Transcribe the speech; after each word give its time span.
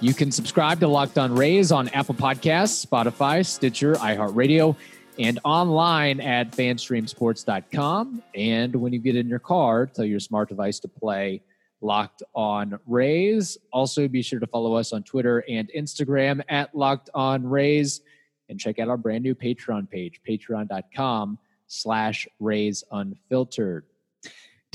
You 0.00 0.12
can 0.12 0.30
subscribe 0.30 0.78
to 0.80 0.88
Locked 0.88 1.16
On 1.16 1.34
Rays 1.34 1.72
on 1.72 1.88
Apple 1.88 2.14
Podcasts, 2.14 2.84
Spotify, 2.84 3.44
Stitcher, 3.44 3.94
iHeartRadio, 3.94 4.76
and 5.18 5.38
online 5.42 6.20
at 6.20 6.52
fanstreamsports.com. 6.52 8.22
And 8.34 8.76
when 8.76 8.92
you 8.92 8.98
get 8.98 9.16
in 9.16 9.26
your 9.26 9.38
car, 9.38 9.86
tell 9.86 10.04
your 10.04 10.20
smart 10.20 10.50
device 10.50 10.78
to 10.80 10.88
play 10.88 11.40
Locked 11.80 12.22
On 12.34 12.78
Rays. 12.86 13.56
Also, 13.72 14.06
be 14.06 14.20
sure 14.20 14.38
to 14.38 14.46
follow 14.46 14.74
us 14.74 14.92
on 14.92 15.02
Twitter 15.02 15.42
and 15.48 15.70
Instagram 15.74 16.42
at 16.50 16.74
Locked 16.74 17.08
On 17.14 17.46
Rays. 17.46 18.02
And 18.50 18.60
check 18.60 18.78
out 18.78 18.88
our 18.88 18.98
brand 18.98 19.24
new 19.24 19.34
Patreon 19.34 19.88
page, 19.88 20.20
patreon.com 20.28 21.38
slash 21.68 22.28
Rays 22.38 22.84
Unfiltered. 22.92 23.84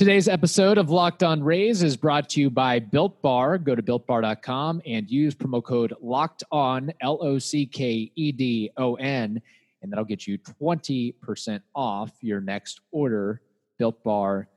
Today's 0.01 0.27
episode 0.27 0.79
of 0.79 0.89
Locked 0.89 1.21
On 1.21 1.43
Rays 1.43 1.83
is 1.83 1.95
brought 1.95 2.27
to 2.29 2.41
you 2.41 2.49
by 2.49 2.79
Built 2.79 3.21
Bar. 3.21 3.59
Go 3.59 3.75
to 3.75 3.83
builtbar.com 3.83 4.81
and 4.83 5.07
use 5.07 5.35
promo 5.35 5.63
code 5.63 5.93
Locked 6.01 6.43
On, 6.51 6.91
L 7.01 7.19
O 7.21 7.37
C 7.37 7.67
K 7.67 8.11
E 8.15 8.31
D 8.31 8.71
O 8.77 8.95
N, 8.95 9.39
and 9.84 9.91
that'll 9.91 10.03
get 10.03 10.26
you 10.26 10.39
20% 10.39 11.61
off 11.76 12.13
your 12.20 12.41
next 12.41 12.81
order. 12.89 13.43
BuiltBar.com. 13.79 14.48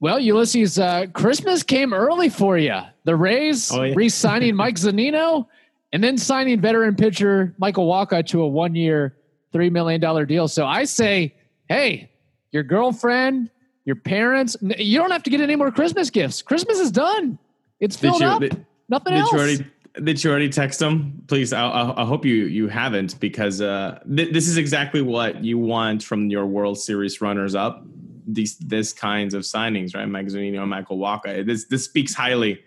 Well, 0.00 0.18
Ulysses, 0.18 0.78
uh, 0.78 1.04
Christmas 1.12 1.62
came 1.62 1.92
early 1.92 2.30
for 2.30 2.56
you. 2.56 2.80
The 3.04 3.16
Rays 3.16 3.70
Oh, 3.70 3.82
yeah. 3.82 3.92
re 3.94 4.08
signing 4.08 4.56
Mike 4.56 4.76
Zunino 4.78 5.46
and 5.92 6.02
then 6.02 6.16
signing 6.16 6.58
veteran 6.58 6.96
pitcher 6.96 7.54
Michael 7.58 7.86
Wacha 7.86 8.26
to 8.28 8.40
a 8.40 8.48
one 8.48 8.74
year, 8.74 9.18
$3 9.52 9.70
million 9.70 10.00
deal. 10.26 10.48
So 10.48 10.64
I 10.64 10.84
say, 10.84 11.34
hey, 11.68 12.08
your 12.54 12.62
girlfriend, 12.62 13.50
your 13.84 13.96
parents. 13.96 14.56
You 14.62 14.98
don't 14.98 15.10
have 15.10 15.24
to 15.24 15.30
get 15.30 15.40
any 15.40 15.56
more 15.56 15.70
Christmas 15.70 16.08
gifts. 16.08 16.40
Christmas 16.40 16.78
is 16.78 16.90
done. 16.90 17.38
It's 17.80 17.96
filled 17.96 18.20
you 18.20 18.26
up. 18.26 18.40
did, 18.40 18.64
Nothing 18.88 19.14
did 19.14 19.20
else. 19.20 19.32
you 19.32 19.38
already 19.38 19.66
did 20.02 20.24
you 20.24 20.30
already 20.30 20.48
text 20.48 20.78
them? 20.78 21.22
Please, 21.28 21.52
I, 21.52 21.68
I, 21.68 22.02
I 22.02 22.06
hope 22.06 22.24
you 22.24 22.46
you 22.46 22.68
haven't 22.68 23.20
because 23.20 23.60
uh, 23.60 24.00
th- 24.16 24.32
this 24.32 24.48
is 24.48 24.56
exactly 24.56 25.02
what 25.02 25.44
you 25.44 25.58
want 25.58 26.02
from 26.02 26.30
your 26.30 26.46
World 26.46 26.78
Series 26.78 27.20
runners 27.20 27.54
up. 27.54 27.84
These 28.26 28.56
this 28.58 28.92
kinds 28.92 29.34
of 29.34 29.42
signings, 29.42 29.94
right? 29.94 30.06
Mike 30.06 30.26
Zunino, 30.26 30.66
Michael 30.66 30.98
Wacha. 30.98 31.44
This 31.44 31.66
this 31.66 31.84
speaks 31.84 32.14
highly 32.14 32.62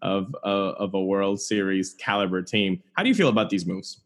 of 0.00 0.34
uh, 0.44 0.46
of 0.48 0.94
a 0.94 1.02
World 1.02 1.40
Series 1.40 1.94
caliber 1.94 2.42
team. 2.42 2.82
How 2.94 3.02
do 3.02 3.08
you 3.08 3.14
feel 3.14 3.28
about 3.28 3.50
these 3.50 3.66
moves? 3.66 4.00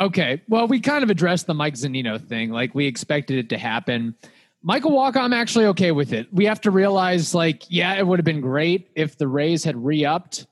Okay. 0.00 0.42
Well, 0.48 0.66
we 0.66 0.80
kind 0.80 1.04
of 1.04 1.10
addressed 1.10 1.46
the 1.46 1.54
Mike 1.54 1.74
Zunino 1.74 2.20
thing. 2.20 2.50
Like 2.50 2.74
we 2.74 2.86
expected 2.86 3.38
it 3.38 3.48
to 3.50 3.58
happen. 3.58 4.16
Michael 4.66 4.92
Walker, 4.92 5.18
I'm 5.18 5.34
actually 5.34 5.66
okay 5.66 5.92
with 5.92 6.14
it. 6.14 6.26
We 6.32 6.46
have 6.46 6.58
to 6.62 6.70
realize, 6.70 7.34
like, 7.34 7.64
yeah, 7.68 7.96
it 7.96 8.06
would 8.06 8.18
have 8.18 8.24
been 8.24 8.40
great 8.40 8.88
if 8.94 9.18
the 9.18 9.28
Rays 9.28 9.62
had 9.62 9.76
re-upped 9.76 10.46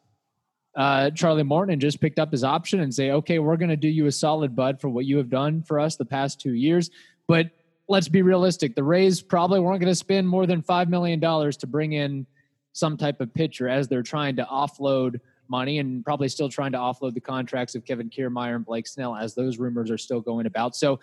uh, 0.76 1.10
Charlie 1.12 1.42
Morton 1.42 1.72
and 1.72 1.80
just 1.80 1.98
picked 1.98 2.18
up 2.18 2.30
his 2.30 2.44
option 2.44 2.80
and 2.80 2.92
say, 2.92 3.10
okay, 3.10 3.38
we're 3.38 3.56
going 3.56 3.70
to 3.70 3.76
do 3.76 3.88
you 3.88 4.04
a 4.04 4.12
solid 4.12 4.54
bud 4.54 4.82
for 4.82 4.90
what 4.90 5.06
you 5.06 5.16
have 5.16 5.30
done 5.30 5.62
for 5.62 5.80
us 5.80 5.96
the 5.96 6.04
past 6.04 6.38
two 6.42 6.52
years. 6.52 6.90
But 7.26 7.52
let's 7.88 8.08
be 8.08 8.20
realistic. 8.20 8.74
The 8.74 8.84
Rays 8.84 9.22
probably 9.22 9.60
weren't 9.60 9.80
going 9.80 9.90
to 9.90 9.96
spend 9.96 10.28
more 10.28 10.46
than 10.46 10.62
$5 10.62 10.88
million 10.88 11.18
to 11.18 11.66
bring 11.66 11.92
in 11.92 12.26
some 12.74 12.98
type 12.98 13.18
of 13.22 13.32
pitcher 13.32 13.66
as 13.66 13.88
they're 13.88 14.02
trying 14.02 14.36
to 14.36 14.44
offload 14.44 15.20
money 15.48 15.78
and 15.78 16.04
probably 16.04 16.28
still 16.28 16.50
trying 16.50 16.72
to 16.72 16.78
offload 16.78 17.14
the 17.14 17.20
contracts 17.20 17.74
of 17.74 17.86
Kevin 17.86 18.10
Kiermaier 18.10 18.56
and 18.56 18.64
Blake 18.64 18.86
Snell 18.86 19.16
as 19.16 19.34
those 19.34 19.56
rumors 19.56 19.90
are 19.90 19.98
still 19.98 20.20
going 20.20 20.44
about. 20.44 20.76
So 20.76 21.00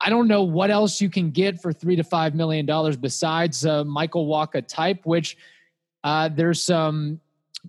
I 0.00 0.08
don't 0.08 0.28
know 0.28 0.42
what 0.42 0.70
else 0.70 1.00
you 1.00 1.10
can 1.10 1.30
get 1.30 1.60
for 1.60 1.72
three 1.72 1.96
to 1.96 2.04
five 2.04 2.34
million 2.34 2.64
dollars 2.64 2.96
besides 2.96 3.66
uh, 3.66 3.84
Michael 3.84 4.26
Wacha 4.26 4.66
type, 4.66 5.00
which 5.04 5.36
uh, 6.04 6.28
there's 6.28 6.62
some 6.62 7.20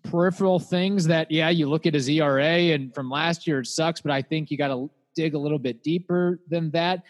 peripheral 0.03 0.57
things 0.57 1.05
that 1.05 1.29
yeah 1.29 1.49
you 1.49 1.67
look 1.67 1.85
at 1.85 1.93
his 1.93 2.07
ERA 2.07 2.43
and 2.45 2.95
from 2.95 3.09
last 3.09 3.45
year 3.45 3.59
it 3.59 3.67
sucks, 3.67 4.01
but 4.01 4.11
I 4.11 4.21
think 4.21 4.49
you 4.49 4.57
got 4.57 4.69
to 4.69 4.89
dig 5.15 5.33
a 5.33 5.37
little 5.37 5.59
bit 5.59 5.83
deeper 5.83 6.39
than 6.47 6.71
that. 6.71 7.03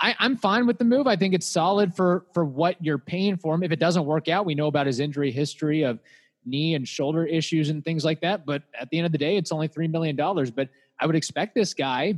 I, 0.00 0.16
I'm 0.18 0.36
fine 0.36 0.66
with 0.66 0.78
the 0.78 0.84
move. 0.84 1.06
I 1.06 1.14
think 1.14 1.34
it's 1.34 1.46
solid 1.46 1.94
for 1.94 2.26
for 2.32 2.44
what 2.44 2.82
you're 2.84 2.98
paying 2.98 3.36
for 3.36 3.54
him. 3.54 3.62
If 3.62 3.70
it 3.70 3.78
doesn't 3.78 4.04
work 4.04 4.28
out, 4.28 4.44
we 4.44 4.56
know 4.56 4.66
about 4.66 4.86
his 4.86 4.98
injury 4.98 5.30
history 5.30 5.82
of 5.82 6.00
knee 6.44 6.74
and 6.74 6.86
shoulder 6.86 7.24
issues 7.24 7.70
and 7.70 7.84
things 7.84 8.04
like 8.04 8.20
that. 8.20 8.44
But 8.44 8.64
at 8.78 8.90
the 8.90 8.98
end 8.98 9.06
of 9.06 9.12
the 9.12 9.18
day, 9.18 9.36
it's 9.36 9.52
only 9.52 9.68
three 9.68 9.88
million 9.88 10.16
dollars. 10.16 10.50
But 10.50 10.68
I 11.00 11.06
would 11.06 11.16
expect 11.16 11.54
this 11.54 11.74
guy, 11.74 12.16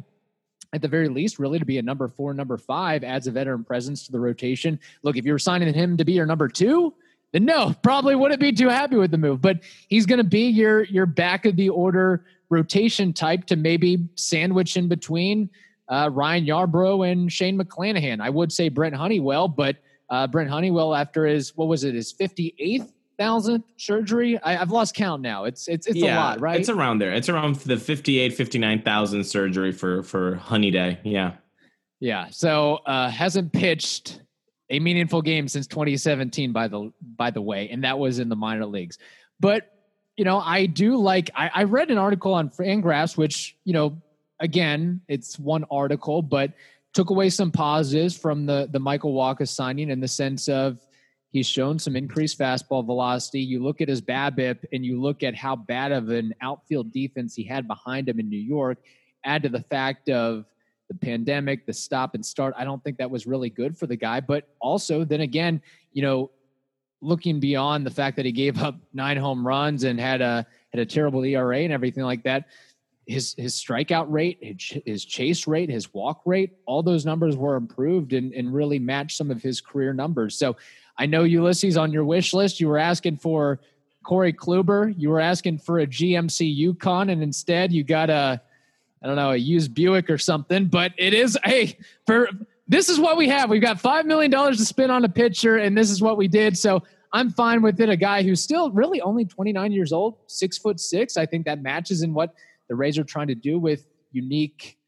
at 0.72 0.82
the 0.82 0.88
very 0.88 1.08
least, 1.08 1.38
really 1.38 1.58
to 1.58 1.64
be 1.64 1.78
a 1.78 1.82
number 1.82 2.08
four, 2.08 2.34
number 2.34 2.56
five, 2.56 3.04
adds 3.04 3.26
a 3.26 3.30
veteran 3.30 3.64
presence 3.64 4.06
to 4.06 4.12
the 4.12 4.20
rotation. 4.20 4.78
Look, 5.02 5.16
if 5.16 5.24
you're 5.24 5.38
signing 5.38 5.72
him 5.72 5.96
to 5.96 6.04
be 6.04 6.12
your 6.12 6.26
number 6.26 6.48
two, 6.48 6.94
then 7.32 7.44
no, 7.44 7.74
probably 7.82 8.14
wouldn't 8.14 8.40
be 8.40 8.52
too 8.52 8.68
happy 8.68 8.96
with 8.96 9.10
the 9.10 9.18
move. 9.18 9.40
But 9.40 9.60
he's 9.88 10.06
going 10.06 10.18
to 10.18 10.24
be 10.24 10.48
your 10.48 10.84
your 10.84 11.06
back 11.06 11.44
of 11.44 11.56
the 11.56 11.68
order 11.68 12.24
rotation 12.48 13.12
type 13.12 13.44
to 13.46 13.56
maybe 13.56 14.08
sandwich 14.14 14.76
in 14.76 14.88
between 14.88 15.50
uh, 15.88 16.10
Ryan 16.12 16.46
Yarbrough 16.46 17.10
and 17.10 17.32
Shane 17.32 17.58
McClanahan. 17.58 18.20
I 18.20 18.30
would 18.30 18.52
say 18.52 18.68
Brent 18.68 18.94
Honeywell, 18.94 19.48
but 19.48 19.76
uh, 20.08 20.26
Brent 20.26 20.50
Honeywell 20.50 20.94
after 20.94 21.26
his 21.26 21.56
what 21.56 21.68
was 21.68 21.84
it 21.84 21.94
his 21.94 22.12
fifty 22.12 22.54
eighth 22.58 22.92
thousandth 23.18 23.66
surgery? 23.76 24.38
I, 24.38 24.58
I've 24.58 24.70
lost 24.70 24.94
count 24.94 25.22
now. 25.22 25.44
It's 25.44 25.68
it's 25.68 25.86
it's 25.86 26.02
a 26.02 26.14
lot, 26.14 26.40
right? 26.40 26.58
It's 26.58 26.68
around 26.68 26.98
there. 26.98 27.12
It's 27.12 27.28
around 27.28 27.56
the 27.56 27.76
58, 27.76 28.34
59,000 28.34 29.24
surgery 29.24 29.72
for 29.72 30.02
for 30.02 30.36
Honey 30.36 30.70
Day. 30.70 30.98
Yeah. 31.02 31.32
Yeah. 32.00 32.28
So 32.30 32.76
uh, 32.86 33.10
hasn't 33.10 33.52
pitched 33.52 34.20
a 34.70 34.80
meaningful 34.80 35.22
game 35.22 35.48
since 35.48 35.66
2017. 35.66 36.52
By 36.52 36.68
the 36.68 36.92
by 37.00 37.30
the 37.30 37.42
way, 37.42 37.68
and 37.70 37.84
that 37.84 37.98
was 37.98 38.18
in 38.18 38.28
the 38.28 38.36
minor 38.36 38.66
leagues. 38.66 38.98
But 39.40 39.72
you 40.16 40.24
know, 40.24 40.38
I 40.38 40.66
do 40.66 40.96
like. 40.96 41.30
I, 41.34 41.50
I 41.54 41.62
read 41.64 41.90
an 41.90 41.98
article 41.98 42.34
on 42.34 42.50
Fangraphs, 42.50 43.16
which 43.16 43.56
you 43.64 43.72
know, 43.72 44.00
again, 44.40 45.02
it's 45.08 45.38
one 45.38 45.64
article, 45.70 46.22
but 46.22 46.52
took 46.94 47.10
away 47.10 47.28
some 47.28 47.50
positives 47.50 48.16
from 48.16 48.46
the 48.46 48.68
the 48.72 48.78
Michael 48.78 49.14
Wacha 49.14 49.46
signing 49.46 49.90
in 49.90 50.00
the 50.00 50.08
sense 50.08 50.48
of 50.48 50.86
he's 51.36 51.46
shown 51.46 51.78
some 51.78 51.96
increased 51.96 52.38
fastball 52.38 52.82
velocity. 52.84 53.40
You 53.40 53.62
look 53.62 53.82
at 53.82 53.88
his 53.88 54.00
BABIP 54.00 54.64
and 54.72 54.86
you 54.86 54.98
look 54.98 55.22
at 55.22 55.34
how 55.34 55.54
bad 55.54 55.92
of 55.92 56.08
an 56.08 56.34
outfield 56.40 56.92
defense 56.92 57.34
he 57.34 57.44
had 57.44 57.68
behind 57.68 58.08
him 58.08 58.18
in 58.18 58.30
New 58.30 58.38
York. 58.38 58.78
Add 59.22 59.42
to 59.42 59.50
the 59.50 59.60
fact 59.60 60.08
of 60.08 60.46
the 60.88 60.94
pandemic, 60.94 61.66
the 61.66 61.74
stop 61.74 62.14
and 62.14 62.24
start. 62.24 62.54
I 62.56 62.64
don't 62.64 62.82
think 62.82 62.96
that 62.96 63.10
was 63.10 63.26
really 63.26 63.50
good 63.50 63.76
for 63.76 63.86
the 63.86 63.96
guy. 63.96 64.20
But 64.20 64.48
also, 64.60 65.04
then 65.04 65.20
again, 65.20 65.60
you 65.92 66.00
know, 66.00 66.30
looking 67.02 67.38
beyond 67.38 67.84
the 67.84 67.90
fact 67.90 68.16
that 68.16 68.24
he 68.24 68.32
gave 68.32 68.62
up 68.62 68.76
nine 68.94 69.18
home 69.18 69.46
runs 69.46 69.84
and 69.84 70.00
had 70.00 70.22
a 70.22 70.46
had 70.70 70.80
a 70.80 70.86
terrible 70.86 71.22
ERA 71.22 71.58
and 71.58 71.72
everything 71.72 72.04
like 72.04 72.22
that, 72.22 72.46
his 73.06 73.34
his 73.36 73.54
strikeout 73.54 74.06
rate, 74.08 74.38
his, 74.86 75.04
chase 75.04 75.46
rate, 75.46 75.68
his 75.68 75.92
walk 75.92 76.22
rate, 76.24 76.54
all 76.66 76.82
those 76.82 77.04
numbers 77.04 77.36
were 77.36 77.56
improved 77.56 78.14
and, 78.14 78.32
and 78.32 78.54
really 78.54 78.78
matched 78.78 79.18
some 79.18 79.30
of 79.30 79.42
his 79.42 79.60
career 79.60 79.92
numbers. 79.92 80.38
So 80.38 80.56
I 80.98 81.06
know 81.06 81.24
Ulysses 81.24 81.76
on 81.76 81.92
your 81.92 82.04
wish 82.04 82.32
list, 82.32 82.60
you 82.60 82.68
were 82.68 82.78
asking 82.78 83.18
for 83.18 83.60
Corey 84.04 84.32
Kluber, 84.32 84.94
you 84.96 85.10
were 85.10 85.20
asking 85.20 85.58
for 85.58 85.80
a 85.80 85.86
GMC 85.86 86.54
Yukon, 86.54 87.10
and 87.10 87.22
instead 87.22 87.72
you 87.72 87.84
got 87.84 88.10
a 88.10 88.40
I 89.02 89.06
don't 89.06 89.16
know, 89.16 89.32
a 89.32 89.36
used 89.36 89.74
Buick 89.74 90.08
or 90.08 90.18
something, 90.18 90.66
but 90.66 90.92
it 90.96 91.12
is 91.14 91.38
hey, 91.44 91.78
for 92.06 92.28
this 92.66 92.88
is 92.88 92.98
what 92.98 93.16
we 93.16 93.28
have. 93.28 93.50
We've 93.50 93.62
got 93.62 93.80
five 93.80 94.06
million 94.06 94.30
dollars 94.30 94.58
to 94.58 94.64
spend 94.64 94.90
on 94.90 95.04
a 95.04 95.08
pitcher, 95.08 95.58
and 95.58 95.76
this 95.76 95.90
is 95.90 96.00
what 96.00 96.16
we 96.16 96.28
did. 96.28 96.56
So 96.56 96.82
I'm 97.12 97.30
fine 97.30 97.62
with 97.62 97.80
it. 97.80 97.88
A 97.88 97.96
guy 97.96 98.22
who's 98.22 98.42
still 98.42 98.70
really 98.70 99.00
only 99.00 99.24
29 99.24 99.72
years 99.72 99.92
old, 99.92 100.18
six 100.26 100.58
foot 100.58 100.80
six. 100.80 101.16
I 101.16 101.26
think 101.26 101.44
that 101.46 101.62
matches 101.62 102.02
in 102.02 102.14
what 102.14 102.34
the 102.68 102.74
Rays 102.74 102.98
are 102.98 103.04
trying 103.04 103.28
to 103.28 103.34
do 103.34 103.58
with 103.58 103.86
unique 104.12 104.78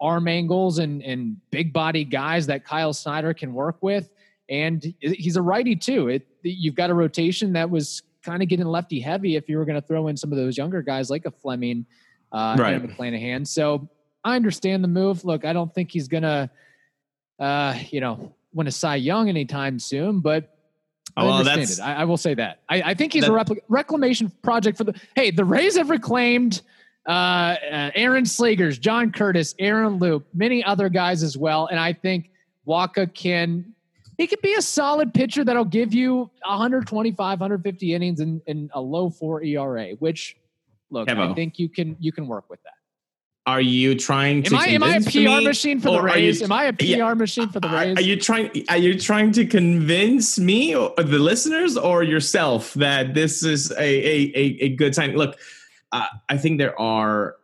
arm 0.00 0.28
angles 0.28 0.78
and 0.78 1.02
and 1.02 1.36
big 1.50 1.72
body 1.72 2.04
guys 2.04 2.46
that 2.46 2.64
Kyle 2.64 2.92
Snyder 2.92 3.34
can 3.34 3.54
work 3.54 3.82
with. 3.82 4.10
And 4.50 4.94
he's 5.00 5.36
a 5.36 5.42
righty 5.42 5.74
too. 5.76 6.08
It 6.08 6.26
you've 6.42 6.74
got 6.74 6.90
a 6.90 6.94
rotation 6.94 7.52
that 7.54 7.70
was 7.70 8.02
kind 8.22 8.42
of 8.42 8.48
getting 8.48 8.66
lefty 8.66 9.00
heavy 9.00 9.36
if 9.36 9.48
you 9.48 9.56
were 9.58 9.64
going 9.64 9.80
to 9.80 9.86
throw 9.86 10.08
in 10.08 10.16
some 10.16 10.32
of 10.32 10.38
those 10.38 10.56
younger 10.56 10.82
guys 10.82 11.10
like 11.10 11.24
a 11.26 11.30
Fleming 11.30 11.86
uh, 12.32 12.56
Right. 12.58 12.74
and 12.74 12.84
a 12.84 12.88
McClanahan. 12.88 13.46
So 13.46 13.88
I 14.24 14.36
understand 14.36 14.82
the 14.84 14.88
move. 14.88 15.24
Look, 15.24 15.44
I 15.44 15.52
don't 15.52 15.72
think 15.74 15.90
he's 15.90 16.08
gonna, 16.08 16.50
uh, 17.38 17.78
you 17.90 18.00
know, 18.00 18.34
win 18.52 18.66
a 18.66 18.70
Cy 18.72 18.96
Young 18.96 19.28
anytime 19.28 19.78
soon, 19.78 20.20
but 20.20 20.50
I 21.16 21.24
well, 21.24 21.34
understand 21.38 21.70
it. 21.70 21.80
I, 21.80 22.02
I 22.02 22.04
will 22.04 22.16
say 22.16 22.34
that. 22.34 22.60
I, 22.68 22.82
I 22.82 22.94
think 22.94 23.12
he's 23.12 23.24
a 23.26 23.30
that- 23.30 23.46
repli- 23.46 23.60
reclamation 23.68 24.30
project 24.42 24.78
for 24.78 24.84
the. 24.84 24.94
Hey, 25.14 25.30
the 25.30 25.44
Rays 25.44 25.76
have 25.76 25.90
reclaimed 25.90 26.62
uh, 27.06 27.10
uh, 27.12 27.90
Aaron 27.94 28.24
Slegers, 28.24 28.80
John 28.80 29.12
Curtiss, 29.12 29.54
Aaron 29.58 29.98
Loup, 29.98 30.26
many 30.32 30.64
other 30.64 30.88
guys 30.88 31.22
as 31.22 31.36
well. 31.36 31.66
And 31.66 31.78
I 31.78 31.92
think 31.92 32.30
Wacha 32.66 33.12
can 33.12 33.73
he 34.16 34.26
could 34.26 34.40
be 34.40 34.54
a 34.54 34.62
solid 34.62 35.12
pitcher 35.12 35.44
that'll 35.44 35.64
give 35.64 35.94
you 35.94 36.30
125, 36.46 37.40
150 37.40 37.94
innings 37.94 38.20
and, 38.20 38.40
and 38.46 38.70
a 38.74 38.80
low 38.80 39.10
four 39.10 39.42
ERA, 39.42 39.90
which 39.98 40.36
look, 40.90 41.08
Evo. 41.08 41.30
I 41.30 41.34
think 41.34 41.58
you 41.58 41.68
can 41.68 41.96
you 41.98 42.12
can 42.12 42.26
work 42.26 42.48
with 42.48 42.62
that. 42.62 42.74
Are 43.46 43.60
you 43.60 43.94
trying 43.94 44.42
to? 44.44 44.54
Am 44.54 44.60
I, 44.60 44.66
am 44.68 44.82
I 44.82 44.96
a 44.96 45.00
PR 45.02 45.44
machine 45.44 45.78
for 45.78 45.90
the 45.90 46.00
Rays? 46.00 46.40
You, 46.40 46.46
am 46.46 46.52
I 46.52 46.64
a 46.64 46.72
PR 46.72 46.84
yeah, 46.84 47.14
machine 47.14 47.50
for 47.50 47.60
the 47.60 47.68
Rays? 47.68 47.98
Are, 47.98 48.00
you 48.00 48.18
trying? 48.18 48.64
Are 48.70 48.78
you 48.78 48.98
trying 48.98 49.32
to 49.32 49.44
convince 49.44 50.38
me, 50.38 50.74
or 50.74 50.94
the 50.96 51.18
listeners, 51.18 51.76
or 51.76 52.02
yourself 52.02 52.72
that 52.74 53.12
this 53.12 53.44
is 53.44 53.70
a 53.72 53.76
a, 53.76 54.32
a, 54.34 54.42
a 54.60 54.68
good 54.70 54.94
sign? 54.94 55.14
Look, 55.14 55.38
uh, 55.92 56.06
I 56.30 56.38
think 56.38 56.56
there 56.56 56.78
are 56.80 57.36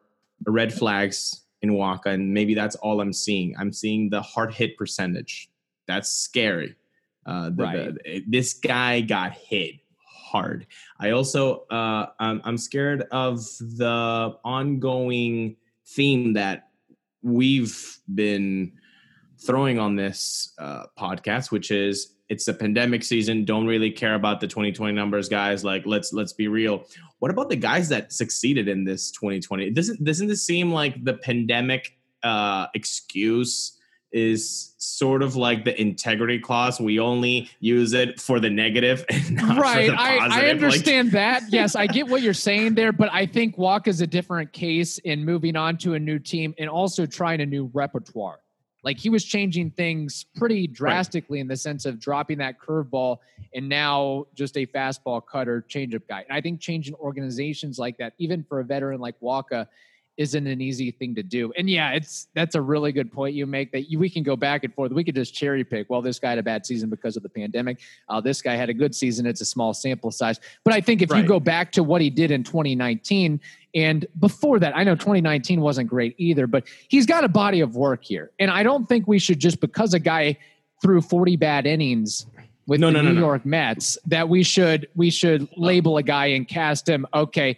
red 0.47 0.73
flags 0.73 1.43
in 1.61 1.73
Wacha, 1.73 2.07
and 2.07 2.33
maybe 2.33 2.55
that's 2.55 2.77
all 2.77 3.03
I'm 3.03 3.13
seeing. 3.13 3.55
I'm 3.59 3.73
seeing 3.73 4.09
the 4.09 4.23
hard 4.23 4.55
hit 4.55 4.79
percentage. 4.79 5.50
That's 5.87 6.11
scary. 6.11 6.77
Uh, 7.27 7.51
the, 7.51 7.63
right. 7.63 7.95
The, 8.05 8.25
this 8.27 8.55
guy 8.55 9.01
got 9.01 9.33
hit 9.33 9.77
hard. 10.31 10.67
I 10.99 11.11
also 11.11 11.67
uh, 11.71 12.07
I'm, 12.19 12.41
I'm 12.45 12.59
scared 12.59 13.03
of 13.11 13.41
the 13.59 14.37
ongoing 14.45 15.57
theme 15.87 16.35
that 16.35 16.69
we've 17.23 17.99
been 18.15 18.73
throwing 19.45 19.79
on 19.79 19.97
this 19.97 20.53
uh, 20.59 20.85
podcast, 20.99 21.51
which 21.51 21.71
is 21.71 22.17
it's 22.29 22.47
a 22.47 22.55
pandemic 22.55 23.03
season. 23.03 23.45
Don't 23.45 23.67
really 23.67 23.91
care 23.91 24.15
about 24.15 24.41
the 24.41 24.47
2020 24.47 24.93
numbers, 24.95 25.29
guys. 25.29 25.65
Like 25.65 25.85
let's 25.85 26.13
let's 26.13 26.33
be 26.33 26.49
real. 26.49 26.85
What 27.19 27.31
about 27.31 27.49
the 27.49 27.57
guys 27.57 27.89
that 27.89 28.13
succeeded 28.13 28.69
in 28.69 28.85
this 28.85 29.11
2020? 29.11 29.71
Doesn't 29.71 30.03
doesn't 30.05 30.29
this 30.29 30.47
seem 30.47 30.73
like 30.73 31.05
the 31.05 31.15
pandemic 31.15 31.99
uh, 32.23 32.67
excuse? 32.75 33.79
Is 34.13 34.75
sort 34.79 35.23
of 35.23 35.37
like 35.37 35.65
the 35.65 35.81
integrity 35.81 36.39
clause. 36.39 36.81
We 36.81 36.99
only 36.99 37.51
use 37.61 37.93
it 37.93 38.21
for 38.21 38.41
the 38.41 38.51
negative 38.51 39.05
right. 39.11 39.89
The 39.89 39.95
I, 39.97 40.29
I, 40.31 40.51
understand 40.51 41.09
like- 41.09 41.13
that. 41.43 41.43
Yes, 41.53 41.77
I 41.77 41.87
get 41.87 42.09
what 42.09 42.23
you're 42.23 42.35
saying 42.35 42.75
there, 42.75 42.93
but 42.93 43.09
I 43.13 43.27
think 43.27 43.57
Walk 43.57 43.89
is 43.89 44.01
a 44.01 44.07
different 44.07 44.53
case 44.53 44.99
in 44.99 45.25
moving 45.25 45.57
on 45.57 45.77
to 45.79 45.95
a 45.95 45.99
new 45.99 46.19
team 46.19 46.55
and 46.59 46.69
also 46.69 47.07
trying 47.07 47.41
a 47.41 47.47
new 47.47 47.71
repertoire. 47.73 48.41
Like 48.83 48.99
he 48.99 49.11
was 49.11 49.25
changing 49.25 49.73
things 49.73 50.25
pretty 50.37 50.67
drastically 50.67 51.39
right. 51.39 51.43
in 51.43 51.49
the 51.49 51.57
sense 51.57 51.85
of 51.85 52.01
dropping 52.01 52.39
that 52.39 52.59
curveball 52.59 53.19
and 53.55 53.69
now 53.69 54.27
just 54.35 54.57
a 54.57 54.67
fastball 54.67 55.21
cutter 55.25 55.65
changeup 55.69 56.03
guy. 56.09 56.25
And 56.29 56.37
I 56.37 56.41
think 56.41 56.61
changing 56.61 56.95
organizations 56.95 57.79
like 57.79 57.99
that, 57.99 58.15
even 58.19 58.43
for 58.43 58.61
a 58.61 58.65
veteran 58.65 59.01
like 59.01 59.21
Wacha, 59.21 59.67
isn't 60.21 60.47
an 60.47 60.61
easy 60.61 60.91
thing 60.91 61.15
to 61.15 61.23
do. 61.23 61.51
And 61.57 61.69
yeah, 61.69 61.93
it's 61.93 62.29
that's 62.35 62.55
a 62.55 62.61
really 62.61 62.93
good 62.93 63.11
point 63.11 63.35
you 63.35 63.47
make 63.47 63.73
that 63.73 63.91
you, 63.91 63.99
we 63.99 64.11
can 64.11 64.23
go 64.23 64.37
back 64.37 64.65
and 64.65 64.75
forth. 64.75 64.93
We 64.93 65.03
could 65.03 65.15
just 65.15 65.33
cherry 65.35 65.65
pick. 65.65 65.89
Well, 65.89 66.03
this 66.03 66.19
guy 66.19 66.29
had 66.29 66.39
a 66.39 66.43
bad 66.43 66.67
season 66.67 66.91
because 66.91 67.17
of 67.17 67.23
the 67.23 67.31
pandemic. 67.31 67.81
Uh, 68.07 68.21
this 68.21 68.43
guy 68.43 68.55
had 68.55 68.69
a 68.69 68.75
good 68.75 68.95
season. 68.95 69.25
It's 69.25 69.41
a 69.41 69.47
small 69.47 69.73
sample 69.73 70.11
size. 70.11 70.39
But 70.63 70.75
I 70.75 70.83
think 70.83 71.01
if 71.01 71.11
right. 71.11 71.23
you 71.23 71.27
go 71.27 71.41
back 71.41 71.73
to 71.73 71.83
what 71.83 72.03
he 72.03 72.11
did 72.11 72.31
in 72.31 72.45
2019 72.45 73.41
and 73.75 74.07
before 74.19 74.59
that, 74.59 74.77
I 74.77 74.85
know 74.85 74.95
2019 74.95 75.61
wasn't 75.61 75.89
great 75.89 76.15
either, 76.19 76.47
but 76.47 76.65
he's 76.89 77.07
got 77.07 77.25
a 77.25 77.29
body 77.29 77.61
of 77.61 77.77
work 77.77 78.05
here. 78.05 78.33
And 78.39 78.51
I 78.51 78.63
don't 78.63 78.87
think 78.89 79.07
we 79.07 79.19
should 79.19 79.39
just 79.39 79.61
because 79.61 79.95
a 79.95 80.01
guy 80.01 80.37
threw 80.83 81.01
40 81.01 81.37
bad 81.37 81.67
innings 81.67 82.27
with 82.67 82.81
no, 82.81 82.89
the 82.89 82.95
no, 82.95 83.03
New 83.03 83.15
no, 83.15 83.21
York 83.21 83.47
Mets 83.47 83.97
that 84.07 84.29
we 84.29 84.43
should 84.43 84.89
we 84.95 85.11
should 85.11 85.49
label 85.57 85.97
a 85.97 86.03
guy 86.03 86.27
and 86.27 86.47
cast 86.47 86.89
him 86.89 87.07
okay 87.15 87.57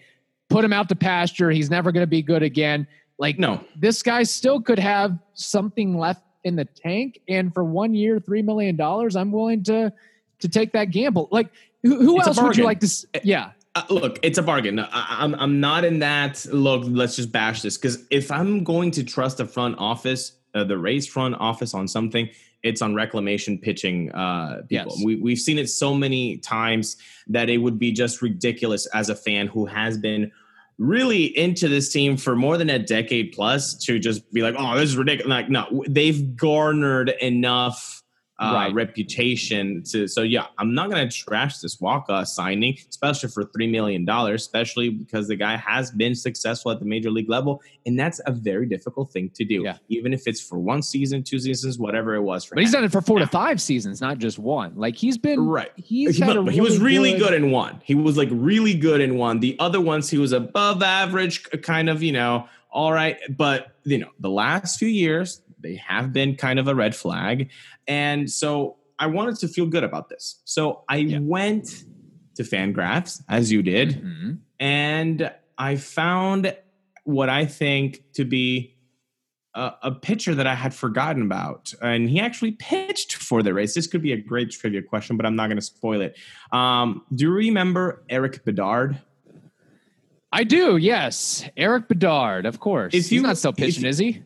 put 0.53 0.65
him 0.65 0.73
out 0.73 0.89
to 0.91 0.95
pasture. 0.95 1.51
He's 1.51 1.71
never 1.71 1.91
going 1.93 2.03
to 2.03 2.09
be 2.09 2.23
good 2.23 2.43
again. 2.43 2.87
Like, 3.19 3.39
no, 3.39 3.65
this 3.77 4.03
guy 4.03 4.23
still 4.23 4.61
could 4.61 4.79
have 4.79 5.19
something 5.35 5.97
left 5.97 6.23
in 6.45 6.57
the 6.57 6.65
tank. 6.65 7.21
And 7.29 7.53
for 7.53 7.65
one 7.65 7.95
year, 7.95 8.19
$3 8.19 8.45
million, 8.45 8.81
I'm 8.81 9.33
willing 9.33 9.63
to, 9.65 9.93
to 10.41 10.49
take 10.49 10.73
that 10.73 10.87
gamble. 10.87 11.29
Like, 11.31 11.49
who, 11.83 11.99
who 11.99 12.21
else 12.21 12.41
would 12.41 12.57
you 12.57 12.65
like 12.65 12.81
to? 12.81 13.07
Yeah. 13.23 13.53
Uh, 13.75 13.83
look, 13.89 14.19
it's 14.23 14.39
a 14.39 14.43
bargain. 14.43 14.79
I, 14.79 14.87
I'm 14.93 15.35
I'm 15.37 15.59
not 15.59 15.85
in 15.85 16.01
that. 16.01 16.45
Look, 16.53 16.83
let's 16.87 17.17
just 17.17 17.33
bash 17.33 17.63
this 17.63 17.79
because 17.79 18.05
if 18.11 18.31
I'm 18.31 18.65
going 18.65 18.91
to 18.93 19.03
trust 19.03 19.39
the 19.39 19.47
front 19.47 19.77
office, 19.79 20.33
uh, 20.55 20.65
the 20.65 20.77
Rays 20.77 21.07
front 21.07 21.37
office 21.41 21.73
on 21.73 21.89
something, 21.89 22.29
it's 22.63 22.83
on 22.83 22.95
reclamation 22.95 23.59
pitching 23.59 24.13
uh, 24.13 24.63
people. 24.69 24.93
Yes. 24.95 25.05
We, 25.05 25.17
we've 25.17 25.39
seen 25.39 25.59
it 25.59 25.71
so 25.71 25.95
many 25.95 26.37
times 26.37 26.97
that 27.29 27.49
it 27.49 27.59
would 27.59 27.79
be 27.79 27.93
just 27.93 28.21
ridiculous 28.21 28.87
as 28.87 29.09
a 29.09 29.17
fan 29.17 29.47
who 29.47 29.65
has 29.67 29.97
been 29.97 30.31
really 30.83 31.27
into 31.39 31.69
this 31.69 31.93
team 31.93 32.17
for 32.17 32.35
more 32.35 32.59
than 32.59 32.69
a 32.69 32.79
decade 32.79 33.33
plus 33.33 33.75
to 33.75 33.99
just 33.99 34.31
be 34.33 34.43
like, 34.43 34.55
oh, 34.59 34.75
this 34.75 34.91
is 34.91 34.97
ridiculous. 34.97 35.31
Like, 35.31 35.49
no, 35.49 35.85
they've 35.89 36.37
garnered 36.37 37.11
enough 37.21 38.02
uh, 38.39 38.53
right. 38.55 38.75
reputation 38.75 39.83
to. 39.85 40.09
So 40.09 40.23
yeah, 40.23 40.47
I'm 40.59 40.75
not 40.75 40.91
going 40.91 41.09
to 41.09 41.17
trash 41.17 41.59
this 41.59 41.77
Wacha 41.77 42.27
signing, 42.27 42.77
especially 42.89 43.29
for 43.29 43.45
three 43.45 43.67
million 43.67 44.05
dollars, 44.05 44.43
especially 44.43 44.91
because 44.91 45.29
the 45.29 45.37
guy 45.37 45.57
has 45.57 45.91
been 45.91 46.15
successful 46.15 46.71
at 46.73 46.81
the 46.81 46.85
major 46.85 47.11
league 47.11 47.29
level, 47.29 47.63
and 47.87 47.99
that's 47.99 48.21
a 48.27 48.33
very 48.33 48.67
difficult 48.67 49.13
thing 49.13 49.31
to 49.35 49.45
do. 49.45 49.63
Yeah. 49.63 49.77
Even 49.89 50.13
if 50.13 50.27
it's 50.27 50.41
for 50.41 50.59
one 50.59 50.83
season, 50.83 51.23
two 51.23 51.39
seasons, 51.39 51.79
whatever 51.79 52.15
it 52.15 52.23
was. 52.23 52.45
For 52.45 52.55
but 52.55 52.61
him. 52.61 52.67
he's 52.67 52.73
done 52.73 52.85
it 52.85 52.93
for 52.93 53.01
four 53.01 53.19
to 53.19 53.27
five 53.27 53.61
seasons, 53.61 54.01
not 54.01 54.19
just 54.19 54.39
one. 54.39 54.73
Like 54.77 54.97
he's 54.97 55.19
been 55.19 55.47
right. 55.47 55.71
He's 55.77 56.17
he, 56.17 56.25
really 56.25 56.53
he 56.53 56.61
was 56.61 56.81
really 56.81 57.13
good. 57.13 57.21
good 57.21 57.35
in 57.35 57.51
one. 57.51 57.81
He 57.85 57.95
was 57.95 58.17
like 58.17 58.29
really 58.33 58.75
good 58.75 59.01
in 59.01 59.17
one. 59.17 59.41
The 59.41 59.57
other 59.59 59.81
ones, 59.81 60.11
he 60.11 60.19
was 60.19 60.33
above 60.33 60.83
average, 60.83 61.49
kind 61.63 61.89
of, 61.89 62.03
you 62.03 62.13
know 62.13 62.49
all 62.73 62.93
right. 62.93 63.19
But, 63.29 63.73
you 63.85 63.99
know, 63.99 64.09
the 64.19 64.31
last 64.31 64.79
few 64.79 64.89
years, 64.89 65.42
they 65.63 65.77
have 65.77 66.13
been 66.13 66.37
kind 66.37 66.59
of 66.59 66.69
a 66.69 66.75
red 66.75 66.95
flag. 66.95 67.51
And 67.87 68.31
so 68.31 68.77
I 68.99 69.07
wanted 69.07 69.37
to 69.37 69.49
feel 69.49 69.67
good 69.67 69.85
about 69.85 70.09
this. 70.09 70.41
So 70.45 70.85
I 70.89 70.97
yeah. 70.97 71.19
went 71.21 71.85
to 72.37 72.43
Fangraphs, 72.43 73.23
as 73.29 73.53
you 73.53 73.63
did, 73.63 74.03
mm-hmm. 74.03 74.35
and 74.61 75.33
I 75.59 75.77
found 75.77 76.57
what 77.05 77.29
I 77.29 77.47
think 77.47 78.03
to 78.15 78.25
be 78.25 78.77
a, 79.55 79.73
a, 79.83 79.91
pitcher 79.93 80.35
that 80.35 80.47
I 80.47 80.55
had 80.55 80.73
forgotten 80.73 81.23
about. 81.23 81.75
And 81.83 82.09
he 82.09 82.21
actually 82.21 82.53
pitched 82.53 83.17
for 83.17 83.43
the 83.43 83.53
Rays. 83.53 83.75
This 83.75 83.87
could 83.87 84.03
be 84.03 84.13
a 84.13 84.17
great 84.17 84.51
trivia 84.51 84.83
question, 84.83 85.17
but 85.17 85.27
I'm 85.27 85.37
not 85.37 85.49
going 85.49 85.59
to 85.59 85.63
spoil 85.63 86.01
it. 86.01 86.17
Um, 86.53 87.05
do 87.15 87.25
you 87.25 87.31
remember 87.33 88.03
Eric 88.09 88.45
Bedard? 88.45 89.01
I 90.33 90.45
do, 90.45 90.79
yes. 90.79 91.47
Eric 91.57 91.89
Bedard, 91.89 92.47
of 92.47 92.61
course. 92.61 92.95
Is 92.95 93.09
He's 93.09 93.21
not 93.21 93.37
still 93.37 93.53
pitching, 93.53 93.85
is 93.85 93.99
he? 93.99 94.23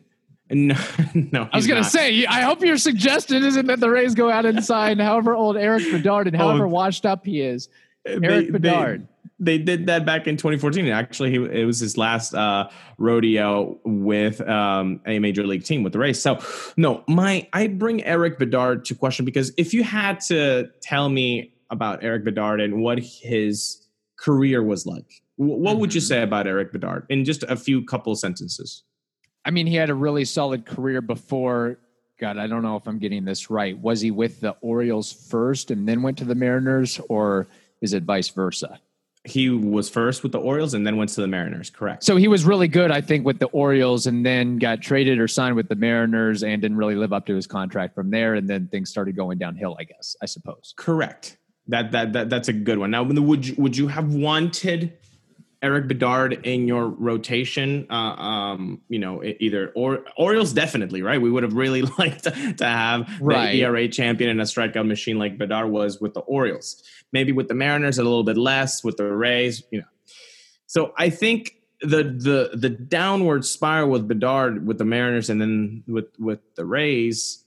No, 0.49 0.75
no. 1.13 1.49
I 1.51 1.57
was 1.57 1.67
going 1.67 1.83
to 1.83 1.89
say, 1.89 2.25
I 2.25 2.41
hope 2.41 2.61
your 2.61 2.77
suggestion 2.77 3.43
isn't 3.43 3.65
that 3.67 3.79
the 3.79 3.89
Rays 3.89 4.15
go 4.15 4.29
out 4.29 4.45
and 4.45 4.63
sign 4.63 4.99
however 4.99 5.35
old 5.35 5.57
Eric 5.57 5.83
Bedard 5.91 6.27
and 6.27 6.35
oh. 6.35 6.39
however 6.39 6.65
oh, 6.65 6.69
washed 6.69 7.05
up 7.05 7.25
he 7.25 7.41
is. 7.41 7.69
Erik 8.05 8.51
Bedard. 8.51 9.07
They, 9.39 9.57
they, 9.57 9.63
did 9.63 9.85
that 9.87 10.05
back 10.05 10.25
in 10.27 10.37
2014. 10.37 10.87
Actually, 10.87 11.31
he, 11.31 11.35
it 11.37 11.65
was 11.65 11.79
his 11.79 11.97
last 11.97 12.33
uh, 12.33 12.69
rodeo 12.97 13.79
with 13.83 14.41
um, 14.47 15.01
a 15.05 15.19
major 15.19 15.45
league 15.45 15.63
team 15.63 15.83
with 15.83 15.93
the 15.93 15.99
Rays. 15.99 16.21
So, 16.21 16.39
no, 16.77 17.03
my 17.07 17.47
I 17.53 17.67
bring 17.67 18.03
Eric 18.03 18.39
Bedard 18.39 18.85
to 18.85 18.95
question 18.95 19.25
because 19.25 19.51
if 19.57 19.73
you 19.73 19.83
had 19.83 20.21
to 20.21 20.69
tell 20.81 21.09
me 21.09 21.53
about 21.69 22.03
Eric 22.03 22.23
Bedard 22.23 22.61
and 22.61 22.81
what 22.81 22.99
his 22.99 23.85
career 24.17 24.63
was 24.63 24.85
like, 24.85 25.21
what 25.35 25.59
mm-hmm. 25.59 25.81
would 25.81 25.93
you 25.93 26.01
mm-hmm. 26.01 26.07
say 26.07 26.23
about 26.23 26.47
Eric 26.47 26.71
Bedard 26.71 27.05
in 27.09 27.23
just 27.23 27.43
a 27.43 27.55
few 27.55 27.85
couple 27.85 28.15
sentences? 28.15 28.83
I 29.47 29.51
mean, 29.51 29.65
he 29.65 29.75
had 29.75 29.89
a 29.89 29.95
really 29.95 30.25
solid 30.25 30.65
career 30.65 31.01
before. 31.01 31.77
God, 32.19 32.37
I 32.37 32.47
don't 32.47 32.63
know 32.63 32.75
if 32.75 32.85
I'm 32.85 32.99
getting 32.99 33.23
this 33.23 33.49
right. 33.49 33.79
Was 33.79 34.01
he 34.01 34.11
with 34.11 34.41
the 34.41 34.57
Orioles 34.59 35.13
first 35.13 35.71
and 35.71 35.87
then 35.87 36.01
went 36.01 36.17
to 36.17 36.25
the 36.25 36.35
Mariners, 36.35 36.99
or 37.07 37.47
is 37.79 37.93
it 37.93 38.03
vice 38.03 38.27
versa? 38.27 38.81
He 39.23 39.49
was 39.49 39.89
first 39.89 40.23
with 40.23 40.33
the 40.33 40.39
Orioles 40.39 40.73
and 40.73 40.85
then 40.85 40.97
went 40.97 41.11
to 41.11 41.21
the 41.21 41.27
Mariners. 41.27 41.69
Correct. 41.69 42.03
So 42.03 42.17
he 42.17 42.27
was 42.27 42.43
really 42.43 42.67
good, 42.67 42.91
I 42.91 42.99
think, 42.99 43.25
with 43.25 43.39
the 43.39 43.45
Orioles, 43.47 44.05
and 44.05 44.25
then 44.25 44.57
got 44.57 44.81
traded 44.81 45.17
or 45.17 45.29
signed 45.29 45.55
with 45.55 45.69
the 45.69 45.75
Mariners, 45.75 46.43
and 46.43 46.61
didn't 46.61 46.77
really 46.77 46.95
live 46.95 47.13
up 47.13 47.25
to 47.27 47.35
his 47.35 47.47
contract 47.47 47.95
from 47.95 48.09
there. 48.09 48.33
And 48.33 48.49
then 48.49 48.67
things 48.67 48.89
started 48.89 49.15
going 49.15 49.37
downhill. 49.37 49.77
I 49.79 49.85
guess 49.85 50.17
I 50.21 50.25
suppose. 50.25 50.73
Correct. 50.75 51.37
That 51.67 51.91
that, 51.91 52.11
that 52.13 52.29
that's 52.29 52.49
a 52.49 52.53
good 52.53 52.79
one. 52.79 52.91
Now, 52.91 53.03
would 53.03 53.47
you, 53.47 53.55
would 53.57 53.77
you 53.77 53.87
have 53.87 54.13
wanted 54.13 54.91
Erik 55.61 55.87
Bedard 55.87 56.45
in 56.45 56.67
your 56.67 56.87
rotation, 56.87 57.87
uh, 57.89 57.93
um, 57.93 58.81
you 58.89 58.99
know, 58.99 59.23
either 59.23 59.71
or 59.75 60.05
Orioles 60.15 60.53
definitely, 60.53 61.01
right? 61.01 61.21
We 61.21 61.31
would 61.31 61.43
have 61.43 61.53
really 61.53 61.81
liked 61.99 62.23
to, 62.25 62.53
to 62.53 62.65
have 62.65 63.19
right. 63.19 63.51
the 63.51 63.63
ERA 63.63 63.87
champion 63.87 64.29
and 64.29 64.39
a 64.39 64.43
strikeout 64.43 64.87
machine 64.87 65.17
like 65.17 65.37
Bedard 65.37 65.69
was 65.69 65.99
with 65.99 66.13
the 66.13 66.21
Orioles. 66.21 66.83
Maybe 67.11 67.31
with 67.31 67.47
the 67.47 67.55
Mariners 67.55 67.97
a 67.97 68.03
little 68.03 68.23
bit 68.23 68.37
less, 68.37 68.83
with 68.83 68.97
the 68.97 69.05
Rays, 69.05 69.63
you 69.71 69.79
know. 69.79 69.87
So 70.67 70.93
I 70.97 71.09
think 71.09 71.55
the 71.81 72.03
the 72.03 72.51
the 72.53 72.69
downward 72.69 73.45
spiral 73.45 73.89
with 73.89 74.07
Bedard 74.07 74.67
with 74.67 74.77
the 74.77 74.85
Mariners 74.85 75.29
and 75.29 75.39
then 75.39 75.83
with 75.87 76.07
with 76.19 76.39
the 76.55 76.65
Rays, 76.65 77.43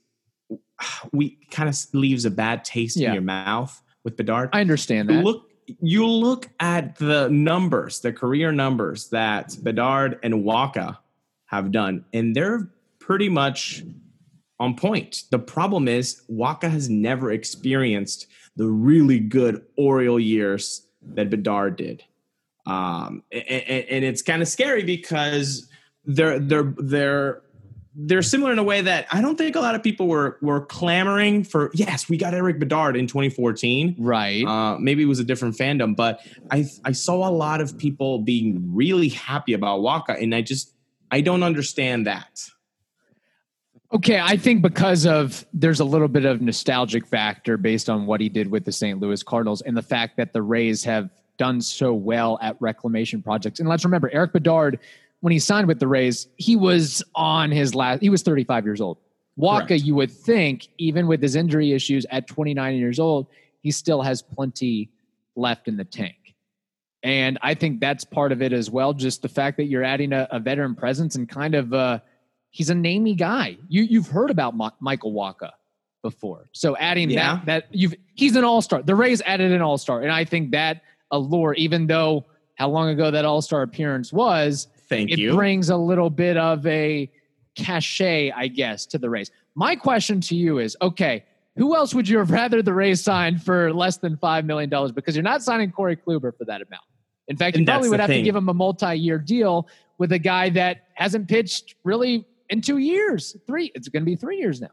we 1.11 1.37
kind 1.51 1.69
of 1.69 1.77
leaves 1.93 2.25
a 2.25 2.31
bad 2.31 2.65
taste 2.65 2.97
yeah. 2.97 3.09
in 3.09 3.13
your 3.13 3.23
mouth 3.23 3.81
with 4.03 4.17
Bedard. 4.17 4.49
I 4.53 4.61
understand 4.61 5.09
that. 5.09 5.23
Look 5.23 5.50
you 5.81 6.05
look 6.07 6.49
at 6.59 6.97
the 6.97 7.29
numbers, 7.29 7.99
the 7.99 8.13
career 8.13 8.51
numbers 8.51 9.09
that 9.09 9.55
Bedard 9.61 10.19
and 10.23 10.45
Wacha 10.45 10.97
have 11.45 11.71
done, 11.71 12.05
and 12.13 12.35
they're 12.35 12.69
pretty 12.99 13.29
much 13.29 13.83
on 14.59 14.75
point. 14.75 15.23
The 15.31 15.39
problem 15.39 15.87
is 15.87 16.21
Wacha 16.29 16.69
has 16.69 16.89
never 16.89 17.31
experienced 17.31 18.27
the 18.55 18.67
really 18.67 19.19
good 19.19 19.65
Oriole 19.77 20.19
years 20.19 20.85
that 21.15 21.29
Bedard 21.29 21.77
did. 21.77 22.03
Um, 22.65 23.23
and, 23.31 23.43
and 23.43 24.05
it's 24.05 24.21
kind 24.21 24.41
of 24.41 24.47
scary 24.47 24.83
because 24.83 25.67
they're 26.05 26.39
they're 26.39 26.73
they're 26.77 27.41
they're 27.93 28.21
similar 28.21 28.53
in 28.53 28.59
a 28.59 28.63
way 28.63 28.81
that 28.81 29.07
I 29.11 29.21
don't 29.21 29.37
think 29.37 29.55
a 29.55 29.59
lot 29.59 29.75
of 29.75 29.83
people 29.83 30.07
were 30.07 30.37
were 30.41 30.61
clamoring 30.61 31.43
for. 31.43 31.71
Yes, 31.73 32.07
we 32.07 32.17
got 32.17 32.33
Eric 32.33 32.59
Bedard 32.59 32.95
in 32.95 33.07
2014. 33.07 33.95
Right. 33.99 34.45
Uh, 34.45 34.77
maybe 34.79 35.03
it 35.03 35.07
was 35.07 35.19
a 35.19 35.23
different 35.23 35.55
fandom, 35.55 35.95
but 35.95 36.21
I 36.49 36.65
I 36.85 36.93
saw 36.93 37.27
a 37.27 37.31
lot 37.31 37.59
of 37.59 37.77
people 37.77 38.19
being 38.19 38.73
really 38.73 39.09
happy 39.09 39.53
about 39.53 39.81
Wacha, 39.81 40.21
and 40.21 40.33
I 40.33 40.41
just 40.41 40.73
I 41.11 41.21
don't 41.21 41.43
understand 41.43 42.07
that. 42.07 42.49
Okay, 43.93 44.21
I 44.21 44.37
think 44.37 44.61
because 44.61 45.05
of 45.05 45.45
there's 45.53 45.81
a 45.81 45.85
little 45.85 46.07
bit 46.07 46.23
of 46.23 46.41
nostalgic 46.41 47.05
factor 47.05 47.57
based 47.57 47.89
on 47.89 48.05
what 48.05 48.21
he 48.21 48.29
did 48.29 48.49
with 48.49 48.63
the 48.63 48.71
St. 48.71 49.01
Louis 49.01 49.21
Cardinals 49.21 49.61
and 49.61 49.75
the 49.75 49.81
fact 49.81 50.15
that 50.15 50.31
the 50.31 50.41
Rays 50.41 50.81
have 50.85 51.09
done 51.37 51.59
so 51.59 51.93
well 51.93 52.39
at 52.41 52.55
reclamation 52.61 53.21
projects. 53.21 53.59
And 53.59 53.67
let's 53.67 53.83
remember, 53.83 54.09
Eric 54.13 54.31
Bedard 54.31 54.79
when 55.21 55.31
he 55.31 55.39
signed 55.39 55.67
with 55.67 55.79
the 55.79 55.87
Rays, 55.87 56.27
he 56.35 56.55
was 56.55 57.03
on 57.15 57.51
his 57.51 57.73
last, 57.73 58.01
he 58.01 58.09
was 58.09 58.23
35 58.23 58.65
years 58.65 58.81
old. 58.81 58.97
Wacha, 59.39 59.67
Correct. 59.67 59.83
you 59.83 59.95
would 59.95 60.11
think, 60.11 60.67
even 60.77 61.07
with 61.07 61.21
his 61.21 61.35
injury 61.35 61.71
issues 61.71 62.05
at 62.11 62.27
29 62.27 62.75
years 62.75 62.99
old, 62.99 63.27
he 63.61 63.71
still 63.71 64.01
has 64.01 64.21
plenty 64.21 64.89
left 65.35 65.67
in 65.67 65.77
the 65.77 65.85
tank. 65.85 66.15
And 67.03 67.39
I 67.41 67.53
think 67.53 67.79
that's 67.79 68.03
part 68.03 68.31
of 68.31 68.41
it 68.41 68.53
as 68.53 68.69
well. 68.69 68.93
Just 68.93 69.21
the 69.21 69.29
fact 69.29 69.57
that 69.57 69.65
you're 69.65 69.83
adding 69.83 70.11
a, 70.13 70.27
a 70.31 70.39
veteran 70.39 70.75
presence 70.75 71.15
and 71.15 71.27
kind 71.27 71.55
of, 71.55 71.73
uh, 71.73 71.99
he's 72.49 72.69
a 72.69 72.75
namey 72.75 73.17
guy. 73.17 73.57
You, 73.69 73.83
you've 73.83 74.07
heard 74.07 74.29
about 74.29 74.55
Ma- 74.55 74.71
Michael 74.79 75.13
Wacha 75.13 75.51
before. 76.03 76.49
So 76.51 76.75
adding 76.77 77.09
yeah. 77.09 77.37
that, 77.37 77.45
that 77.45 77.65
you've, 77.71 77.95
he's 78.15 78.35
an 78.35 78.43
all 78.43 78.61
star. 78.61 78.83
The 78.83 78.95
Rays 78.95 79.21
added 79.25 79.51
an 79.51 79.61
all 79.61 79.77
star. 79.77 80.01
And 80.01 80.11
I 80.11 80.25
think 80.25 80.51
that 80.51 80.81
allure, 81.09 81.53
even 81.55 81.87
though 81.87 82.25
how 82.55 82.69
long 82.69 82.89
ago 82.89 83.09
that 83.09 83.25
all 83.25 83.41
star 83.41 83.63
appearance 83.63 84.13
was, 84.13 84.67
Thank 84.91 85.09
it 85.09 85.19
you. 85.19 85.33
brings 85.33 85.69
a 85.69 85.77
little 85.77 86.09
bit 86.09 86.35
of 86.35 86.67
a 86.67 87.09
cachet, 87.55 88.31
I 88.31 88.47
guess, 88.47 88.85
to 88.87 88.97
the 88.97 89.09
Rays. 89.09 89.31
My 89.55 89.75
question 89.75 90.19
to 90.21 90.35
you 90.35 90.59
is 90.59 90.75
okay, 90.81 91.23
who 91.55 91.75
else 91.75 91.93
would 91.93 92.09
you 92.09 92.17
have 92.17 92.29
rather 92.29 92.61
the 92.61 92.73
Rays 92.73 93.01
sign 93.01 93.39
for 93.39 93.73
less 93.73 93.97
than 93.97 94.17
$5 94.17 94.45
million? 94.45 94.69
Because 94.93 95.15
you're 95.15 95.23
not 95.23 95.43
signing 95.43 95.71
Corey 95.71 95.95
Kluber 95.95 96.37
for 96.37 96.43
that 96.45 96.61
amount. 96.61 96.83
In 97.29 97.37
fact, 97.37 97.55
you 97.55 97.61
and 97.61 97.67
probably 97.67 97.89
would 97.89 98.01
have 98.01 98.09
thing. 98.09 98.19
to 98.19 98.23
give 98.23 98.35
him 98.35 98.49
a 98.49 98.53
multi 98.53 98.93
year 98.95 99.17
deal 99.17 99.69
with 99.97 100.11
a 100.11 100.19
guy 100.19 100.49
that 100.49 100.87
hasn't 100.95 101.29
pitched 101.29 101.75
really 101.85 102.27
in 102.49 102.59
two 102.59 102.77
years. 102.77 103.37
Three, 103.47 103.71
it's 103.73 103.87
going 103.87 104.03
to 104.03 104.05
be 104.05 104.17
three 104.17 104.37
years 104.37 104.59
now. 104.59 104.71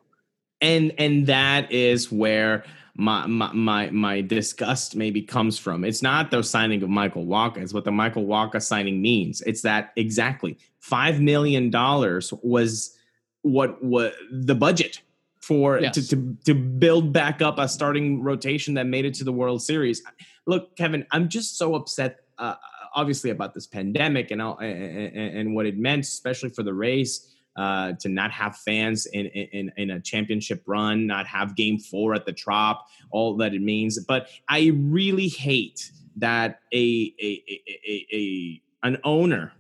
And 0.61 0.93
and 0.99 1.29
that 1.29 1.71
is 1.71 2.11
where 2.11 2.65
my, 2.99 3.29
my 3.29 3.53
my 3.53 3.91
my 3.91 4.21
disgust 4.21 4.97
maybe 4.97 5.23
comes 5.23 5.57
from. 5.57 5.85
It's 5.85 6.03
not 6.03 6.33
the 6.33 6.43
signing 6.43 6.83
of 6.83 6.91
Michael 6.91 7.27
Wacha. 7.27 7.59
It's 7.59 7.73
what 7.73 7.85
the 7.85 7.93
Michael 7.93 8.27
Wacha 8.27 8.61
signing 8.61 9.01
means. 9.01 9.41
It's 9.43 9.63
that 9.63 9.93
exactly 9.95 10.59
five 10.81 11.21
million 11.21 11.71
dollars 11.71 12.35
was 12.43 12.97
what 13.43 13.83
what 13.85 14.15
the 14.33 14.57
budget 14.57 15.01
for 15.41 15.79
yes. 15.79 15.95
to, 15.95 16.09
to 16.09 16.37
to 16.45 16.55
build 16.55 17.13
back 17.13 17.41
up 17.41 17.59
a 17.59 17.69
starting 17.69 18.21
rotation 18.21 18.75
that 18.75 18.87
made 18.87 19.05
it 19.05 19.15
to 19.15 19.25
the 19.25 19.33
World 19.33 19.63
Series. 19.63 20.03
Look, 20.49 20.75
Kevin, 20.75 21.07
I'm 21.13 21.29
just 21.29 21.57
so 21.57 21.77
upset. 21.77 22.21
Uh, 22.37 22.55
obviously 22.95 23.31
about 23.31 23.53
this 23.55 23.67
pandemic 23.67 24.33
and, 24.33 24.43
and 24.43 25.17
and 25.17 25.55
what 25.55 25.67
it 25.67 25.79
meant, 25.79 26.03
especially 26.03 26.49
for 26.49 26.65
the 26.65 26.75
race 26.75 27.33
uh, 27.59 27.93
to 27.95 28.09
not 28.09 28.31
have 28.31 28.57
fans 28.57 29.07
in, 29.07 29.27
in, 29.27 29.73
in 29.77 29.91
a 29.91 30.01
championship 30.01 30.63
run, 30.67 31.07
not 31.09 31.27
have 31.27 31.57
game 31.57 31.79
four 31.79 32.15
at 32.15 32.25
the 32.25 32.33
Trop, 32.33 32.87
all 33.11 33.37
that 33.37 33.53
it 33.53 33.61
means. 33.61 33.99
But 34.05 34.29
I 34.49 34.71
really 34.77 35.27
hate 35.27 35.91
that 36.17 36.61
a, 36.73 37.15
a, 37.21 37.43
a, 37.87 38.07
a 38.13 38.63
an 38.85 38.97
owner 39.03 39.53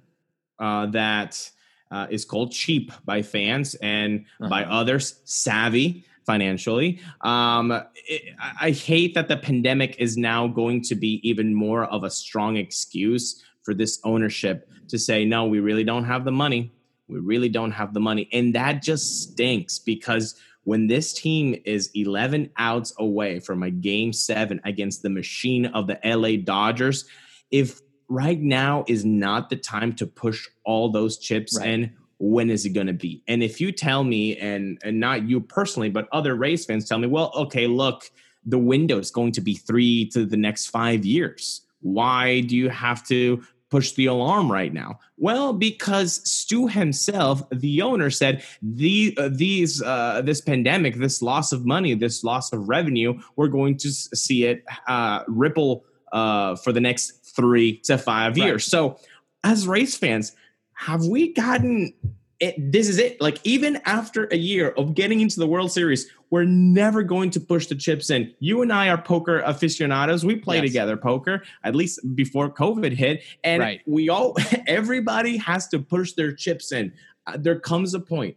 uh, 0.61 0.87
that 0.87 1.51
uh, 1.91 2.07
is 2.09 2.25
called 2.25 2.53
cheap 2.53 2.93
by 3.05 3.21
fans 3.21 3.75
and 3.77 4.25
uh-huh. 4.41 4.49
by 4.49 4.65
others 4.65 5.21
savvy 5.25 6.05
financially. 6.25 7.01
Um, 7.23 7.73
it, 8.07 8.35
I 8.61 8.71
hate 8.71 9.15
that 9.15 9.27
the 9.27 9.39
pandemic 9.39 9.97
is 9.99 10.17
now 10.17 10.47
going 10.47 10.83
to 10.83 10.95
be 10.95 11.21
even 11.29 11.53
more 11.53 11.85
of 11.87 12.05
a 12.05 12.11
strong 12.11 12.59
excuse 12.59 13.43
for 13.63 13.75
this 13.75 13.99
ownership 14.05 14.71
to 14.89 14.99
say, 14.99 15.25
no, 15.25 15.47
we 15.47 15.59
really 15.59 15.85
don't 15.85 16.05
have 16.05 16.25
the 16.25 16.31
money. 16.31 16.71
We 17.09 17.21
really 17.21 17.49
don't 17.49 17.73
have 17.73 17.95
the 17.95 18.01
money. 18.01 18.29
And 18.33 18.55
that 18.55 18.83
just 18.83 19.23
stinks 19.23 19.79
because 19.79 20.35
when 20.65 20.87
this 20.87 21.15
team 21.15 21.61
is 21.65 21.91
11 21.95 22.51
outs 22.59 22.93
away 22.99 23.41
from 23.41 23.63
a 23.63 23.71
game 23.71 24.13
seven 24.13 24.61
against 24.65 25.03
the 25.03 25.09
machine 25.09 25.67
of 25.67 25.87
the 25.87 25.99
LA 26.05 26.37
Dodgers, 26.43 27.07
if 27.51 27.81
right 28.09 28.41
now 28.41 28.85
is 28.87 29.05
not 29.05 29.49
the 29.49 29.57
time 29.57 29.95
to 29.95 30.07
push 30.07 30.47
all 30.65 30.91
those 30.91 31.19
chips 31.19 31.59
right. 31.59 31.69
in, 31.69 31.93
when 32.19 32.51
is 32.51 32.67
it 32.67 32.71
going 32.71 32.87
to 32.87 32.93
be? 32.93 33.23
And 33.29 33.43
if 33.43 33.61
you 33.61 33.73
tell 33.73 34.05
me, 34.05 34.37
and, 34.37 34.79
and 34.85 35.01
not 35.01 35.29
you 35.29 35.41
personally, 35.41 35.89
but 35.89 36.09
other 36.13 36.35
race 36.35 36.67
fans 36.67 36.89
tell 36.89 36.99
me, 36.99 37.07
well, 37.07 37.33
okay, 37.35 37.67
look, 37.67 38.11
the 38.45 38.59
window 38.59 38.99
is 38.99 39.11
going 39.11 39.33
to 39.33 39.41
be 39.41 39.55
three 39.55 40.09
to 40.11 40.25
the 40.27 40.37
next 40.37 40.67
five 40.67 41.05
years. 41.05 41.63
Why 41.81 42.41
do 42.41 42.57
you 42.57 42.71
have 42.71 43.07
to 43.09 43.43
push 43.71 43.93
the 43.93 44.07
alarm 44.07 44.51
right 44.51 44.73
now? 44.73 44.99
Well, 45.17 45.53
because 45.53 46.21
Stu 46.29 46.69
himself, 46.69 47.43
the 47.51 47.83
owner, 47.83 48.11
said 48.11 48.43
the 48.63 49.15
uh, 49.19 49.29
these 49.33 49.83
uh, 49.83 50.23
this 50.25 50.41
pandemic, 50.41 50.97
this 50.97 51.23
loss 51.23 51.53
of 51.53 51.67
money, 51.67 51.95
this 51.95 52.25
loss 52.25 52.53
of 52.53 52.69
revenue, 52.69 53.19
we're 53.37 53.49
going 53.49 53.77
to 53.79 53.91
see 53.91 54.45
it 54.45 54.65
uh, 54.87 55.25
ripple 55.27 55.85
uh, 56.13 56.57
for 56.57 56.73
the 56.73 56.81
next 56.81 57.35
three 57.37 57.79
to 57.79 57.99
five 57.99 58.39
years. 58.39 58.65
Right. 58.67 58.71
So, 58.71 58.99
as 59.45 59.67
race 59.67 59.97
fans, 59.97 60.35
have 60.75 61.05
we 61.07 61.33
gotten 61.33 61.93
it, 62.41 62.73
this 62.73 62.89
is 62.89 62.99
it. 62.99 63.21
Like 63.21 63.39
even 63.45 63.81
after 63.85 64.29
a 64.31 64.37
year 64.37 64.71
of 64.71 64.95
getting 64.95 65.21
into 65.21 65.41
the 65.41 65.47
World 65.47 65.73
Series, 65.73 66.09
we're 66.31 66.45
never 66.45 67.03
going 67.03 67.31
to 67.31 67.41
push 67.41 67.67
the 67.67 67.75
chips 67.75 68.11
in. 68.11 68.33
You 68.39 68.63
and 68.63 68.73
I 68.73 68.89
are 68.91 69.01
poker 69.01 69.41
aficionados. 69.41 70.25
We 70.25 70.37
play 70.37 70.57
yes. 70.57 70.67
together 70.67 70.97
poker 70.97 71.43
at 71.65 71.75
least 71.75 72.01
before 72.15 72.51
COVID 72.51 72.93
hit, 72.93 73.25
and 73.43 73.61
right. 73.61 73.81
we 73.87 74.09
all 74.09 74.37
everybody 74.67 75.37
has 75.39 75.67
to 75.69 75.79
push 75.79 76.13
their 76.13 76.33
chips 76.33 76.71
in. 76.71 76.93
Uh, 77.27 77.37
there 77.39 77.59
comes 77.59 77.95
a 77.95 78.01
point. 78.01 78.37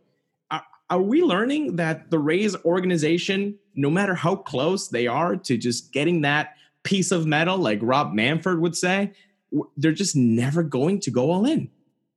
Are, 0.50 0.64
are 0.90 1.02
we 1.02 1.22
learning 1.22 1.76
that 1.76 2.10
the 2.10 2.20
Rays 2.20 2.56
organization, 2.66 3.58
no 3.76 3.92
matter 3.92 4.16
how 4.16 4.36
close 4.36 4.88
they 4.88 5.06
are 5.06 5.36
to 5.36 5.58
just 5.58 5.94
getting 5.94 6.22
that 6.22 6.56
piece 6.84 7.12
of 7.12 7.28
metal, 7.28 7.58
like 7.58 7.80
Rob 7.82 8.14
Manfred 8.14 8.60
would 8.60 8.76
say, 8.76 9.12
they're 9.78 9.92
just 9.92 10.16
never 10.16 10.64
going 10.64 11.00
to 11.02 11.12
go 11.12 11.30
all 11.30 11.46
in. 11.46 11.70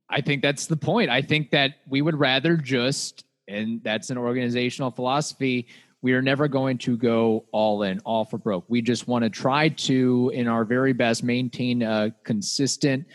I 0.09 0.21
think 0.21 0.43
that's 0.43 0.67
the 0.67 0.77
point. 0.77 1.11
I 1.11 1.23
think 1.23 1.51
that 1.51 1.77
we 1.89 2.03
would 2.03 2.19
rather 2.19 2.57
just, 2.57 3.25
and 3.49 3.83
that's 3.83 4.11
an 4.11 4.19
organizational 4.19 4.91
philosophy. 4.91 5.67
We 6.03 6.13
are 6.13 6.23
never 6.23 6.49
going 6.49 6.79
to 6.79 6.97
go 6.97 7.47
all 7.51 7.83
in, 7.83 8.01
all 8.01 8.25
for 8.25 8.37
broke. 8.37 8.65
We 8.69 8.83
just 8.83 9.09
want 9.09 9.25
to 9.25 9.31
try 9.31 9.71
to, 9.71 10.31
in 10.35 10.47
our 10.49 10.65
very 10.65 10.93
best, 10.93 11.23
maintain 11.23 11.83
a 11.83 12.15
consistent 12.25 13.07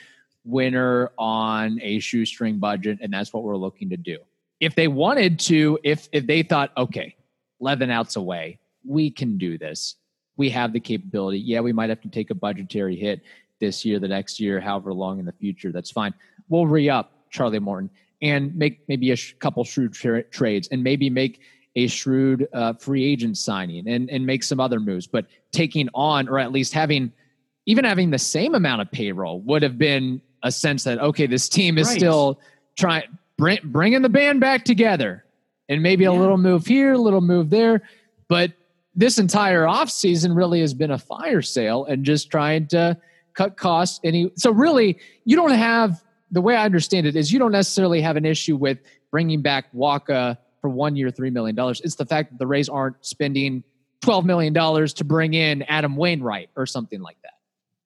winner 0.43 1.11
on 1.17 1.79
a 1.81 1.99
shoestring 1.99 2.57
budget, 2.57 2.97
and 3.01 3.13
that's 3.13 3.31
what 3.31 3.43
we're 3.43 3.57
looking 3.57 3.89
to 3.91 3.97
do. 3.97 4.17
If 4.59 4.75
they 4.75 4.87
wanted 4.87 5.39
to, 5.41 5.79
if 5.83 6.09
if 6.11 6.25
they 6.25 6.41
thought, 6.43 6.71
okay, 6.75 7.15
11 7.61 7.91
outs 7.91 8.15
away, 8.15 8.59
we 8.83 9.11
can 9.11 9.37
do 9.37 9.57
this. 9.57 9.95
We 10.35 10.49
have 10.49 10.73
the 10.73 10.79
capability. 10.79 11.39
Yeah, 11.39 11.59
we 11.59 11.73
might 11.73 11.89
have 11.89 12.01
to 12.01 12.09
take 12.09 12.29
a 12.31 12.35
budgetary 12.35 12.95
hit 12.95 13.21
this 13.59 13.85
year, 13.85 13.99
the 13.99 14.07
next 14.07 14.39
year, 14.39 14.59
however 14.59 14.93
long 14.93 15.19
in 15.19 15.25
the 15.25 15.33
future. 15.33 15.71
That's 15.71 15.91
fine 15.91 16.13
we'll 16.49 16.67
re 16.67 16.89
up 16.89 17.13
Charlie 17.29 17.59
Morton 17.59 17.89
and 18.21 18.53
make 18.55 18.81
maybe 18.89 19.11
a 19.11 19.15
sh- 19.15 19.35
couple 19.39 19.63
shrewd 19.63 19.93
tra- 19.93 20.23
trades 20.23 20.67
and 20.71 20.83
maybe 20.83 21.09
make 21.09 21.39
a 21.75 21.87
shrewd 21.87 22.47
uh, 22.51 22.73
free 22.73 23.05
agent 23.05 23.37
signing 23.37 23.87
and, 23.87 24.09
and 24.09 24.25
make 24.25 24.43
some 24.43 24.59
other 24.59 24.79
moves. 24.79 25.07
But 25.07 25.27
taking 25.51 25.87
on, 25.93 26.27
or 26.27 26.39
at 26.39 26.51
least 26.51 26.73
having, 26.73 27.13
even 27.65 27.85
having 27.85 28.09
the 28.09 28.19
same 28.19 28.55
amount 28.55 28.81
of 28.81 28.91
payroll 28.91 29.39
would 29.41 29.63
have 29.63 29.77
been 29.77 30.21
a 30.43 30.51
sense 30.51 30.83
that, 30.83 30.99
okay, 30.99 31.27
this 31.27 31.47
team 31.47 31.77
is 31.77 31.87
right. 31.87 31.97
still 31.97 32.39
trying, 32.77 33.03
bring, 33.37 33.59
bringing 33.63 34.01
the 34.01 34.09
band 34.09 34.41
back 34.41 34.65
together 34.65 35.23
and 35.69 35.83
maybe 35.83 36.05
a 36.05 36.11
little 36.11 36.37
move 36.37 36.65
here, 36.65 36.93
a 36.93 36.97
little 36.97 37.21
move 37.21 37.49
there. 37.51 37.83
But 38.27 38.51
this 38.95 39.19
entire 39.19 39.63
offseason 39.63 40.35
really 40.35 40.59
has 40.61 40.73
been 40.73 40.91
a 40.91 40.97
fire 40.97 41.43
sale 41.43 41.85
and 41.85 42.03
just 42.03 42.31
trying 42.31 42.67
to 42.67 42.97
cut 43.33 43.57
costs. 43.57 43.99
Any 44.03 44.31
so 44.35 44.51
really, 44.51 44.97
you 45.25 45.35
don't 45.35 45.51
have 45.51 46.03
the 46.31 46.41
way 46.41 46.55
I 46.55 46.65
understand 46.65 47.07
it 47.07 47.15
is 47.15 47.31
you 47.31 47.39
don't 47.39 47.51
necessarily 47.51 48.01
have 48.01 48.15
an 48.15 48.25
issue 48.25 48.55
with 48.55 48.79
bringing 49.11 49.41
back 49.41 49.71
Wacha 49.73 50.37
for 50.61 50.69
one 50.69 50.95
year, 50.95 51.09
$3 51.09 51.31
million. 51.31 51.55
It's 51.83 51.95
the 51.95 52.05
fact 52.05 52.31
that 52.31 52.37
the 52.37 52.47
Rays 52.47 52.69
aren't 52.69 53.03
spending 53.03 53.63
$12 54.01 54.25
million 54.25 54.53
to 54.53 55.03
bring 55.03 55.33
in 55.33 55.63
Adam 55.63 55.95
Wainwright 55.95 56.49
or 56.55 56.65
something 56.65 57.01
like 57.01 57.17
that. 57.23 57.33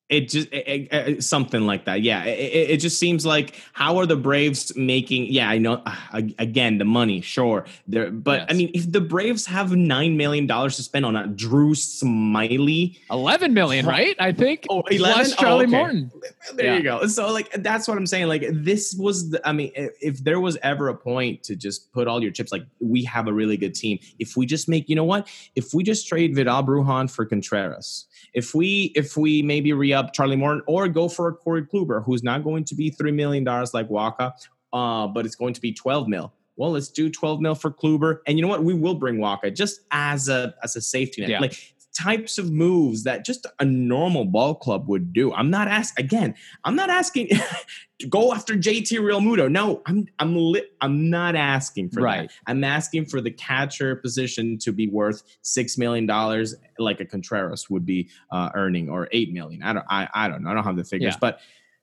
It 0.09 0.29
just 0.29 0.49
it, 0.51 0.89
it, 0.91 1.23
something 1.23 1.65
like 1.65 1.85
that. 1.85 2.01
Yeah, 2.01 2.25
it, 2.25 2.71
it, 2.71 2.77
just 2.77 2.99
seems 2.99 3.25
like 3.25 3.55
how 3.71 3.97
are 3.97 4.05
the 4.05 4.17
Braves 4.17 4.75
making? 4.75 5.27
Yeah, 5.27 5.49
I 5.49 5.57
know. 5.57 5.81
Uh, 5.85 6.21
again, 6.37 6.77
the 6.77 6.85
money, 6.85 7.21
sure. 7.21 7.65
There, 7.87 8.11
but 8.11 8.41
yes. 8.41 8.47
I 8.49 8.53
mean, 8.53 8.71
if 8.73 8.91
the 8.91 8.99
Braves 8.99 9.45
have 9.45 9.71
nine 9.71 10.17
million 10.17 10.45
dollars 10.45 10.75
to 10.75 10.83
spend 10.83 11.05
on 11.05 11.15
a 11.15 11.25
Drew 11.27 11.71
Smyly 11.71 12.97
eleven 13.09 13.53
million, 13.53 13.85
right? 13.85 14.15
I 14.19 14.33
think. 14.33 14.65
Oh, 14.69 14.81
11? 14.81 15.13
Plus 15.13 15.35
Charlie 15.35 15.65
oh, 15.65 15.67
okay. 15.69 15.71
Morton. 15.71 16.11
There 16.55 16.65
yeah. 16.65 16.77
you 16.77 16.83
go. 16.83 17.07
So 17.07 17.31
like 17.31 17.49
that's 17.53 17.87
what 17.87 17.97
I'm 17.97 18.05
saying. 18.05 18.27
Like 18.27 18.43
this 18.51 18.93
was. 18.93 19.31
The, 19.31 19.47
I 19.47 19.53
mean, 19.53 19.71
if 19.73 20.21
there 20.21 20.41
was 20.41 20.57
ever 20.63 20.89
a 20.89 20.95
point 20.95 21.43
to 21.43 21.55
just 21.55 21.93
put 21.93 22.09
all 22.09 22.21
your 22.21 22.31
chips, 22.31 22.51
like 22.51 22.65
we 22.81 23.05
have 23.05 23.27
a 23.27 23.33
really 23.33 23.55
good 23.55 23.73
team. 23.73 23.99
If 24.19 24.35
we 24.35 24.45
just 24.45 24.67
make, 24.67 24.89
you 24.89 24.97
know 24.97 25.05
what? 25.05 25.29
If 25.55 25.73
we 25.73 25.81
just 25.81 26.07
trade 26.09 26.35
Vidal 26.35 26.63
Bruján 26.63 27.09
for 27.09 27.25
Contreras 27.25 28.05
if 28.33 28.53
we 28.53 28.91
if 28.95 29.15
we 29.15 29.41
maybe 29.41 29.73
re-up 29.73 30.13
Charlie 30.13 30.35
Morton 30.35 30.63
or 30.67 30.87
go 30.87 31.07
for 31.07 31.27
a 31.27 31.33
Corey 31.33 31.63
Kluber, 31.63 32.03
who's 32.03 32.23
not 32.23 32.43
going 32.43 32.63
to 32.65 32.75
be 32.75 32.89
three 32.89 33.11
million 33.11 33.43
dollars 33.43 33.73
like 33.73 33.89
Wacha, 33.89 34.33
uh, 34.71 35.07
but 35.07 35.25
it's 35.25 35.35
going 35.35 35.53
to 35.53 35.61
be 35.61 35.73
twelve 35.73 36.07
mil. 36.07 36.33
Well, 36.55 36.71
let's 36.71 36.89
do 36.89 37.09
twelve 37.09 37.41
mil 37.41 37.55
for 37.55 37.71
Kluber, 37.71 38.19
and 38.27 38.37
you 38.37 38.41
know 38.41 38.47
what? 38.47 38.63
We 38.63 38.73
will 38.73 38.95
bring 38.95 39.17
Wacha 39.17 39.55
just 39.55 39.81
as 39.91 40.29
a 40.29 40.53
as 40.63 40.75
a 40.75 40.81
safety 40.81 41.21
net. 41.21 41.29
Yeah. 41.29 41.39
Like 41.39 41.72
types 41.93 42.37
of 42.37 42.51
moves 42.51 43.03
that 43.03 43.23
just 43.23 43.45
a 43.59 43.65
normal 43.65 44.25
ball 44.25 44.55
club 44.55 44.87
would 44.89 45.13
do. 45.13 45.33
I'm 45.33 45.49
not 45.49 45.67
asking 45.67 46.05
again. 46.05 46.35
I'm 46.63 46.75
not 46.75 46.89
asking 46.89 47.27
to 47.99 48.07
go 48.07 48.33
after 48.33 48.55
JT 48.55 48.99
Realmuto. 48.99 49.49
No, 49.49 49.81
I'm 49.85 50.07
I'm 50.19 50.35
li- 50.35 50.67
I'm 50.81 51.09
not 51.09 51.35
asking 51.35 51.89
for 51.89 52.01
right. 52.01 52.29
that. 52.29 52.35
I'm 52.47 52.63
asking 52.63 53.05
for 53.05 53.21
the 53.21 53.31
catcher 53.31 53.95
position 53.95 54.57
to 54.59 54.71
be 54.71 54.87
worth 54.87 55.23
six 55.41 55.77
million 55.77 56.05
dollars, 56.05 56.55
like 56.79 56.99
a 56.99 57.05
Contreras 57.05 57.69
would 57.69 57.85
be 57.85 58.09
uh, 58.31 58.49
earning, 58.55 58.89
or 58.89 59.07
eight 59.11 59.31
million. 59.31 59.61
I 59.63 59.73
don't 59.73 59.85
I, 59.89 60.07
I 60.13 60.27
don't 60.27 60.43
know. 60.43 60.49
I 60.49 60.53
don't 60.55 60.63
have 60.63 60.77
the 60.77 60.83
figures, 60.83 61.13
yeah. 61.13 61.19
but 61.21 61.39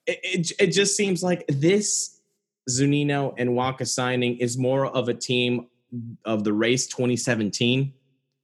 it, 0.07 0.19
it 0.23 0.53
it 0.59 0.67
just 0.69 0.97
seems 0.97 1.23
like 1.23 1.45
this 1.49 2.21
Zunino 2.69 3.35
and 3.39 3.51
Wacha 3.51 3.87
signing 3.87 4.39
is 4.39 4.59
more 4.59 4.87
of 4.87 5.09
a 5.09 5.15
team 5.15 5.69
of 6.25 6.45
the 6.45 6.53
race 6.53 6.87
2017 6.87 7.93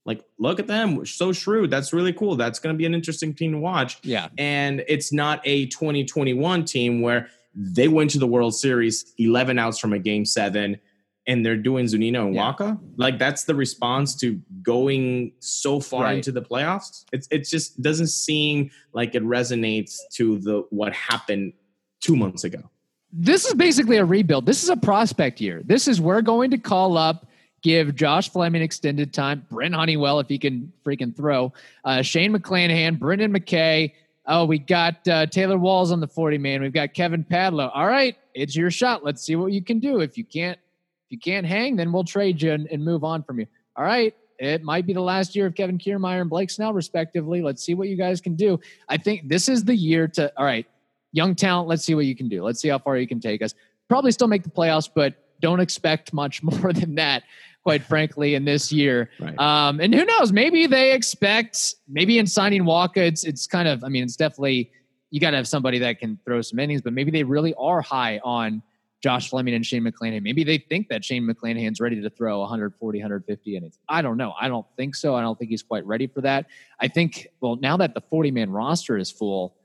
like 0.07 0.23
look 0.39 0.59
at 0.59 0.65
them. 0.65 1.05
So 1.05 1.33
shrewd. 1.33 1.69
That's 1.69 1.93
really 1.93 2.13
cool. 2.13 2.35
That's 2.37 2.57
going 2.57 2.73
to 2.73 2.77
be 2.77 2.85
an 2.85 2.95
interesting 2.95 3.35
team 3.35 3.51
to 3.51 3.59
watch. 3.59 3.99
Yeah. 4.01 4.29
And 4.37 4.83
it's 4.87 5.11
not 5.11 5.41
a 5.43 5.67
2021 5.67 6.65
team 6.65 7.01
where 7.01 7.27
they 7.53 7.89
went 7.89 8.09
to 8.11 8.19
the 8.19 8.25
world 8.25 8.55
series 8.55 9.13
11 9.17 9.59
outs 9.59 9.77
from 9.77 9.91
a 9.91 9.99
game 9.99 10.25
seven 10.25 10.79
and 11.27 11.45
they're 11.45 11.57
doing 11.57 11.85
zunino 11.87 12.27
and 12.27 12.35
yeah. 12.35 12.53
wacha 12.53 12.79
like 12.95 13.19
that's 13.19 13.43
the 13.43 13.53
response 13.53 14.15
to 14.15 14.39
going 14.61 15.33
so 15.39 15.79
far 15.81 16.03
right. 16.03 16.15
into 16.15 16.31
the 16.31 16.41
playoffs? 16.41 17.03
It's 17.11 17.27
it 17.29 17.45
just 17.47 17.81
doesn't 17.81 18.07
seem 18.07 18.71
like 18.93 19.13
it 19.13 19.23
resonates 19.23 19.97
to 20.13 20.39
the 20.39 20.65
what 20.69 20.93
happened 20.93 21.53
two 21.99 22.15
months 22.15 22.45
ago. 22.45 22.69
This 23.11 23.45
is 23.45 23.53
basically 23.55 23.97
a 23.97 24.05
rebuild. 24.05 24.45
This 24.45 24.63
is 24.63 24.69
a 24.69 24.77
prospect 24.77 25.41
year. 25.41 25.61
This 25.65 25.87
is 25.87 25.99
we're 25.99 26.21
going 26.21 26.51
to 26.51 26.57
call 26.57 26.97
up 26.97 27.26
give 27.61 27.95
Josh 27.95 28.29
Fleming 28.29 28.61
extended 28.61 29.13
time, 29.13 29.45
Brent 29.49 29.73
Honeywell, 29.73 30.19
if 30.19 30.27
he 30.27 30.37
can 30.37 30.71
freaking 30.85 31.15
throw, 31.15 31.53
uh, 31.83 32.01
Shane 32.01 32.33
McClanahan, 32.33 32.99
Brendan 32.99 33.33
McKay. 33.33 33.93
Oh, 34.25 34.45
we 34.45 34.59
got 34.59 35.07
uh, 35.07 35.25
Taylor 35.25 35.57
Walls 35.57 35.91
on 35.91 35.99
the 35.99 36.07
40 36.07 36.37
man. 36.37 36.61
We've 36.61 36.73
got 36.73 36.93
Kevin 36.93 37.23
Padlo. 37.23 37.71
All 37.73 37.87
right, 37.87 38.15
it's 38.33 38.55
your 38.55 38.69
shot. 38.69 39.03
Let's 39.03 39.23
see 39.23 39.35
what 39.35 39.53
you 39.53 39.63
can 39.63 39.79
do. 39.79 40.01
If 40.01 40.17
you 40.17 40.25
can't, 40.25 40.59
if 41.05 41.11
you 41.11 41.19
can't 41.19 41.45
hang, 41.45 41.77
then 41.77 41.91
we'll 41.91 42.03
trade 42.03 42.41
you 42.41 42.51
and, 42.51 42.67
and 42.67 42.83
move 42.83 43.03
on 43.03 43.23
from 43.23 43.39
you. 43.39 43.47
All 43.75 43.85
right, 43.85 44.13
it 44.39 44.63
might 44.63 44.85
be 44.85 44.93
the 44.93 45.01
last 45.01 45.35
year 45.35 45.45
of 45.45 45.55
Kevin 45.55 45.77
Kiermaier 45.77 46.21
and 46.21 46.29
Blake 46.29 46.49
Snell, 46.49 46.73
respectively. 46.73 47.41
Let's 47.41 47.63
see 47.63 47.73
what 47.73 47.87
you 47.87 47.95
guys 47.95 48.21
can 48.21 48.35
do. 48.35 48.59
I 48.89 48.97
think 48.97 49.29
this 49.29 49.49
is 49.49 49.63
the 49.63 49.75
year 49.75 50.07
to, 50.09 50.31
all 50.37 50.45
right, 50.45 50.67
young 51.11 51.35
talent, 51.35 51.67
let's 51.67 51.83
see 51.83 51.95
what 51.95 52.05
you 52.05 52.15
can 52.15 52.27
do. 52.29 52.43
Let's 52.43 52.59
see 52.59 52.67
how 52.67 52.79
far 52.79 52.97
you 52.97 53.07
can 53.07 53.19
take 53.19 53.41
us. 53.41 53.53
Probably 53.87 54.11
still 54.11 54.27
make 54.27 54.43
the 54.43 54.49
playoffs, 54.49 54.89
but 54.93 55.15
don't 55.41 55.59
expect 55.59 56.13
much 56.13 56.43
more 56.61 56.73
than 56.73 56.95
that 56.95 57.23
quite 57.67 57.83
frankly, 57.83 58.33
in 58.33 58.45
this 58.45 58.71
year. 58.71 59.09
Right. 59.19 59.37
Um, 59.37 59.81
and 59.81 59.93
who 59.93 60.05
knows? 60.05 60.31
Maybe 60.31 60.67
they 60.67 60.93
expect 60.93 61.75
maybe 61.89 62.17
in 62.17 62.25
signing 62.25 62.63
Wacha, 62.63 62.95
it's 62.95 63.25
it's 63.25 63.45
kind 63.45 63.67
of. 63.67 63.83
I 63.83 63.89
mean, 63.89 64.03
it's 64.05 64.15
definitely 64.15 64.71
you 65.11 65.19
got 65.19 65.31
to 65.31 65.35
have 65.35 65.49
somebody 65.49 65.77
that 65.79 65.99
can 65.99 66.17
throw 66.23 66.41
some 66.41 66.59
innings, 66.59 66.81
but 66.81 66.93
maybe 66.93 67.11
they 67.11 67.25
really 67.25 67.53
are 67.55 67.81
high 67.81 68.21
on 68.23 68.63
Josh 69.03 69.29
Fleming 69.29 69.53
and 69.53 69.65
Shane 69.65 69.83
McClanahan. 69.83 70.21
Maybe 70.21 70.45
they 70.45 70.59
think 70.59 70.87
that 70.87 71.03
Shane 71.03 71.27
McClanahan's 71.27 71.81
ready 71.81 72.01
to 72.01 72.09
throw 72.09 72.39
140, 72.39 72.99
150 72.99 73.57
innings. 73.57 73.79
I 73.89 74.01
don't 74.01 74.15
know. 74.15 74.33
I 74.39 74.47
don't 74.47 74.65
think 74.77 74.95
so. 74.95 75.15
I 75.15 75.21
don't 75.21 75.37
think 75.37 75.51
he's 75.51 75.63
quite 75.63 75.85
ready 75.85 76.07
for 76.07 76.21
that. 76.21 76.45
I 76.79 76.87
think, 76.87 77.27
well, 77.41 77.57
now 77.57 77.75
that 77.75 77.93
the 77.93 78.01
40 78.01 78.31
man 78.31 78.49
roster 78.49 78.97
is 78.97 79.11
full, 79.11 79.57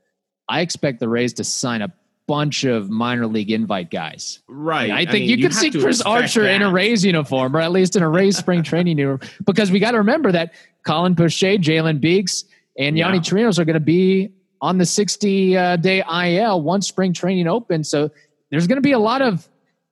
I 0.49 0.59
expect 0.59 0.99
the 0.99 1.07
Rays 1.07 1.31
to 1.35 1.45
sign 1.45 1.81
a 1.81 1.93
bunch 2.27 2.63
of 2.63 2.89
minor 2.89 3.27
league 3.27 3.51
invite 3.51 3.91
guys. 3.91 4.39
Right. 4.47 4.83
I, 4.83 4.87
mean, 4.87 4.91
I 4.91 4.97
think 4.99 5.09
I 5.09 5.13
mean, 5.13 5.29
you, 5.29 5.35
you 5.35 5.43
could 5.43 5.55
see 5.55 5.71
Chris 5.71 6.01
Archer 6.01 6.43
that. 6.43 6.55
in 6.55 6.61
a 6.61 6.71
Rays 6.71 7.03
uniform, 7.03 7.55
or 7.55 7.59
at 7.59 7.71
least 7.71 7.95
in 7.95 8.03
a 8.03 8.09
Rays 8.09 8.37
spring 8.37 8.63
training 8.63 8.97
uniform, 8.97 9.29
because 9.45 9.71
we 9.71 9.79
got 9.79 9.91
to 9.91 9.97
remember 9.97 10.31
that 10.31 10.53
Colin 10.85 11.15
Poche, 11.15 11.59
Jalen 11.59 11.99
Beeks, 11.99 12.45
and 12.77 12.95
Yonny 12.95 13.15
yeah. 13.15 13.19
Chirinos 13.19 13.59
are 13.59 13.65
going 13.65 13.75
to 13.75 13.79
be 13.79 14.31
on 14.61 14.77
the 14.77 14.85
60 14.85 15.57
uh, 15.57 15.75
day 15.77 16.01
IL 16.01 16.61
once 16.61 16.87
spring 16.87 17.13
training 17.13 17.47
opens. 17.47 17.89
So 17.89 18.09
there's 18.49 18.67
going 18.67 18.77
to 18.77 18.81
be 18.81 18.93
a 18.93 18.99
lot 18.99 19.21
of, 19.21 19.47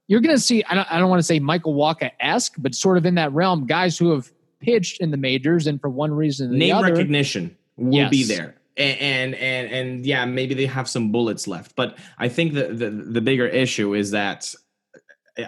you're 0.08 0.22
going 0.22 0.36
to 0.36 0.41
see, 0.41 0.63
I 0.63 0.76
don't, 0.76 0.91
I 0.91 1.00
don't 1.00 1.10
want 1.10 1.20
to 1.20 1.24
say 1.24 1.39
Michael 1.39 1.76
Wacha 1.76 2.12
esque, 2.20 2.56
but 2.58 2.74
sort 2.74 2.98
of 2.98 3.06
in 3.06 3.15
that 3.15 3.34
realm, 3.34 3.65
guys 3.65 3.98
who 3.98 4.12
have 4.12 4.32
pitched 4.60 5.02
in 5.02 5.12
the 5.12 5.17
majors 5.17 5.67
and 5.67 5.82
for 5.82 5.89
one 5.89 6.13
reason 6.13 6.58
name 6.58 6.76
other, 6.76 6.94
recognition 6.94 7.58
will 7.78 7.94
yes. 7.94 8.10
be 8.10 8.24
there 8.24 8.56
and 8.77 9.36
and 9.36 9.71
and 9.71 10.05
yeah 10.05 10.25
maybe 10.25 10.53
they 10.53 10.65
have 10.65 10.88
some 10.88 11.12
bullets 11.12 11.47
left 11.47 11.75
but 11.75 11.97
i 12.17 12.29
think 12.29 12.53
the 12.53 12.67
the, 12.67 12.89
the 12.89 13.21
bigger 13.21 13.45
issue 13.45 13.93
is 13.93 14.12
that 14.12 14.53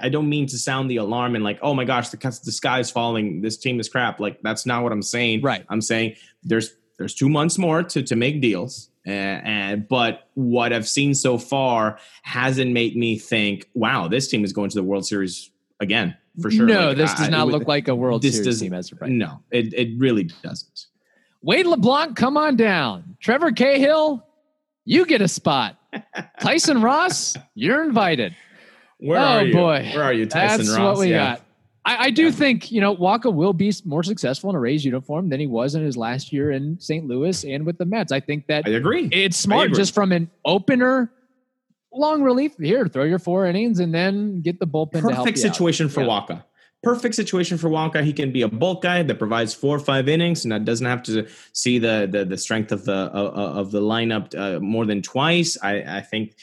I 0.02 0.10
don't 0.10 0.30
mean 0.30 0.48
to 0.48 0.58
sound 0.58 0.90
the 0.90 0.98
alarm 0.98 1.36
and 1.36 1.44
like, 1.44 1.60
oh 1.62 1.74
my 1.74 1.84
gosh, 1.84 2.10
the, 2.10 2.18
the 2.18 2.52
sky 2.52 2.80
is 2.80 2.90
falling. 2.90 3.42
This 3.42 3.58
team 3.58 3.80
is 3.80 3.90
crap. 3.90 4.20
Like 4.20 4.42
that's 4.42 4.66
not 4.66 4.84
what 4.84 4.92
I'm 4.92 5.02
saying. 5.02 5.42
Right. 5.42 5.66
I'm 5.70 5.82
saying 5.82 6.16
there's 6.42 6.74
there's 6.98 7.14
two 7.14 7.30
months 7.30 7.58
more 7.58 7.84
to 7.84 8.02
to 8.04 8.16
make 8.16 8.42
deals. 8.42 8.90
And, 9.06 9.46
and 9.46 9.88
but 9.88 10.30
what 10.36 10.72
I've 10.72 10.88
seen 10.88 11.14
so 11.14 11.38
far 11.38 12.00
hasn't 12.22 12.72
made 12.72 12.96
me 12.96 13.18
think, 13.20 13.70
wow, 13.74 14.08
this 14.08 14.30
team 14.30 14.46
is 14.46 14.54
going 14.54 14.70
to 14.70 14.76
the 14.76 14.84
World 14.84 15.06
Series 15.06 15.52
again 15.80 16.16
for 16.42 16.50
sure. 16.50 16.66
No, 16.66 16.90
like, 16.90 16.98
this 16.98 17.14
does 17.14 17.30
not 17.30 17.48
look 17.48 17.68
like 17.68 17.88
a 17.88 17.96
World 17.96 18.24
Series 18.24 18.60
team 18.60 18.74
as 18.74 18.92
of 18.92 19.02
right. 19.02 19.12
No, 19.12 19.42
it 19.52 19.74
it 19.74 19.98
really 19.98 20.30
doesn't. 20.42 20.88
Wade 21.44 21.66
LeBlanc, 21.66 22.16
come 22.16 22.38
on 22.38 22.56
down. 22.56 23.18
Trevor 23.20 23.52
Cahill, 23.52 24.26
you 24.86 25.06
get 25.06 25.22
a 25.22 25.28
spot. 25.28 25.78
Tyson 26.40 26.82
Ross, 26.82 27.36
you're 27.54 27.84
invited. 27.84 28.34
Where 28.98 29.20
oh, 29.20 29.24
are 29.24 29.44
you? 29.44 29.54
boy. 29.54 29.92
Where 29.94 30.04
are 30.04 30.14
you, 30.14 30.26
Tyson 30.26 30.66
That's 30.66 30.78
Ross? 30.78 30.98
what 30.98 31.06
we 31.06 31.12
yeah. 31.12 31.36
got. 31.36 31.42
I, 31.86 32.06
I 32.06 32.10
do 32.12 32.26
yeah. 32.26 32.32
think, 32.32 32.72
you 32.72 32.80
know, 32.80 32.96
Wacha 32.96 33.32
will 33.34 33.52
be 33.52 33.74
more 33.84 34.04
successful 34.04 34.50
in 34.52 34.56
a 34.56 34.60
Rays 34.60 34.86
uniform 34.86 35.28
than 35.28 35.42
he 35.42 35.48
was 35.48 35.76
in 35.76 35.84
his 35.84 35.98
last 35.98 36.32
year 36.32 36.52
in 36.52 36.80
St. 36.80 37.06
Louis 37.06 37.44
and 37.44 37.66
with 37.66 37.78
the 37.78 37.86
Mets. 37.86 38.14
I 38.14 38.22
think 38.22 38.48
that 38.48 38.66
I 38.66 38.70
agree. 38.72 39.10
It's 39.12 39.36
smart 39.36 39.66
agree. 39.66 39.78
just 39.78 39.94
from 39.94 40.14
an 40.14 40.32
opener 40.46 41.12
long 41.92 42.24
relief 42.24 42.56
here, 42.58 42.88
throw 42.88 43.04
your 43.04 43.20
four 43.20 43.46
innings 43.48 43.80
and 43.80 43.94
then 43.94 44.40
get 44.40 44.62
the 44.62 44.66
bullpen 44.66 45.02
Perfect 45.02 45.38
situation 45.40 45.90
for 45.90 46.02
yeah. 46.02 46.08
Wacha 46.08 46.44
perfect 46.84 47.16
situation 47.16 47.58
for 47.58 47.70
Wacha. 47.70 48.04
He 48.04 48.14
can 48.14 48.32
be 48.32 48.42
a 48.42 48.48
bulk 48.48 48.84
guy 48.84 49.02
that 49.04 49.18
provides 49.18 49.54
four 49.54 49.76
or 49.76 49.80
five 49.80 50.08
innings 50.08 50.44
and 50.44 50.52
that 50.52 50.66
doesn't 50.66 50.86
have 50.86 51.02
to 51.04 51.28
see 51.54 51.80
the 51.80 52.08
the, 52.12 52.26
the 52.26 52.38
strength 52.38 52.72
of 52.72 52.86
the 52.86 53.10
uh, 53.14 53.32
of 53.32 53.72
the 53.72 53.82
lineup 53.82 54.38
uh, 54.38 54.60
more 54.60 54.86
than 54.86 55.02
twice. 55.02 55.58
I, 55.64 55.98
I 55.98 56.02
think 56.02 56.36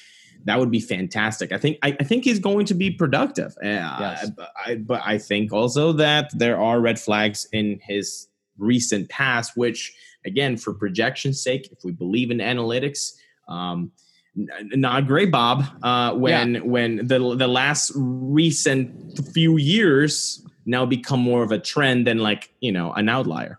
that 0.45 0.59
would 0.59 0.71
be 0.71 0.81
fantastic. 0.81 1.53
I 1.53 1.59
think 1.59 1.79
I, 1.83 1.97
I 2.01 2.05
think 2.05 2.25
he's 2.25 2.39
going 2.39 2.67
to 2.67 2.75
be 2.75 2.91
productive. 2.91 3.55
Uh, 3.63 3.69
yes. 4.01 4.31
I, 4.67 4.77
but 4.77 5.03
I 5.05 5.19
think 5.19 5.53
also 5.53 5.93
that 5.93 6.31
there 6.37 6.59
are 6.59 6.81
red 6.81 6.99
flags 6.99 7.47
in 7.53 7.79
his 7.83 8.29
recent 8.59 9.09
past, 9.11 9.57
which 9.57 9.95
again, 10.25 10.57
for 10.57 10.73
projection 10.75 11.33
sake, 11.35 11.71
if 11.71 11.85
we 11.85 11.93
believe 11.93 12.31
in 12.31 12.39
analytics. 12.39 13.13
Um, 13.49 13.93
not 14.35 15.07
great, 15.07 15.31
Bob. 15.31 15.65
Uh, 15.83 16.15
when 16.15 16.55
yeah. 16.55 16.61
when 16.61 17.07
the 17.07 17.19
the 17.37 17.49
last 17.49 17.93
recent 17.95 19.19
few 19.33 19.57
years 19.57 20.45
now 20.67 20.87
become 20.87 21.21
more 21.21 21.43
of 21.43 21.53
a 21.53 21.59
trend 21.59 22.07
than 22.07 22.19
like 22.19 22.53
you 22.61 22.73
know 22.73 22.93
an 22.93 23.09
outlier. 23.09 23.59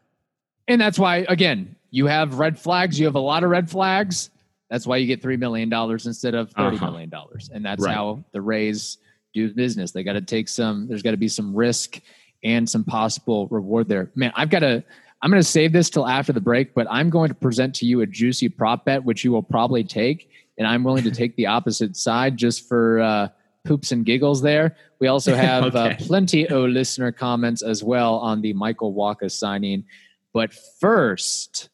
And 0.68 0.80
that's 0.80 0.98
why 0.98 1.26
again 1.28 1.76
you 1.90 2.08
have 2.08 2.40
red 2.40 2.58
flags. 2.58 3.00
You 3.00 3.06
have 3.06 3.16
a 3.16 3.20
lot 3.20 3.44
of 3.44 3.50
red 3.50 3.70
flags. 3.70 4.30
That's 4.70 4.88
why 4.88 4.98
you 4.98 5.08
get 5.08 5.22
three 5.22 5.38
million 5.38 5.70
dollars 5.70 6.06
instead 6.06 6.34
of 6.34 6.52
thirty 6.52 6.78
uh-huh. 6.78 6.92
million 6.92 7.10
dollars, 7.10 7.50
and 7.54 7.66
that's 7.66 7.84
right. 7.84 7.94
how 7.94 8.24
the 8.32 8.42
Rays 8.42 8.98
do 9.34 9.54
business. 9.54 9.92
They 9.92 10.04
got 10.04 10.14
to 10.14 10.22
take 10.22 10.48
some. 10.48 10.88
There's 10.88 11.02
got 11.02 11.12
to 11.12 11.18
be 11.18 11.28
some 11.28 11.54
risk 11.54 12.00
and 12.44 12.70
some 12.70 12.84
possible 12.84 13.48
reward 13.48 13.88
there. 13.90 14.10
Man, 14.16 14.32
I've 14.36 14.50
got 14.50 14.60
to. 14.60 14.84
I'm 15.24 15.30
going 15.30 15.42
to 15.42 15.48
save 15.48 15.72
this 15.72 15.92
till 15.92 16.08
after 16.08 16.34
the 16.34 16.42
break, 16.42 16.74
but 16.74 16.88
I'm 16.90 17.12
going 17.12 17.30
to 17.30 17.36
present 17.36 17.76
to 17.76 17.86
you 17.86 18.02
a 18.02 18.08
juicy 18.08 18.50
prop 18.50 18.86
bet, 18.86 19.04
which 19.04 19.24
you 19.24 19.32
will 19.32 19.44
probably 19.44 19.84
take 19.84 20.31
and 20.62 20.68
I'm 20.68 20.84
willing 20.84 21.04
to 21.06 21.12
take 21.12 21.36
the 21.38 21.48
opposite 21.48 21.98
side 21.98 22.38
just 22.38 22.68
for 22.68 23.00
uh, 23.02 23.30
poops 23.66 23.92
and 23.92 24.06
giggles. 24.06 24.44
There, 24.44 24.76
we 25.00 25.08
also 25.08 25.34
have 25.50 25.76
uh, 25.76 25.80
okay. 25.80 25.94
uh, 25.96 25.96
plenty 25.98 26.48
of 26.48 26.70
listener 26.70 27.12
comments 27.12 27.64
as 27.64 27.84
well 27.84 28.18
on 28.18 28.42
the 28.42 28.54
Michael 28.54 28.94
Wacha 28.94 29.32
signing. 29.32 29.86
But 30.34 30.54
first, 30.80 31.70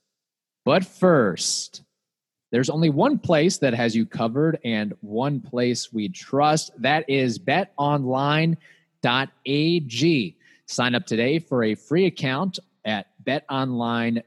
but 0.64 0.86
first, 0.86 1.84
There's 2.52 2.70
only 2.70 2.90
one 2.90 3.20
place 3.20 3.58
that 3.58 3.74
has 3.74 3.94
you 3.94 4.06
covered 4.06 4.60
and 4.64 4.94
one 5.02 5.42
place 5.42 5.92
we 5.92 6.08
trust. 6.08 6.72
That 6.82 7.10
is 7.10 7.40
betonline.ag. 7.40 8.58
Sign 10.66 10.96
up 10.96 11.06
today 11.06 11.40
for 11.40 11.64
a 11.66 11.76
free 11.76 12.06
account 12.06 12.60
betonline.ag 13.28 14.24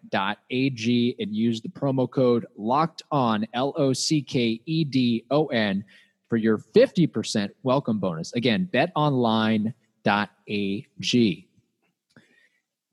and 1.19 1.35
use 1.35 1.61
the 1.61 1.69
promo 1.69 2.11
code 2.11 2.47
locked 2.57 3.03
on 3.11 3.47
L 3.55 3.73
O 3.77 3.93
C 3.93 4.21
K 4.23 4.61
E 4.67 4.85
D 4.85 5.25
O 5.31 5.47
N 5.47 5.85
for 6.29 6.37
your 6.37 6.59
50% 6.59 7.51
welcome 7.63 7.99
bonus. 7.99 8.33
Again, 8.35 8.69
betonline.ag. 8.73 9.75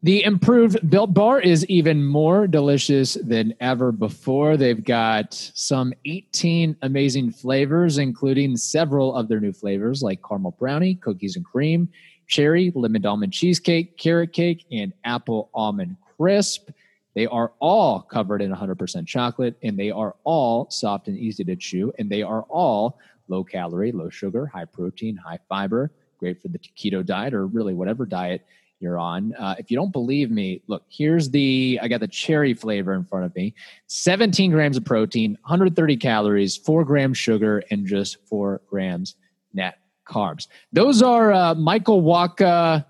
The 0.03 0.23
improved 0.23 0.89
Built 0.89 1.13
Bar 1.13 1.41
is 1.41 1.65
even 1.65 2.05
more 2.05 2.45
delicious 2.47 3.15
than 3.15 3.55
ever 3.59 3.91
before. 3.91 4.55
They've 4.55 4.83
got 4.83 5.33
some 5.33 5.91
18 6.05 6.77
amazing 6.83 7.31
flavors, 7.31 7.97
including 7.97 8.57
several 8.57 9.15
of 9.15 9.27
their 9.27 9.39
new 9.39 9.51
flavors 9.51 10.03
like 10.03 10.21
caramel 10.23 10.55
brownie, 10.59 10.95
cookies 10.95 11.35
and 11.35 11.43
cream, 11.43 11.89
cherry, 12.27 12.71
lemon 12.75 13.05
almond 13.05 13.33
cheesecake, 13.33 13.97
carrot 13.97 14.33
cake, 14.33 14.65
and 14.71 14.93
apple 15.03 15.49
almond 15.53 15.95
crisp. 16.17 16.69
They 17.15 17.25
are 17.25 17.53
all 17.59 18.01
covered 18.01 18.41
in 18.41 18.53
100% 18.53 19.07
chocolate, 19.07 19.55
and 19.63 19.77
they 19.77 19.89
are 19.89 20.15
all 20.23 20.69
soft 20.69 21.07
and 21.07 21.17
easy 21.17 21.43
to 21.45 21.55
chew, 21.55 21.91
and 21.97 22.09
they 22.09 22.21
are 22.21 22.43
all 22.43 22.99
low 23.27 23.43
calorie, 23.43 23.91
low 23.91 24.09
sugar, 24.09 24.45
high 24.45 24.65
protein, 24.65 25.17
high 25.17 25.39
fiber, 25.49 25.91
great 26.19 26.41
for 26.41 26.47
the 26.47 26.59
keto 26.59 27.05
diet 27.05 27.33
or 27.33 27.47
really 27.47 27.73
whatever 27.73 28.05
diet 28.05 28.45
you're 28.79 28.99
on. 28.99 29.33
Uh, 29.33 29.55
if 29.57 29.71
you 29.71 29.77
don't 29.77 29.91
believe 29.91 30.29
me, 30.29 30.61
look, 30.67 30.83
here's 30.89 31.29
the, 31.31 31.79
I 31.81 31.87
got 31.87 31.99
the 31.99 32.07
cherry 32.07 32.53
flavor 32.53 32.93
in 32.93 33.03
front 33.03 33.25
of 33.25 33.35
me 33.35 33.55
17 33.87 34.51
grams 34.51 34.77
of 34.77 34.85
protein, 34.85 35.31
130 35.41 35.97
calories, 35.97 36.55
four 36.55 36.85
grams 36.85 37.17
sugar, 37.17 37.63
and 37.71 37.87
just 37.87 38.17
four 38.27 38.61
grams 38.69 39.15
net 39.53 39.79
carbs. 40.07 40.47
Those 40.71 41.01
are 41.01 41.31
uh, 41.31 41.55
Michael 41.55 42.01
Wacha 42.01 42.85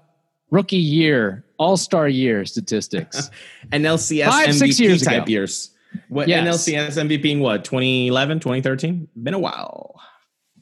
rookie 0.52 0.78
year, 0.78 1.46
all 1.58 1.78
star 1.78 2.08
year 2.08 2.46
statistics. 2.46 3.30
and 3.72 3.86
LCS 3.86 4.26
Five, 4.28 4.50
MVP 4.50 4.80
years 4.80 5.02
type 5.02 5.24
ago. 5.24 5.32
years. 5.32 5.72
What 6.10 6.28
yes. 6.28 6.46
NLCS 6.46 7.08
MVP 7.08 7.32
in 7.32 7.40
what 7.40 7.64
2011, 7.64 8.40
2013? 8.40 9.08
Been 9.24 9.34
a 9.34 9.40
while. 9.40 10.00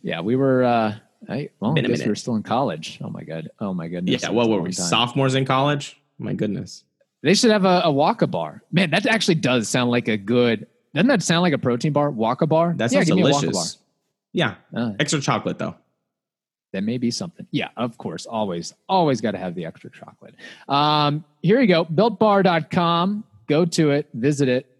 Yeah, 0.02 0.22
we 0.22 0.36
were 0.36 0.64
uh 0.64 0.96
I, 1.28 1.50
well, 1.60 1.74
I 1.78 1.82
guess 1.82 2.04
we 2.04 2.10
were 2.10 2.16
still 2.16 2.36
in 2.36 2.44
college. 2.44 3.00
Oh 3.04 3.10
my 3.10 3.24
god. 3.24 3.50
Oh 3.60 3.74
my 3.74 3.88
goodness. 3.88 4.22
Yeah. 4.22 4.30
What 4.30 4.50
were 4.50 4.62
we? 4.62 4.72
Time. 4.72 4.86
Sophomores 4.86 5.36
in 5.36 5.46
college? 5.46 6.00
my 6.18 6.34
goodness. 6.34 6.84
They 7.24 7.34
should 7.34 7.52
have 7.52 7.66
a, 7.66 7.82
a 7.84 7.92
Wacha 7.92 8.30
bar. 8.30 8.64
Man, 8.72 8.92
that 8.92 9.08
actually 9.08 9.36
does 9.36 9.68
sound 9.68 9.90
like 9.90 10.08
a 10.08 10.18
good. 10.18 10.68
Doesn't 10.94 11.08
that 11.08 11.24
sound 11.24 11.42
like 11.42 11.54
a 11.54 11.58
protein 11.58 11.92
bar? 11.92 12.12
Wacha 12.12 12.48
bar. 12.48 12.74
That 12.78 12.92
sounds 12.92 13.10
yeah, 13.10 13.16
delicious. 13.16 13.80
Yeah. 14.32 14.56
Uh, 14.76 14.92
extra 15.00 15.20
chocolate 15.20 15.58
though. 15.58 15.76
That 16.76 16.84
may 16.84 16.98
be 16.98 17.10
something. 17.10 17.48
Yeah, 17.52 17.70
of 17.78 17.98
course. 17.98 18.26
Always, 18.26 18.74
always 18.88 19.22
got 19.22 19.32
to 19.32 19.38
have 19.38 19.56
the 19.56 19.66
extra 19.66 19.90
chocolate. 19.90 20.36
Um, 20.68 21.24
here 21.42 21.60
you 21.60 21.68
go. 21.68 21.86
Builtbar.com. 21.86 23.24
Go 23.48 23.66
to 23.66 23.92
it. 23.92 24.10
Visit 24.14 24.50
it 24.50 24.76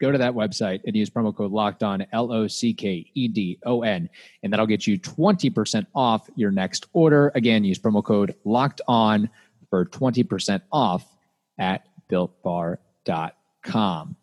go 0.00 0.10
to 0.10 0.18
that 0.18 0.32
website 0.32 0.80
and 0.86 0.96
use 0.96 1.10
promo 1.10 1.36
code 1.36 1.52
locked 1.52 1.82
on 1.82 2.06
L 2.12 2.32
O 2.32 2.48
C 2.48 2.72
K 2.72 3.06
E 3.14 3.28
D 3.28 3.58
O 3.64 3.82
N, 3.82 4.08
and 4.42 4.52
that'll 4.52 4.66
get 4.66 4.86
you 4.86 4.98
20% 4.98 5.86
off 5.94 6.28
your 6.34 6.50
next 6.50 6.86
order. 6.92 7.30
Again, 7.34 7.64
use 7.64 7.78
promo 7.78 8.02
code 8.02 8.34
locked 8.44 8.80
on 8.88 9.28
for 9.68 9.84
20% 9.84 10.62
off 10.72 11.06
at 11.58 11.86
builtbar.com. 12.10 14.16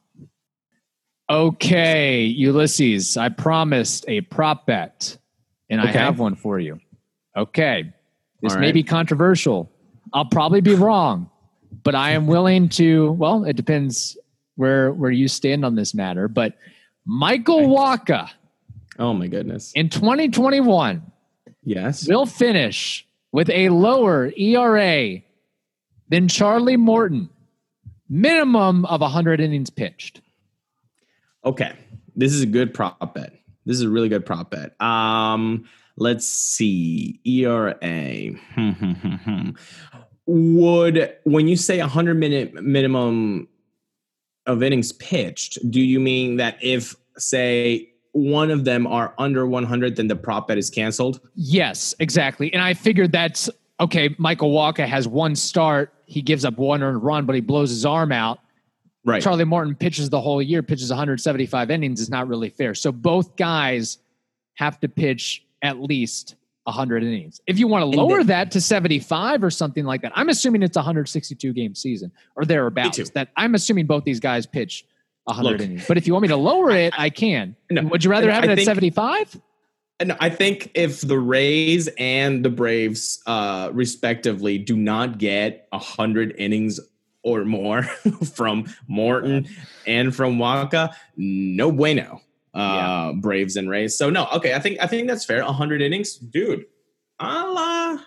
Okay, 1.29 2.23
Ulysses, 2.23 3.17
I 3.17 3.29
promised 3.29 4.05
a 4.07 4.21
prop 4.21 4.65
bet, 4.65 5.17
and 5.69 5.81
okay. 5.81 5.89
I 5.89 5.91
have 5.91 6.19
one 6.19 6.35
for 6.35 6.59
you. 6.59 6.79
Okay, 7.37 7.93
this 8.41 8.53
right. 8.53 8.61
may 8.61 8.71
be 8.71 8.83
controversial. 8.83 9.71
I'll 10.13 10.25
probably 10.25 10.61
be 10.61 10.73
wrong, 10.73 11.29
but 11.83 11.95
I 11.95 12.11
am 12.11 12.27
willing 12.27 12.69
to. 12.69 13.11
Well, 13.11 13.43
it 13.43 13.55
depends 13.55 14.17
where 14.55 14.91
where 14.91 15.11
you 15.11 15.27
stand 15.27 15.63
on 15.63 15.75
this 15.75 15.93
matter, 15.93 16.27
but 16.27 16.55
Michael 17.05 17.67
Wacha. 17.67 18.29
Oh 18.99 19.13
my 19.13 19.27
goodness. 19.27 19.71
In 19.75 19.89
2021, 19.89 21.01
yes. 21.63 22.07
Will 22.07 22.25
finish 22.25 23.07
with 23.31 23.49
a 23.49 23.69
lower 23.69 24.31
ERA 24.35 25.21
than 26.09 26.27
Charlie 26.27 26.77
Morton. 26.77 27.29
Minimum 28.09 28.85
of 28.85 29.01
100 29.01 29.41
innings 29.41 29.69
pitched. 29.69 30.21
Okay. 31.43 31.73
This 32.15 32.33
is 32.33 32.41
a 32.41 32.45
good 32.45 32.73
prop 32.73 33.13
bet. 33.13 33.33
This 33.65 33.75
is 33.75 33.83
a 33.83 33.89
really 33.89 34.09
good 34.09 34.25
prop 34.25 34.49
bet. 34.49 34.79
Um 34.81 35.65
let's 35.97 36.27
see. 36.27 37.19
ERA. 37.25 37.75
Would 40.25 41.15
when 41.23 41.47
you 41.47 41.55
say 41.55 41.79
100 41.79 42.13
minute 42.15 42.53
minimum 42.63 43.47
of 44.45 44.63
innings 44.63 44.91
pitched, 44.93 45.57
do 45.69 45.81
you 45.81 45.99
mean 45.99 46.37
that 46.37 46.57
if, 46.61 46.95
say, 47.17 47.89
one 48.11 48.51
of 48.51 48.65
them 48.65 48.87
are 48.87 49.13
under 49.17 49.45
100, 49.45 49.95
then 49.95 50.07
the 50.07 50.15
prop 50.15 50.47
bet 50.47 50.57
is 50.57 50.69
canceled? 50.69 51.19
Yes, 51.35 51.93
exactly. 51.99 52.51
And 52.53 52.61
I 52.61 52.73
figured 52.73 53.11
that's 53.11 53.49
okay. 53.79 54.15
Michael 54.17 54.51
Wacha 54.51 54.85
has 54.87 55.07
one 55.07 55.35
start. 55.35 55.93
He 56.05 56.21
gives 56.21 56.43
up 56.43 56.57
one 56.57 56.83
earned 56.83 57.03
run, 57.03 57.25
but 57.25 57.35
he 57.35 57.41
blows 57.41 57.69
his 57.69 57.85
arm 57.85 58.11
out. 58.11 58.39
Right. 59.05 59.21
Charlie 59.21 59.45
Morton 59.45 59.75
pitches 59.75 60.09
the 60.09 60.19
whole 60.19 60.41
year, 60.41 60.61
pitches 60.61 60.89
175 60.89 61.71
innings 61.71 62.01
is 62.01 62.09
not 62.09 62.27
really 62.27 62.49
fair. 62.49 62.73
So 62.73 62.91
both 62.91 63.37
guys 63.37 63.99
have 64.55 64.79
to 64.81 64.89
pitch 64.89 65.45
at 65.61 65.79
least 65.79 66.35
100 66.63 67.03
innings. 67.03 67.39
If 67.47 67.59
you 67.59 67.67
want 67.67 67.81
to 67.81 67.97
lower 67.97 68.17
then, 68.17 68.27
that 68.27 68.51
to 68.51 68.61
75 68.61 69.43
or 69.43 69.49
something 69.49 69.85
like 69.85 70.01
that, 70.01 70.11
I'm 70.15 70.29
assuming 70.29 70.63
it's 70.63 70.75
162 70.75 71.53
game 71.53 71.75
season 71.75 72.11
or 72.35 72.45
thereabouts. 72.45 73.09
That 73.11 73.29
I'm 73.37 73.55
assuming 73.55 73.85
both 73.85 74.03
these 74.03 74.19
guys 74.19 74.45
pitch 74.45 74.85
100 75.23 75.51
Look, 75.51 75.61
innings. 75.61 75.87
But 75.87 75.97
if 75.97 76.07
you 76.07 76.13
want 76.13 76.23
me 76.23 76.27
to 76.29 76.37
lower 76.37 76.71
it, 76.71 76.93
I, 76.97 77.05
I 77.05 77.09
can. 77.09 77.55
No, 77.69 77.83
Would 77.83 78.03
you 78.03 78.11
rather 78.11 78.29
have 78.31 78.43
it 78.43 78.49
at 78.49 78.59
75? 78.59 79.39
And 79.99 80.15
I 80.19 80.29
think 80.29 80.71
if 80.75 81.01
the 81.01 81.17
Rays 81.17 81.89
and 81.97 82.45
the 82.45 82.49
Braves, 82.49 83.23
uh, 83.25 83.69
respectively, 83.73 84.57
do 84.57 84.75
not 84.75 85.17
get 85.17 85.67
100 85.71 86.35
innings 86.37 86.79
or 87.23 87.45
more 87.45 87.83
from 88.35 88.65
Morton 88.87 89.47
and 89.87 90.15
from 90.15 90.37
Wacha, 90.37 90.93
no 91.15 91.71
bueno 91.71 92.21
uh, 92.57 92.59
yeah. 92.59 93.11
Braves 93.15 93.55
and 93.55 93.69
Rays. 93.69 93.97
So 93.97 94.09
no, 94.09 94.27
okay, 94.33 94.53
I 94.53 94.59
think 94.59 94.79
I 94.81 94.87
think 94.87 95.07
that's 95.07 95.25
fair. 95.25 95.43
100 95.43 95.81
innings, 95.81 96.15
dude. 96.15 96.65
Allah. 97.19 98.05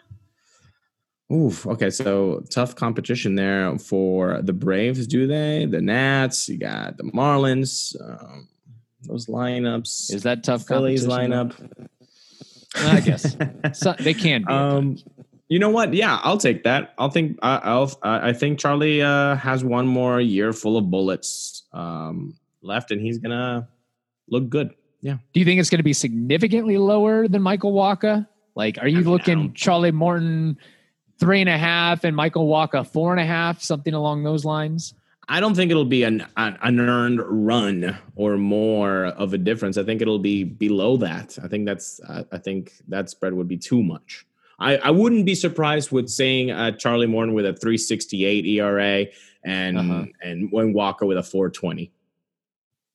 Oof. 1.33 1.67
Okay, 1.67 1.91
so 1.91 2.43
tough 2.51 2.75
competition 2.75 3.37
there 3.37 3.79
for 3.79 4.43
the 4.43 4.53
Braves. 4.53 5.07
Do 5.07 5.29
they? 5.29 5.67
The 5.67 5.81
Nats. 5.81 6.49
You 6.49 6.59
got 6.59 6.97
the 6.97 7.05
Marlins. 7.05 7.95
Um, 8.01 8.49
those 9.03 9.27
lineups. 9.27 10.13
Is 10.13 10.25
that 10.25 10.43
tough? 10.43 10.67
Phillies 10.67 11.07
lineup. 11.07 11.55
I 12.77 13.01
guess 13.01 13.37
so, 13.73 13.95
they 13.99 14.15
can. 14.15 14.43
Be 14.43 14.53
um, 14.53 14.99
you 15.49 15.59
know 15.59 15.71
what? 15.71 15.95
Yeah, 15.95 16.21
I'll 16.23 16.39
take 16.39 16.65
that. 16.65 16.95
I'll 16.99 17.11
think. 17.11 17.39
I, 17.43 17.75
will 17.77 17.93
I 18.03 18.33
think 18.33 18.59
Charlie 18.59 19.03
uh, 19.03 19.37
has 19.37 19.65
one 19.65 19.87
more 19.87 20.21
year 20.21 20.53
full 20.53 20.77
of 20.77 20.91
bullets 20.91 21.65
um, 21.73 22.37
left, 22.63 22.91
and 22.91 23.01
he's 23.01 23.19
gonna 23.19 23.69
look 24.31 24.49
good. 24.49 24.75
Yeah. 25.03 25.17
Do 25.33 25.41
you 25.41 25.47
think 25.47 25.61
it's 25.61 25.71
going 25.71 25.79
to 25.79 25.85
be 25.85 25.93
significantly 25.93 26.79
lower 26.79 27.29
than 27.29 27.43
Michael 27.43 27.73
Wacha? 27.73 28.27
Like, 28.55 28.79
are 28.79 28.89
you 28.89 29.03
looking 29.03 29.53
Charlie 29.55 29.93
Morton 29.93 30.59
three 31.19 31.41
and 31.41 31.49
a 31.49 31.59
half 31.59 32.05
and 32.05 32.15
Michael 32.15 32.49
Wacha 32.49 32.87
four 32.87 33.13
and 33.13 33.21
a 33.21 33.25
half, 33.25 33.63
something 33.63 33.95
along 33.95 34.25
those 34.25 34.45
lines? 34.45 34.95
I 35.29 35.39
don't 35.39 35.55
think 35.55 35.71
it'll 35.71 35.85
be 35.85 36.03
an, 36.03 36.27
an 36.37 36.81
earned 36.81 37.21
run 37.25 37.97
or 38.17 38.37
more 38.37 39.07
of 39.07 39.33
a 39.33 39.39
difference. 39.39 39.79
I 39.79 39.85
think 39.85 40.03
it'll 40.03 40.19
be 40.19 40.43
below 40.43 40.97
that. 40.97 41.39
I 41.43 41.47
think 41.47 41.67
that's 41.67 42.01
I 42.33 42.39
think 42.39 42.73
that 42.89 43.11
spread 43.11 43.35
would 43.35 43.47
be 43.47 43.57
too 43.57 43.83
much. 43.83 44.27
I, 44.59 44.77
I 44.79 44.91
wouldn't 44.91 45.25
be 45.25 45.37
surprised 45.37 45.93
with 45.93 46.09
saying 46.09 46.51
uh, 46.51 46.73
Charlie 46.73 47.07
Morton 47.07 47.33
with 47.33 47.47
a 47.47 47.55
368 47.55 48.45
ERA 48.45 49.07
and 49.45 49.79
uh-huh. 49.79 50.05
and 50.21 50.51
when 50.51 50.75
Wacha 50.75 51.07
with 51.07 51.17
a 51.17 51.23
420. 51.23 51.93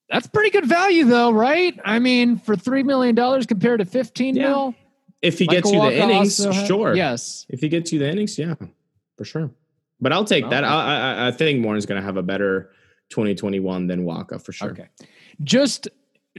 That's 0.09 0.27
pretty 0.27 0.51
good 0.51 0.65
value, 0.65 1.05
though, 1.05 1.31
right? 1.31 1.77
I 1.83 1.99
mean, 1.99 2.37
for 2.37 2.55
three 2.55 2.83
million 2.83 3.15
dollars 3.15 3.45
compared 3.45 3.79
to 3.79 3.85
fifteen 3.85 4.35
yeah. 4.35 4.49
mil. 4.49 4.75
If 5.21 5.39
he 5.39 5.45
Michael 5.45 5.61
gets 5.61 5.73
you 5.73 5.81
the 5.81 5.97
innings, 5.97 6.43
had, 6.43 6.67
sure. 6.67 6.95
Yes. 6.95 7.45
If 7.49 7.61
he 7.61 7.69
gets 7.69 7.91
you 7.91 7.99
the 7.99 8.09
innings, 8.09 8.37
yeah, 8.37 8.53
for 9.17 9.25
sure. 9.25 9.49
But 9.99 10.13
I'll 10.13 10.25
take 10.25 10.49
that. 10.49 10.63
I, 10.63 11.23
I, 11.23 11.27
I 11.27 11.31
think 11.31 11.63
Warren's 11.63 11.85
going 11.85 11.99
to 11.99 12.05
have 12.05 12.17
a 12.17 12.21
better 12.21 12.71
2021 13.09 13.87
than 13.87 14.05
Wacha 14.05 14.43
for 14.43 14.51
sure. 14.51 14.71
Okay. 14.71 14.87
Just 15.43 15.87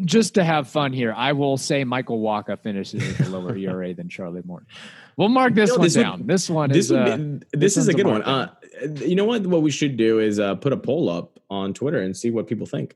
just 0.05 0.35
to 0.35 0.45
have 0.45 0.69
fun 0.69 0.93
here, 0.93 1.15
I 1.17 1.33
will 1.33 1.57
say 1.57 1.83
Michael 1.83 2.21
Wacha 2.21 2.59
finishes 2.61 3.03
with 3.03 3.29
a 3.29 3.31
lower 3.31 3.57
ERA 3.57 3.95
than 3.95 4.09
Charlie 4.09 4.43
Morton. 4.45 4.69
We'll 5.17 5.31
mark 5.31 5.55
this, 5.55 5.71
one 5.71 5.81
this 5.81 5.95
down. 5.95 6.19
Would, 6.19 6.27
this 6.29 6.51
one 6.51 6.71
this 6.71 6.87
is 6.87 6.93
uh, 6.93 7.17
be, 7.17 7.23
this, 7.23 7.41
this 7.53 7.77
is 7.79 7.89
a 7.89 7.95
good 7.95 8.07
one. 8.07 8.23
Uh, 8.23 8.55
you 8.97 9.17
know 9.17 9.25
what? 9.25 9.47
What 9.47 9.63
we 9.63 9.71
should 9.71 9.97
do 9.97 10.19
is 10.19 10.39
uh, 10.39 10.55
put 10.57 10.73
a 10.73 10.77
poll 10.77 11.09
up 11.09 11.41
on 11.49 11.73
Twitter 11.73 12.01
and 12.01 12.15
see 12.17 12.31
what 12.31 12.47
people 12.47 12.67
think. 12.67 12.95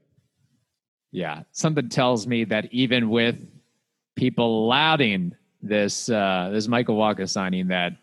Yeah, 1.12 1.42
something 1.53 1.88
tells 1.88 2.27
me 2.27 2.44
that 2.44 2.73
even 2.73 3.11
with 3.11 3.37
people 4.14 4.68
lauding 4.68 5.35
this 5.62 6.09
uh, 6.09 6.51
this 6.53 6.68
Michael 6.68 6.96
Wacha 6.96 7.29
signing, 7.29 7.68
that 7.68 7.94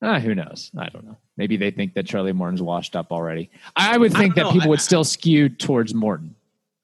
uh, 0.00 0.20
who 0.20 0.34
knows? 0.34 0.70
I 0.78 0.88
don't 0.88 1.04
know. 1.04 1.16
Maybe 1.36 1.56
they 1.56 1.70
think 1.70 1.94
that 1.94 2.06
Charlie 2.06 2.32
Morton's 2.32 2.62
washed 2.62 2.96
up 2.96 3.12
already. 3.12 3.50
I 3.76 3.98
would 3.98 4.12
think 4.12 4.34
that 4.36 4.42
know. 4.42 4.52
people 4.52 4.68
I- 4.68 4.70
would 4.70 4.80
still 4.80 5.04
skew 5.04 5.48
towards 5.48 5.94
Morton. 5.94 6.34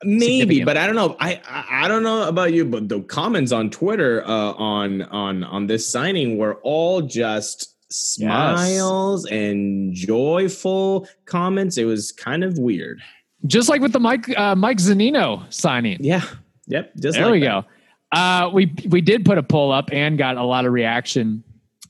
Maybe, 0.03 0.63
but 0.63 0.77
I 0.77 0.87
don't 0.87 0.97
know. 0.97 1.17
I, 1.19 1.41
I 1.49 1.85
I 1.85 1.89
don't 1.89 2.03
know 2.03 2.29
about 2.29 2.53
you, 2.53 2.67
but 2.67 2.91
the 2.91 3.01
comments 3.01 3.53
on 3.53 3.71
Twitter 3.71 4.23
uh, 4.27 4.53
on 4.53 5.03
on 5.03 5.45
on 5.45 5.67
this 5.67 5.89
signing 5.89 6.37
were 6.37 6.57
all 6.57 7.01
just 7.01 7.75
smiles 7.91 9.25
and 9.27 9.95
joyful 9.95 11.09
comments. 11.25 11.79
It 11.79 11.85
was 11.85 12.13
kind 12.13 12.45
of 12.45 12.59
weird. 12.59 13.01
Just 13.47 13.69
like 13.69 13.81
with 13.81 13.93
the 13.93 14.01
Mike 14.01 14.37
uh, 14.39 14.55
Mike 14.55 14.79
Zunino 14.79 15.53
signing. 15.53 15.99
Yeah. 16.01 16.23
Yep. 16.67 16.93
Just 16.97 17.17
there 17.17 17.27
like 17.27 17.33
we 17.33 17.41
that. 17.41 17.65
go. 17.65 18.19
Uh, 18.19 18.51
we 18.53 18.75
we 18.89 19.01
did 19.01 19.25
put 19.25 19.39
a 19.39 19.43
poll 19.43 19.73
up 19.73 19.91
and 19.93 20.17
got 20.17 20.37
a 20.37 20.45
lot 20.45 20.65
of 20.65 20.73
reaction. 20.73 21.43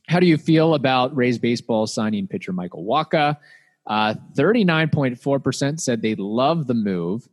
How 0.08 0.20
do 0.20 0.26
you 0.26 0.36
feel 0.36 0.74
about 0.74 1.14
Rays 1.14 1.38
baseball 1.38 1.86
signing 1.86 2.26
pitcher 2.26 2.52
Michael 2.52 2.84
Wacha? 2.84 3.36
Thirty 4.34 4.64
nine 4.64 4.88
point 4.88 5.20
four 5.20 5.38
percent 5.38 5.80
said 5.80 6.02
they 6.02 6.14
love 6.14 6.66
the 6.66 6.74
move. 6.74 7.28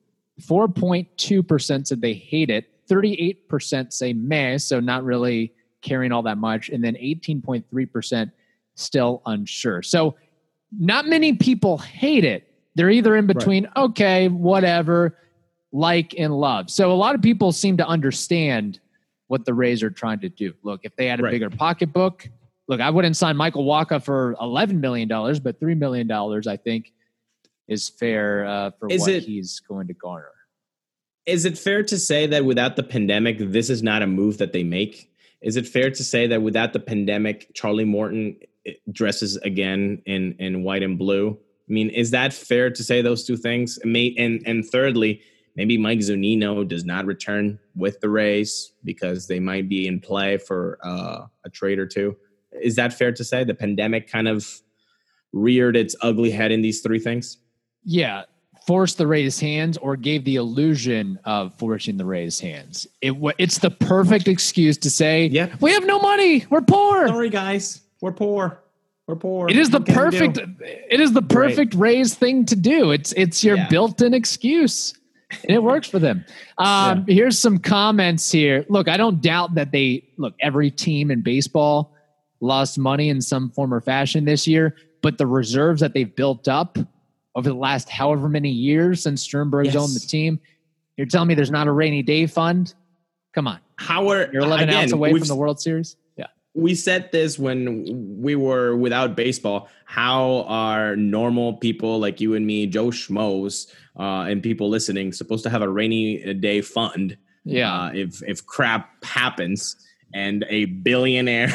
Four 0.45 0.67
point 0.67 1.07
two 1.17 1.41
percent 1.41 1.87
said 1.87 2.01
they 2.01 2.13
hate 2.13 2.49
it. 2.49 2.69
Thirty 2.87 3.13
eight 3.13 3.47
percent 3.47 3.93
say 3.93 4.13
meh, 4.13 4.57
so 4.57 4.79
not 4.79 5.03
really 5.03 5.53
caring 5.81 6.11
all 6.11 6.21
that 6.23 6.37
much, 6.37 6.69
and 6.69 6.83
then 6.83 6.95
eighteen 6.97 7.41
point 7.41 7.65
three 7.69 7.85
percent 7.85 8.31
still 8.75 9.21
unsure. 9.25 9.81
So 9.81 10.15
not 10.77 11.07
many 11.07 11.33
people 11.33 11.77
hate 11.77 12.23
it. 12.23 12.50
They're 12.75 12.89
either 12.89 13.15
in 13.15 13.27
between, 13.27 13.67
okay, 13.75 14.27
whatever, 14.27 15.17
like 15.71 16.15
and 16.17 16.33
love. 16.33 16.69
So 16.69 16.91
a 16.91 16.93
lot 16.95 17.15
of 17.15 17.21
people 17.21 17.51
seem 17.51 17.77
to 17.77 17.87
understand 17.87 18.79
what 19.27 19.45
the 19.45 19.53
Rays 19.53 19.83
are 19.83 19.89
trying 19.89 20.19
to 20.21 20.29
do. 20.29 20.53
Look, 20.63 20.81
if 20.83 20.95
they 20.95 21.07
had 21.07 21.19
a 21.19 21.23
Right. 21.23 21.31
bigger 21.31 21.49
pocketbook, 21.49 22.29
look, 22.67 22.81
I 22.81 22.89
wouldn't 22.89 23.15
sign 23.17 23.35
Michael 23.37 23.65
Wacha 23.65 24.03
for 24.03 24.35
$11 24.39 24.79
million, 24.79 25.07
but 25.07 25.59
$3 25.59 25.77
million, 25.77 26.09
I 26.11 26.57
think, 26.57 26.93
is 27.67 27.89
fair 27.89 28.45
uh, 28.45 28.71
for 28.79 28.89
Is 28.89 29.01
what 29.01 29.11
it- 29.11 29.23
he's 29.23 29.59
going 29.61 29.87
to 29.87 29.93
garner. 29.93 30.27
Is 31.27 31.45
it 31.45 31.55
fair 31.57 31.83
to 31.83 31.99
say 31.99 32.25
that 32.27 32.45
without 32.45 32.75
the 32.75 32.83
pandemic, 32.83 33.37
this 33.39 33.69
is 33.69 33.83
not 33.83 34.01
a 34.01 34.07
move 34.07 34.39
that 34.39 34.53
they 34.53 34.63
make? 34.63 35.11
Is 35.41 35.55
it 35.55 35.67
fair 35.67 35.91
to 35.91 36.03
say 36.03 36.25
that 36.27 36.41
without 36.41 36.73
the 36.73 36.79
pandemic, 36.79 37.51
Charlie 37.53 37.85
Morton 37.85 38.37
eh, 38.65 38.73
dresses 38.91 39.37
again 39.37 40.01
in 40.07 40.33
in 40.39 40.63
white 40.63 40.81
and 40.83 40.97
blue? 40.97 41.37
I 41.71 41.73
mean, 41.73 41.89
is 41.89 42.11
that 42.11 42.33
fair 42.33 42.69
to 42.69 42.83
say 42.83 43.01
those 43.01 43.23
two 43.23 43.37
things? 43.37 43.79
May, 43.85 44.13
and 44.17 44.43
and 44.45 44.65
thirdly, 44.65 45.21
maybe 45.55 45.77
Mike 45.77 45.99
Zunino 45.99 46.67
does 46.67 46.83
not 46.83 47.05
return 47.05 47.59
with 47.75 48.01
the 48.01 48.09
Rays 48.09 48.73
because 48.83 49.27
they 49.27 49.39
might 49.39 49.69
be 49.69 49.87
in 49.87 50.01
play 50.01 50.37
for 50.37 50.77
uh, 50.83 51.27
a 51.45 51.49
trade 51.49 51.79
or 51.79 51.87
two. 51.87 52.17
Is 52.61 52.75
that 52.75 52.91
fair 52.93 53.13
to 53.13 53.23
say 53.23 53.45
the 53.45 53.53
pandemic 53.53 54.09
kind 54.11 54.27
of 54.27 54.45
reared 55.31 55.77
its 55.77 55.95
ugly 56.01 56.29
head 56.29 56.51
in 56.51 56.61
these 56.61 56.81
three 56.81 56.99
things? 56.99 57.37
Yeah, 57.85 58.23
forced 58.67 58.97
the 58.97 59.07
Rays' 59.07 59.39
hands 59.39 59.77
or 59.77 59.95
gave 59.95 60.25
the 60.25 60.35
illusion 60.35 61.19
of 61.23 61.53
forcing 61.57 61.95
the 61.95 62.05
Rays' 62.05 62.37
hands. 62.37 62.85
It 62.99 63.13
it's 63.37 63.59
the 63.59 63.71
perfect 63.71 64.27
excuse 64.27 64.77
to 64.79 64.89
say, 64.89 65.27
Yeah. 65.27 65.55
we 65.61 65.71
have 65.71 65.85
no 65.85 65.99
money, 65.99 66.45
we're 66.49 66.59
poor. 66.59 67.07
Sorry, 67.07 67.29
guys, 67.29 67.79
we're 68.01 68.11
poor. 68.11 68.61
We're 69.11 69.17
poor. 69.17 69.49
It 69.49 69.57
is 69.57 69.69
the 69.69 69.79
What 69.79 69.87
can 69.87 69.95
we 70.05 70.09
do? 70.09 70.41
perfect. 70.41 70.61
It 70.89 71.01
is 71.01 71.11
the 71.11 71.21
perfect 71.21 71.73
Rays 71.73 72.13
thing 72.15 72.45
to 72.45 72.55
do. 72.55 72.91
It's 72.91 73.11
it's 73.13 73.43
your 73.43 73.57
Yeah. 73.57 73.67
built-in 73.67 74.13
excuse, 74.13 74.93
and 75.43 75.51
it 75.51 75.61
works 75.61 75.87
for 75.89 75.99
them. 75.99 76.23
Um, 76.57 77.05
Here's 77.07 77.37
some 77.39 77.57
comments 77.57 78.31
here. 78.31 78.65
Look, 78.69 78.87
I 78.87 78.95
don't 78.95 79.19
doubt 79.21 79.55
that 79.55 79.71
they 79.71 80.03
look. 80.17 80.35
Every 80.39 80.69
team 80.71 81.09
in 81.11 81.21
baseball 81.21 81.93
lost 82.39 82.77
money 82.77 83.09
in 83.09 83.19
some 83.19 83.49
form 83.49 83.73
or 83.73 83.81
fashion 83.81 84.23
this 84.25 84.47
year, 84.47 84.75
but 85.01 85.17
the 85.17 85.25
reserves 85.27 85.81
that 85.81 85.93
they've 85.93 86.15
built 86.15 86.47
up 86.47 86.77
over 87.35 87.49
the 87.49 87.55
last 87.55 87.89
however 87.89 88.29
many 88.29 88.49
years 88.51 89.01
since 89.03 89.21
Sternberg's 89.23 89.73
Yes. 89.73 89.75
owned 89.83 89.95
the 89.95 89.99
team, 90.07 90.39
you're 90.97 91.07
telling 91.07 91.27
me 91.27 91.33
there's 91.33 91.49
not 91.51 91.67
a 91.67 91.71
rainy 91.71 92.03
day 92.03 92.27
fund? 92.27 92.73
Come 93.33 93.47
on, 93.47 93.59
How 93.77 94.07
are 94.09 94.29
you're 94.31 94.43
11 94.43 94.69
again, 94.69 94.83
outs 94.83 94.91
away 94.93 95.11
from 95.11 95.27
the 95.27 95.35
World 95.35 95.59
Series. 95.59 95.95
We 96.53 96.75
said 96.75 97.11
this 97.11 97.39
when 97.39 98.17
we 98.21 98.35
were 98.35 98.75
without 98.75 99.15
baseball. 99.15 99.69
How 99.85 100.43
are 100.47 100.95
normal 100.95 101.53
people 101.53 101.99
like 101.99 102.19
you 102.19 102.35
and 102.35 102.45
me, 102.45 102.67
Joe 102.67 102.87
Schmoes, 102.87 103.67
uh, 103.97 104.29
and 104.29 104.43
people 104.43 104.69
listening 104.69 105.13
supposed 105.13 105.43
to 105.43 105.49
have 105.49 105.61
a 105.61 105.69
rainy 105.69 106.33
day 106.33 106.61
fund? 106.61 107.17
Yeah. 107.45 107.73
uh, 107.73 107.91
if 107.93 108.21
if 108.23 108.45
crap 108.45 109.03
happens 109.03 109.75
and 110.13 110.45
a 110.49 110.65
billionaire 110.65 111.49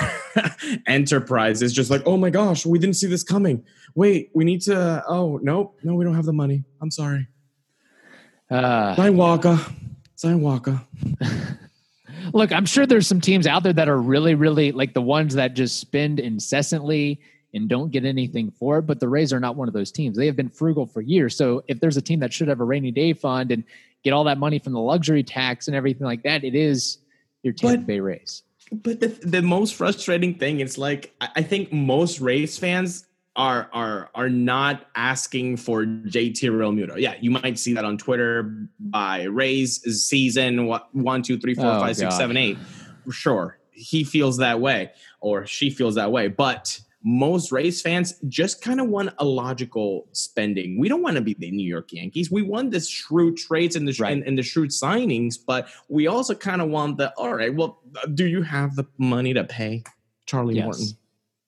enterprise 0.86 1.62
is 1.62 1.72
just 1.72 1.90
like, 1.90 2.02
oh 2.06 2.16
my 2.16 2.30
gosh, 2.30 2.64
we 2.64 2.78
didn't 2.78 2.96
see 2.96 3.06
this 3.06 3.22
coming. 3.22 3.64
Wait, 3.94 4.30
we 4.34 4.44
need 4.44 4.62
to. 4.62 5.04
Oh 5.08 5.38
nope, 5.42 5.78
no, 5.82 5.94
we 5.94 6.04
don't 6.04 6.14
have 6.14 6.24
the 6.24 6.32
money. 6.32 6.64
I'm 6.80 6.90
sorry. 6.90 7.28
Uh, 8.50 8.94
Sign 8.94 9.14
Wacha. 9.14 9.72
Sign 10.14 10.40
Wacha. 10.40 10.84
Look, 12.32 12.52
I'm 12.52 12.66
sure 12.66 12.86
there's 12.86 13.06
some 13.06 13.20
teams 13.20 13.46
out 13.46 13.62
there 13.62 13.72
that 13.72 13.88
are 13.88 14.00
really, 14.00 14.34
really 14.34 14.72
like 14.72 14.94
the 14.94 15.02
ones 15.02 15.34
that 15.34 15.54
just 15.54 15.78
spend 15.78 16.20
incessantly 16.20 17.20
and 17.54 17.68
don't 17.68 17.90
get 17.90 18.04
anything 18.04 18.50
for 18.50 18.78
it. 18.78 18.82
But 18.82 19.00
the 19.00 19.08
Rays 19.08 19.32
are 19.32 19.40
not 19.40 19.56
one 19.56 19.68
of 19.68 19.74
those 19.74 19.90
teams. 19.90 20.16
They 20.16 20.26
have 20.26 20.36
been 20.36 20.48
frugal 20.50 20.86
for 20.86 21.00
years. 21.00 21.36
So 21.36 21.64
if 21.68 21.80
there's 21.80 21.96
a 21.96 22.02
team 22.02 22.20
that 22.20 22.32
should 22.32 22.48
have 22.48 22.60
a 22.60 22.64
rainy 22.64 22.90
day 22.90 23.12
fund 23.12 23.50
and 23.50 23.64
get 24.04 24.12
all 24.12 24.24
that 24.24 24.38
money 24.38 24.58
from 24.58 24.72
the 24.72 24.80
luxury 24.80 25.22
tax 25.22 25.66
and 25.66 25.76
everything 25.76 26.06
like 26.06 26.22
that, 26.24 26.44
it 26.44 26.54
is 26.54 26.98
your 27.42 27.52
Tampa 27.52 27.78
But- 27.78 27.86
Bay 27.86 28.00
Rays. 28.00 28.42
But 28.72 28.98
the 28.98 29.06
the 29.22 29.42
most 29.42 29.76
frustrating 29.76 30.34
thing 30.34 30.58
is 30.58 30.76
like 30.76 31.14
I 31.20 31.28
I 31.36 31.42
think 31.42 31.72
most 31.72 32.20
Rays 32.20 32.58
fans 32.58 33.06
are 33.36 33.68
are 33.72 34.10
are 34.14 34.28
not 34.28 34.86
asking 34.96 35.58
for 35.58 35.84
JT 35.84 36.40
Realmuto. 36.50 36.98
Yeah, 36.98 37.14
you 37.20 37.30
might 37.30 37.58
see 37.58 37.72
that 37.74 37.84
on 37.84 37.98
Twitter 37.98 38.68
by 38.80 39.24
Rays 39.24 39.80
season 40.04 40.66
what 40.66 40.94
one, 40.94 41.22
two, 41.22 41.38
three, 41.38 41.54
four, 41.54 41.66
Oh, 41.66 41.80
five, 41.80 41.96
six, 41.96 42.16
seven. 42.16 42.58
Sure, 43.10 43.58
he 43.70 44.02
feels 44.04 44.38
that 44.38 44.60
way 44.60 44.90
or 45.20 45.46
she 45.46 45.70
feels 45.70 45.94
that 45.96 46.10
way, 46.10 46.28
but 46.28 46.80
most 47.08 47.52
Rays 47.52 47.80
fans 47.82 48.14
just 48.26 48.62
kind 48.62 48.80
of 48.80 48.88
want 48.88 49.10
a 49.18 49.24
logical 49.24 50.08
spending. 50.10 50.76
We 50.80 50.88
don't 50.88 51.02
want 51.02 51.14
to 51.16 51.22
be 51.22 51.34
the 51.34 51.52
New 51.52 51.68
York 51.68 51.92
Yankees. 51.92 52.32
We 52.32 52.42
want 52.42 52.72
the 52.72 52.80
shrewd 52.80 53.36
trades 53.36 53.76
and 53.76 53.86
the 53.86 53.96
Right. 54.00 54.12
and, 54.12 54.24
and 54.24 54.36
the 54.36 54.42
shrewd 54.42 54.70
signings, 54.70 55.36
but 55.46 55.68
we 55.88 56.08
also 56.08 56.34
kind 56.34 56.60
of 56.60 56.68
want 56.68 56.96
the 56.98 57.12
all 57.16 57.34
right. 57.34 57.54
Well, 57.54 57.80
do 58.14 58.26
you 58.26 58.42
have 58.42 58.74
the 58.74 58.84
money 58.98 59.32
to 59.34 59.44
pay 59.44 59.84
Charlie 60.26 60.56
Yes. 60.56 60.64
Morton? 60.64 60.86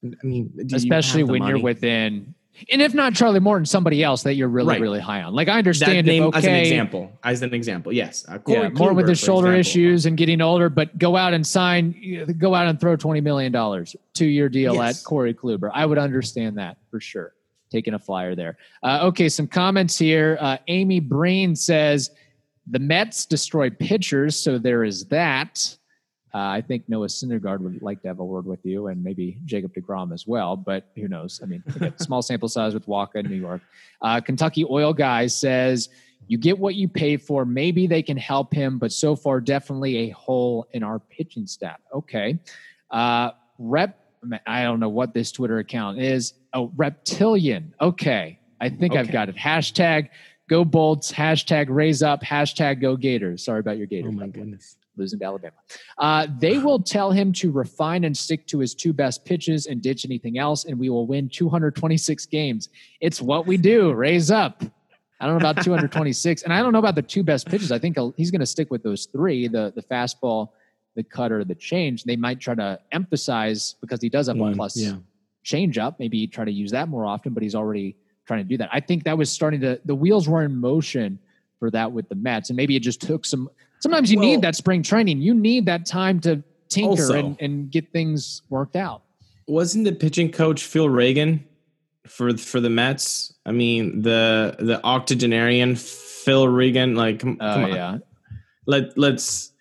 I 0.04 0.26
mean, 0.26 0.50
you 0.54 0.64
Especially 0.76 1.22
the 1.22 1.32
when 1.32 1.42
you're 1.44 1.58
within, 1.60 2.34
and 2.72 2.82
if 2.82 2.92
not 2.94 3.14
Charlie 3.14 3.40
Morton, 3.40 3.64
somebody 3.66 4.02
else 4.02 4.22
that 4.24 4.34
you're 4.34 4.48
really, 4.48 4.68
Right. 4.68 4.80
really 4.80 5.00
high 5.00 5.22
on. 5.22 5.32
Like 5.34 5.48
I 5.48 5.58
understand 5.58 6.06
name 6.06 6.24
okay, 6.24 6.38
as 6.38 6.44
an 6.44 6.54
example. 6.54 7.12
As 7.24 7.42
an 7.42 7.54
example, 7.54 7.92
yes. 7.92 8.24
Uh, 8.28 8.38
Corey 8.38 8.62
yeah, 8.62 8.68
more 8.70 8.92
with 8.92 9.06
Kluber, 9.06 9.08
his 9.10 9.18
shoulder 9.20 9.54
example. 9.54 9.60
issues 9.60 10.06
and 10.06 10.16
getting 10.16 10.40
older, 10.40 10.68
but 10.68 10.96
go 10.98 11.16
out 11.16 11.34
and 11.34 11.46
sign, 11.46 11.94
go 12.38 12.54
out 12.54 12.66
and 12.68 12.80
throw 12.80 12.96
twenty 12.96 13.20
million 13.20 13.52
dollars 13.52 13.94
two 14.14 14.26
year 14.26 14.48
deal 14.48 14.74
Yes. 14.74 15.00
at 15.00 15.04
Corey 15.04 15.34
Kluber. 15.34 15.70
I 15.72 15.86
would 15.86 15.98
understand 15.98 16.58
that 16.58 16.78
for 16.90 17.00
sure. 17.00 17.34
Taking 17.70 17.94
a 17.94 17.98
flyer 17.98 18.34
there. 18.34 18.56
Uh, 18.82 19.00
okay, 19.08 19.28
some 19.28 19.46
comments 19.46 19.98
here. 19.98 20.38
Uh, 20.40 20.56
Amy 20.68 21.00
Breen 21.00 21.54
says 21.54 22.10
the 22.66 22.78
Mets 22.78 23.26
destroy 23.26 23.68
pitchers, 23.70 24.36
so 24.36 24.58
there 24.58 24.84
is 24.84 25.04
that. 25.06 25.76
Uh, 26.34 26.38
I 26.38 26.60
think 26.60 26.88
Noah 26.88 27.06
Syndergaard 27.06 27.60
would 27.60 27.80
like 27.80 28.02
to 28.02 28.08
have 28.08 28.18
a 28.18 28.24
word 28.24 28.44
with 28.44 28.64
you, 28.64 28.88
and 28.88 29.02
maybe 29.02 29.38
Jacob 29.44 29.74
Degrom 29.74 30.12
as 30.12 30.26
well. 30.26 30.56
But 30.56 30.90
who 30.94 31.08
knows? 31.08 31.40
I 31.42 31.46
mean, 31.46 31.62
small 31.96 32.22
sample 32.22 32.48
size 32.48 32.74
with 32.74 32.86
Wacha 32.86 33.16
in 33.16 33.30
New 33.30 33.36
York. 33.36 33.62
Uh, 34.02 34.20
Kentucky 34.20 34.64
Oil 34.68 34.92
Guy 34.92 35.26
says 35.26 35.88
you 36.26 36.36
get 36.36 36.58
what 36.58 36.74
you 36.74 36.88
pay 36.88 37.16
for. 37.16 37.44
Maybe 37.44 37.86
they 37.86 38.02
can 38.02 38.16
help 38.16 38.52
him, 38.52 38.78
but 38.78 38.92
so 38.92 39.16
far, 39.16 39.40
definitely 39.40 39.96
a 39.96 40.10
hole 40.10 40.66
in 40.72 40.82
our 40.82 40.98
pitching 40.98 41.46
staff. 41.46 41.78
Okay. 41.92 42.38
Uh, 42.90 43.30
rep, 43.58 43.98
I 44.46 44.62
don't 44.62 44.80
know 44.80 44.88
what 44.88 45.14
this 45.14 45.32
Twitter 45.32 45.58
account 45.58 45.98
is. 45.98 46.34
Oh, 46.52 46.72
reptilian. 46.76 47.74
Okay. 47.80 48.38
I 48.60 48.68
think 48.68 48.96
I've 48.96 49.10
got 49.10 49.28
it. 49.28 49.36
Hashtag 49.36 50.08
go 50.48 50.64
bolts, 50.64 51.12
hashtag 51.12 51.66
raise 51.68 52.02
up, 52.02 52.22
hashtag 52.22 52.80
go 52.80 52.96
Gators. 52.96 53.44
Sorry 53.44 53.60
about 53.60 53.78
your 53.78 53.86
Gators. 53.86 54.12
Oh 54.14 54.18
my 54.18 54.26
goodness. 54.26 54.76
Losing 54.98 55.18
to 55.20 55.24
Alabama. 55.24 55.54
Uh, 55.98 56.26
they 56.38 56.58
will 56.58 56.80
tell 56.80 57.10
him 57.10 57.32
to 57.34 57.50
refine 57.50 58.04
and 58.04 58.16
stick 58.16 58.46
to 58.48 58.58
his 58.58 58.74
two 58.74 58.92
best 58.92 59.24
pitches 59.24 59.66
and 59.66 59.80
ditch 59.80 60.04
anything 60.04 60.38
else, 60.38 60.64
and 60.64 60.78
we 60.78 60.90
will 60.90 61.06
win 61.06 61.28
226 61.28 62.26
games. 62.26 62.68
It's 63.00 63.20
what 63.20 63.46
we 63.46 63.56
do. 63.56 63.92
Raise 63.92 64.30
up. 64.30 64.62
I 65.20 65.26
don't 65.26 65.34
know 65.34 65.50
about 65.50 65.64
226, 65.64 66.42
and 66.42 66.52
I 66.52 66.62
don't 66.62 66.72
know 66.72 66.78
about 66.78 66.94
the 66.94 67.02
two 67.02 67.22
best 67.24 67.48
pitches. 67.48 67.72
I 67.72 67.78
think 67.78 67.96
he's 68.16 68.30
going 68.30 68.40
to 68.40 68.46
stick 68.46 68.70
with 68.70 68.82
those 68.82 69.06
three: 69.06 69.48
the 69.48 69.72
the 69.74 69.82
fastball, 69.82 70.50
the 70.94 71.02
cutter, 71.02 71.44
the 71.44 71.56
change. 71.56 72.04
They 72.04 72.16
might 72.16 72.38
try 72.38 72.54
to 72.54 72.78
emphasize 72.92 73.74
because 73.80 74.00
he 74.00 74.08
does 74.08 74.28
have 74.28 74.36
one 74.36 74.50
One, 74.50 74.56
plus 74.56 74.76
yeah. 74.76 74.96
change 75.42 75.76
up. 75.78 75.98
Maybe 75.98 76.26
try 76.26 76.44
to 76.44 76.52
use 76.52 76.70
that 76.70 76.88
more 76.88 77.04
often, 77.04 77.34
but 77.34 77.42
he's 77.42 77.56
already 77.56 77.96
trying 78.26 78.40
to 78.40 78.48
do 78.48 78.56
that. 78.58 78.68
I 78.72 78.78
think 78.78 79.04
that 79.04 79.18
was 79.18 79.30
starting 79.30 79.60
to 79.62 79.80
the 79.84 79.94
wheels 79.94 80.28
were 80.28 80.44
in 80.44 80.54
motion 80.54 81.18
for 81.58 81.70
that 81.72 81.90
with 81.90 82.08
the 82.08 82.14
Mets. 82.14 82.50
And 82.50 82.56
maybe 82.56 82.76
it 82.76 82.80
just 82.80 83.00
took 83.00 83.24
some. 83.24 83.50
Sometimes 83.80 84.10
you 84.10 84.18
Well- 84.18 84.28
need 84.28 84.42
that 84.42 84.56
spring 84.56 84.82
training. 84.82 85.20
You 85.20 85.34
need 85.34 85.66
that 85.66 85.86
time 85.86 86.20
to 86.20 86.42
tinker 86.68 86.90
Also- 86.90 87.14
and, 87.14 87.36
and 87.40 87.70
get 87.70 87.92
things 87.92 88.42
worked 88.50 88.76
out. 88.76 89.02
Wasn't 89.46 89.84
the 89.84 89.92
pitching 89.92 90.30
coach 90.30 90.62
Phil 90.64 90.88
Regan 90.88 91.42
for 92.06 92.36
for 92.36 92.60
the 92.60 92.68
Mets? 92.68 93.32
I 93.46 93.52
mean, 93.52 94.02
the 94.02 94.56
the 94.58 94.84
octogenarian 94.84 95.74
Phil 95.76 96.46
Regan. 96.48 96.94
Like, 96.96 97.20
come, 97.20 97.38
Oh 97.40 97.54
come 97.54 97.64
on. 97.64 97.72
yeah, 97.72 97.98
Let 98.66 98.98
let's. 98.98 99.52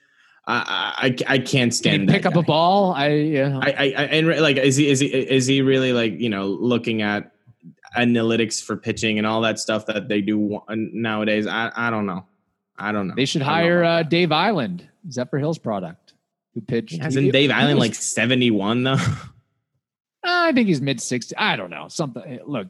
I 0.50 0.94
I, 0.98 1.06
I 1.36 1.38
can't 1.40 1.48
can 1.48 1.72
stand 1.72 2.02
you 2.02 2.08
that 2.08 2.14
pick 2.14 2.26
up 2.26 2.36
a 2.36 2.42
ball? 2.42 2.94
I 2.94 3.10
yeah. 3.10 3.60
I, 3.62 3.70
I, 3.72 3.84
I 3.84 4.04
and 4.12 4.28
re- 4.28 4.40
like 4.42 4.58
is 4.58 4.76
he 4.78 4.90
is 4.90 5.00
he 5.00 5.08
is 5.08 5.46
he 5.46 5.62
really 5.62 5.92
like 5.94 6.20
you 6.20 6.30
know 6.30 6.48
looking 6.48 7.02
at 7.02 7.32
analytics 7.98 8.62
for 8.64 8.76
pitching 8.78 9.18
and 9.18 9.28
all 9.28 9.42
that 9.42 9.60
stuff 9.60 9.86
that 9.88 10.08
they 10.10 10.22
do 10.22 10.60
nowadays? 10.70 11.48
I 11.48 11.72
I 11.76 11.90
don't 11.90 12.06
know. 12.06 12.26
I 12.78 12.92
don't 12.92 13.08
know. 13.08 13.14
they 13.16 13.26
should 13.26 13.42
I 13.42 13.46
don't 13.46 13.56
know 13.56 13.64
hire 13.64 13.84
uh, 13.84 14.04
Dave 14.04 14.30
Eiland, 14.30 14.82
Zephyr 15.12 15.38
Hills 15.40 15.58
product, 15.58 16.14
who 16.54 16.62
pitched. 16.62 17.02
Hasn't 17.02 17.26
he- 17.26 17.32
Dave 17.32 17.50
he 17.50 17.54
Allen 17.56 17.76
was- 17.78 17.88
like 17.88 17.96
seventy 17.96 18.52
one 18.52 18.84
though? 18.84 18.98
I 20.24 20.52
think 20.52 20.68
he's 20.68 20.82
mid 20.82 21.00
60. 21.02 21.36
I 21.38 21.56
don't 21.56 21.70
know. 21.70 21.88
Something. 21.88 22.40
Look, 22.46 22.68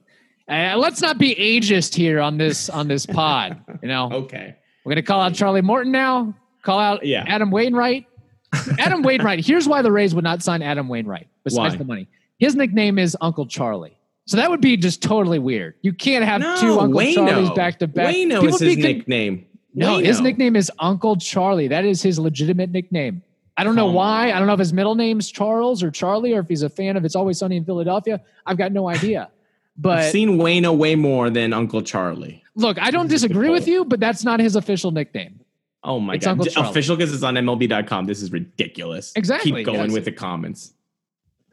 uh, 0.47 0.75
let's 0.77 1.01
not 1.01 1.17
be 1.17 1.33
ageist 1.35 1.95
here 1.95 2.19
on 2.19 2.37
this 2.37 2.69
on 2.69 2.87
this 2.87 3.05
pod. 3.05 3.61
You 3.81 3.87
know, 3.89 4.09
okay. 4.11 4.55
we're 4.83 4.91
gonna 4.91 5.03
call 5.03 5.21
out 5.21 5.33
Charlie 5.35 5.61
Morton 5.61 5.91
now. 5.91 6.33
Call 6.63 6.79
out 6.79 7.05
Yeah. 7.05 7.23
Adam 7.27 7.51
Wainwright. 7.51 8.05
Adam 8.79 9.01
Wainwright. 9.03 9.45
Here's 9.45 9.67
why 9.67 9.81
the 9.81 9.91
Rays 9.91 10.15
would 10.15 10.23
not 10.23 10.41
sign 10.41 10.61
Adam 10.63 10.87
Wainwright. 10.87 11.27
Besides 11.43 11.73
Why? 11.73 11.77
the 11.77 11.83
money, 11.85 12.07
his 12.39 12.55
nickname 12.55 12.97
is 12.99 13.15
Uncle 13.21 13.45
Charlie. 13.45 13.97
So 14.25 14.37
that 14.37 14.49
would 14.49 14.61
be 14.61 14.75
just 14.77 15.01
totally 15.01 15.39
weird. 15.39 15.75
You 15.81 15.93
can't 15.93 16.25
have 16.25 16.41
No, 16.41 16.57
two 16.59 16.79
Uncle 16.79 16.99
Wayno. 16.99 17.15
Charlies 17.29 17.55
back 17.55 17.79
to 17.79 17.87
back. 17.87 18.13
Wayno 18.13 18.41
People 18.41 18.55
is 18.55 18.59
his 18.59 18.75
con- 18.75 18.81
nickname. 18.83 19.45
No, 19.77 19.99
his 19.99 20.21
nickname 20.21 20.55
is 20.55 20.71
Uncle 20.79 21.15
Charlie. 21.15 21.67
That 21.67 21.85
is 21.85 22.01
his 22.01 22.17
legitimate 22.19 22.71
nickname. 22.71 23.21
I 23.57 23.63
don't 23.63 23.75
know 23.75 23.87
Come 23.87 23.95
why. 23.95 24.31
I 24.31 24.37
don't 24.37 24.47
know 24.47 24.53
if 24.53 24.59
his 24.59 24.73
middle 24.73 24.95
name's 24.95 25.31
Charles 25.31 25.81
or 25.81 25.89
Charlie 25.89 26.33
or 26.33 26.39
if 26.41 26.47
he's 26.47 26.63
a 26.63 26.69
fan 26.69 26.97
of 26.97 27.05
It's 27.05 27.15
Always 27.15 27.39
Sunny 27.39 27.57
in 27.57 27.65
Philadelphia. 27.65 28.21
I've 28.45 28.57
got 28.57 28.71
no 28.71 28.87
idea. 28.89 29.29
But 29.79 29.99
I've 29.99 30.11
seen 30.11 30.39
Wayno 30.39 30.75
way 30.75 30.95
more 30.95 31.29
than 31.29 31.53
Uncle 31.53 31.83
Charlie. 31.83 32.43
look, 32.55 32.79
I 32.81 32.89
don't 32.89 33.07
disagree 33.07 33.49
with 33.51 33.67
you, 33.67 33.85
but 33.85 33.99
that's 33.99 34.23
not 34.23 34.39
his 34.39 34.55
official 34.55 34.89
nickname. 34.89 35.39
Oh 35.83 35.99
my 35.99 36.15
It's 36.15 36.25
god! 36.25 36.31
Uncle 36.31 36.47
Charlie. 36.47 36.69
Official 36.71 36.95
because 36.95 37.13
it's 37.13 37.21
on 37.21 37.35
MLB.com. 37.35 38.07
This 38.07 38.23
is 38.23 38.31
ridiculous. 38.31 39.13
Exactly, 39.15 39.51
Keep 39.51 39.67
going 39.67 39.81
yes. 39.81 39.91
with 39.91 40.05
the 40.05 40.11
comments. 40.11 40.73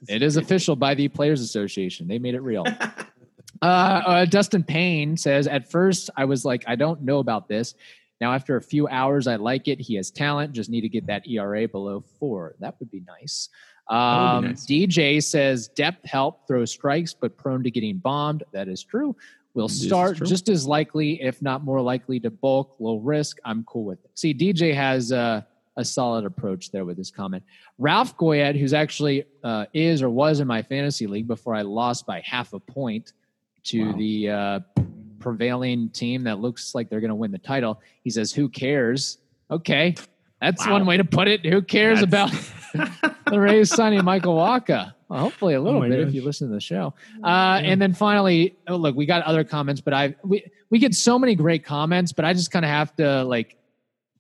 It 0.09 0.23
is 0.23 0.39
official 0.39 0.75
by 0.75 0.95
the 0.95 1.09
Players 1.09 1.43
Association. 1.43 2.09
They 2.09 2.19
made 2.19 2.35
it 2.35 2.41
real. 2.41 2.65
uh, 3.63 3.65
uh, 3.65 4.25
Dustin 4.25 4.65
Payne 4.65 5.19
says, 5.19 5.47
At 5.47 5.71
first, 5.71 6.09
I 6.17 6.25
was 6.25 6.47
like, 6.47 6.65
I 6.67 6.77
don't 6.77 7.03
know 7.03 7.19
about 7.19 7.47
this. 7.47 7.75
Now, 8.25 8.33
after 8.33 8.57
a 8.57 8.63
few 8.63 8.89
hours, 8.89 9.27
I 9.27 9.37
like 9.37 9.69
it. 9.69 9.79
He 9.79 9.97
has 9.97 10.11
talent. 10.11 10.55
Just 10.55 10.71
need 10.71 10.81
to 10.81 10.89
get 10.89 11.07
that 11.09 11.29
ERA 11.29 11.69
below 11.69 12.03
four. 12.19 12.55
That 12.59 12.75
would 12.81 12.91
be 12.91 13.03
nice. 13.07 13.51
Um, 13.91 14.47
nice. 14.47 14.67
DJ 14.67 15.23
says, 15.23 15.69
Depth 15.69 16.07
help 16.07 16.47
throw 16.49 16.65
strikes, 16.65 17.13
but 17.13 17.37
prone 17.37 17.63
to 17.65 17.71
getting 17.71 17.99
bombed. 17.99 18.43
That 18.53 18.67
is 18.67 18.83
true. 18.83 19.15
We'll 19.53 19.69
start 19.69 20.17
true. 20.17 20.27
just 20.27 20.49
as 20.49 20.67
likely, 20.67 21.21
if 21.21 21.43
not 21.43 21.65
more 21.65 21.83
likely, 21.83 22.19
to 22.21 22.31
bulk, 22.31 22.77
low 22.79 22.97
risk. 22.97 23.37
I'm 23.45 23.63
cool 23.65 23.85
with 23.85 24.03
it. 24.03 24.11
See, 24.15 24.33
DJ 24.33 24.75
has 24.75 25.13
uh, 25.13 25.43
a 25.77 25.85
solid 25.85 26.25
approach 26.25 26.71
there 26.71 26.87
with 26.87 26.97
his 26.97 27.11
comment. 27.11 27.43
Ralph 27.77 28.17
Goyette, 28.17 28.59
who's 28.59 28.73
actually 28.73 29.27
uh, 29.43 29.67
is 29.75 30.01
or 30.01 30.09
was 30.09 30.41
in 30.41 30.47
my 30.47 30.63
fantasy 30.63 31.07
league 31.07 31.27
before 31.27 31.55
I 31.55 31.61
lost 31.61 32.07
by 32.07 32.23
half 32.25 32.55
a 32.55 32.59
point 32.59 33.13
to 33.65 33.85
Wow. 33.85 33.97
the 33.99 34.31
uh, 34.31 34.61
prevailing 35.25 35.89
team 35.89 36.23
that 36.25 36.39
looks 36.39 36.75
like 36.75 36.89
they're 36.89 37.01
going 37.01 37.09
to 37.09 37.15
win 37.17 37.33
the 37.33 37.39
title. 37.39 37.81
He 38.05 38.11
says, 38.11 38.33
"Who 38.33 38.49
cares?" 38.49 39.19
Okay, 39.51 39.95
that's 40.41 40.65
Wow. 40.67 40.73
one 40.75 40.87
way 40.87 40.97
to 40.99 41.05
put 41.05 41.27
it. 41.27 41.45
Who 41.45 41.63
cares 41.63 42.03
about 42.03 42.31
the 43.31 43.41
Rays 43.41 43.71
signing 43.75 44.05
Michael 44.05 44.37
Wacha? 44.37 44.95
Well, 45.09 45.21
hopefully, 45.21 45.55
a 45.55 45.61
little 45.61 45.83
Oh 45.83 45.89
bit 45.89 46.01
if 46.01 46.15
you 46.15 46.23
listen 46.23 46.49
to 46.49 46.55
the 46.55 46.61
show. 46.61 46.95
Uh, 47.23 47.61
And 47.63 47.81
then 47.81 47.93
finally, 47.93 48.57
oh, 48.69 48.77
look, 48.77 48.95
we 48.97 49.07
got 49.07 49.23
other 49.25 49.45
comments, 49.45 49.81
but 49.81 49.93
I 49.95 50.15
we 50.23 50.45
we 50.71 50.79
get 50.79 50.95
so 50.95 51.19
many 51.19 51.35
great 51.35 51.65
comments, 51.65 52.13
but 52.13 52.25
I 52.25 52.33
just 52.33 52.51
kind 52.51 52.65
of 52.65 52.71
have 52.71 52.95
to 52.97 53.25
like 53.25 53.57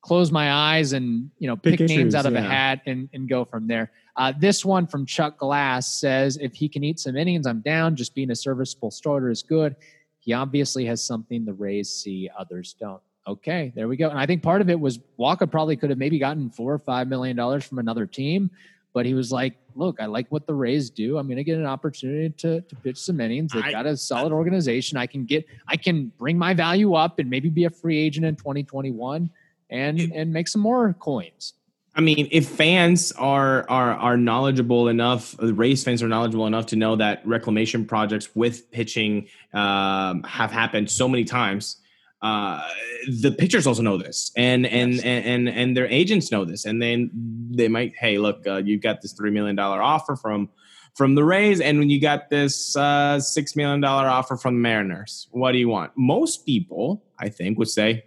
close 0.02 0.30
my 0.30 0.52
eyes 0.52 0.92
and 0.92 1.30
you 1.38 1.48
know 1.48 1.56
pick, 1.56 1.72
Pick 1.78 1.80
and 1.80 1.88
names 1.88 2.14
out 2.14 2.26
of 2.26 2.34
a 2.34 2.42
hat 2.42 2.80
and, 2.86 3.08
and 3.14 3.28
go 3.28 3.44
from 3.44 3.66
there. 3.66 3.90
Uh, 4.16 4.32
this 4.38 4.64
one 4.64 4.86
from 4.86 5.04
Chuck 5.06 5.38
Glass 5.38 5.90
says, 5.90 6.36
"If 6.40 6.54
he 6.54 6.68
can 6.68 6.84
eat 6.84 7.00
some 7.00 7.16
innings, 7.16 7.46
I'm 7.46 7.60
down. 7.60 7.96
Just 7.96 8.14
being 8.14 8.30
a 8.30 8.36
serviceable 8.36 8.90
starter 8.92 9.28
is 9.30 9.42
good. 9.42 9.74
He 10.24 10.32
obviously 10.32 10.86
has 10.86 11.04
something 11.04 11.44
the 11.44 11.52
Rays 11.54 11.90
see 11.90 12.28
others 12.36 12.74
don't." 12.78 13.00
Okay, 13.26 13.72
there 13.74 13.88
we 13.88 13.96
go. 13.96 14.10
And 14.10 14.18
I 14.18 14.26
think 14.26 14.42
part 14.42 14.60
of 14.60 14.68
it 14.68 14.78
was 14.78 14.98
Wacha 15.18 15.50
probably 15.50 15.76
could 15.76 15.90
have 15.90 15.98
maybe 15.98 16.18
gotten 16.18 16.50
four 16.50 16.72
or 16.74 16.78
five 16.78 17.08
million 17.08 17.36
dollars 17.36 17.64
from 17.64 17.78
another 17.78 18.06
team, 18.06 18.50
but 18.92 19.06
he 19.06 19.14
was 19.14 19.32
like, 19.32 19.54
"Look, 19.74 19.96
I 20.00 20.06
like 20.06 20.26
what 20.30 20.46
the 20.46 20.52
Rays 20.54 20.90
do. 20.90 21.16
I'm 21.16 21.26
going 21.26 21.38
to 21.38 21.44
get 21.44 21.58
an 21.58 21.64
opportunity 21.66 22.30
to 22.38 22.60
to 22.60 22.76
pitch 22.76 22.98
some 22.98 23.20
innings. 23.20 23.52
They've 23.52 23.64
I- 23.64 23.70
got 23.72 23.86
a 23.86 23.96
solid 23.96 24.30
organization. 24.32 24.98
I 24.98 25.06
can 25.06 25.24
get, 25.24 25.46
I 25.66 25.76
can 25.76 26.12
bring 26.18 26.36
my 26.36 26.52
value 26.54 26.94
up 26.94 27.18
and 27.18 27.30
maybe 27.30 27.48
be 27.48 27.64
a 27.64 27.70
free 27.70 27.98
agent 27.98 28.26
in 28.26 28.36
2021 28.36 29.30
and 29.70 29.98
It- 30.00 30.12
and 30.12 30.32
make 30.32 30.48
some 30.48 30.60
more 30.60 30.92
coins." 30.94 31.54
I 31.96 32.00
mean, 32.00 32.28
if 32.32 32.48
fans 32.48 33.12
are 33.12 33.64
are 33.68 33.92
are 33.92 34.16
knowledgeable 34.16 34.88
enough, 34.88 35.36
the 35.36 35.54
Rays 35.54 35.84
fans 35.84 36.02
are 36.02 36.08
knowledgeable 36.08 36.46
enough 36.46 36.66
to 36.66 36.76
know 36.76 36.96
that 36.96 37.24
reclamation 37.26 37.84
projects 37.84 38.28
with 38.34 38.70
pitching 38.72 39.28
um, 39.52 40.22
have 40.24 40.50
happened 40.50 40.90
so 40.90 41.08
many 41.08 41.24
times. 41.24 41.76
Uh, 42.20 42.62
the 43.20 43.30
pitchers 43.30 43.66
also 43.66 43.82
know 43.82 43.96
this, 43.98 44.32
and 44.36 44.66
and, 44.66 44.94
Yes. 44.94 45.04
and 45.04 45.24
and 45.24 45.48
and 45.48 45.76
their 45.76 45.86
agents 45.86 46.32
know 46.32 46.44
this, 46.44 46.64
and 46.64 46.82
then 46.82 47.10
they 47.50 47.68
might, 47.68 47.94
hey, 47.96 48.18
look, 48.18 48.44
uh, 48.46 48.56
you 48.56 48.78
got 48.78 49.00
this 49.00 49.12
three 49.12 49.30
million 49.30 49.54
dollar 49.54 49.80
offer 49.80 50.16
from 50.16 50.48
from 50.96 51.14
the 51.14 51.22
Rays, 51.22 51.60
and 51.60 51.78
when 51.78 51.90
you 51.90 52.00
got 52.00 52.30
this 52.30 52.76
uh, 52.76 53.20
six 53.20 53.54
million 53.54 53.80
dollar 53.80 54.08
offer 54.08 54.36
from 54.36 54.54
the 54.54 54.60
Mariners, 54.60 55.28
what 55.30 55.52
do 55.52 55.58
you 55.58 55.68
want? 55.68 55.92
Most 55.96 56.46
people, 56.46 57.04
I 57.18 57.28
think, 57.28 57.58
would 57.58 57.68
say 57.68 58.04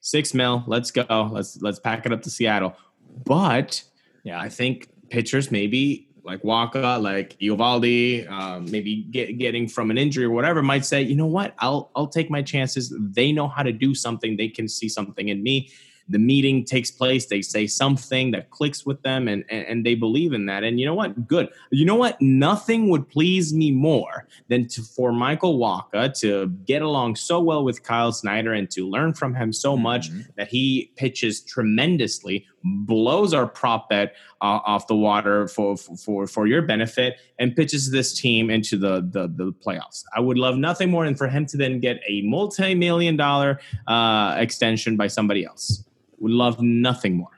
six 0.00 0.32
mil. 0.32 0.62
Let's 0.66 0.90
go. 0.90 1.28
Let's 1.32 1.60
let's 1.60 1.80
pack 1.80 2.06
it 2.06 2.12
up 2.12 2.22
to 2.22 2.30
Seattle. 2.30 2.76
But 3.24 3.82
Yeah, 4.24 4.40
I 4.40 4.48
think 4.48 4.88
pitchers 5.10 5.50
maybe 5.50 6.08
like 6.24 6.42
Wacha, 6.42 7.00
like 7.00 7.38
Eovaldi, 7.38 8.28
um, 8.28 8.68
maybe 8.70 9.04
get, 9.12 9.38
getting 9.38 9.68
from 9.68 9.92
an 9.92 9.98
injury 9.98 10.24
or 10.24 10.30
whatever, 10.30 10.60
might 10.62 10.84
say, 10.84 11.00
you 11.00 11.14
know 11.14 11.26
what, 11.26 11.54
I'll 11.60 11.92
I'll 11.94 12.08
take 12.08 12.28
my 12.30 12.42
chances. 12.42 12.92
They 12.98 13.30
know 13.30 13.46
how 13.46 13.62
to 13.62 13.72
do 13.72 13.94
something. 13.94 14.36
They 14.36 14.48
can 14.48 14.68
see 14.68 14.88
something 14.88 15.28
in 15.28 15.42
me. 15.44 15.70
The 16.08 16.18
meeting 16.20 16.64
takes 16.64 16.88
place. 16.90 17.26
They 17.26 17.42
say 17.42 17.66
something 17.66 18.30
that 18.30 18.50
clicks 18.50 18.86
with 18.86 19.02
them, 19.02 19.26
and, 19.28 19.44
and 19.50 19.66
and 19.66 19.86
they 19.86 19.94
believe 19.96 20.32
in 20.32 20.46
that. 20.46 20.62
And 20.64 20.78
you 20.80 20.86
know 20.86 20.94
what? 20.94 21.26
Good. 21.28 21.48
You 21.72 21.84
know 21.84 21.96
what? 21.96 22.20
Nothing 22.20 22.88
would 22.90 23.08
please 23.08 23.52
me 23.52 23.70
more 23.72 24.26
than 24.48 24.68
to 24.68 24.82
for 24.82 25.12
Michael 25.12 25.58
Wacha 25.58 26.16
to 26.20 26.48
get 26.64 26.82
along 26.82 27.16
so 27.16 27.40
well 27.40 27.64
with 27.64 27.82
Kyle 27.84 28.12
Snyder 28.12 28.52
and 28.52 28.70
to 28.72 28.88
learn 28.88 29.14
from 29.14 29.34
him 29.34 29.52
so 29.52 29.76
much 29.76 30.10
Mhm. 30.12 30.26
that 30.36 30.46
he 30.48 30.92
pitches 30.96 31.40
tremendously, 31.40 32.46
blows 32.84 33.32
our 33.32 33.46
prop 33.46 33.88
bet 33.88 34.14
uh, 34.40 34.60
off 34.64 34.86
the 34.86 34.96
water 34.96 35.48
for, 35.48 35.76
for 35.76 36.26
for 36.26 36.46
your 36.46 36.62
benefit, 36.62 37.18
and 37.38 37.54
pitches 37.54 37.90
this 37.90 38.18
team 38.18 38.50
into 38.50 38.76
the, 38.76 39.08
the 39.10 39.28
the 39.28 39.52
playoffs. 39.52 40.02
I 40.16 40.20
would 40.20 40.38
love 40.38 40.56
nothing 40.56 40.90
more 40.90 41.04
than 41.04 41.14
for 41.14 41.28
him 41.28 41.46
to 41.46 41.56
then 41.56 41.80
get 41.80 42.00
a 42.08 42.22
multi 42.22 42.74
million 42.74 43.16
dollar 43.16 43.60
uh, 43.86 44.34
extension 44.38 44.96
by 44.96 45.06
somebody 45.06 45.44
else. 45.44 45.84
Would 46.18 46.32
love 46.32 46.60
nothing 46.60 47.16
more. 47.16 47.30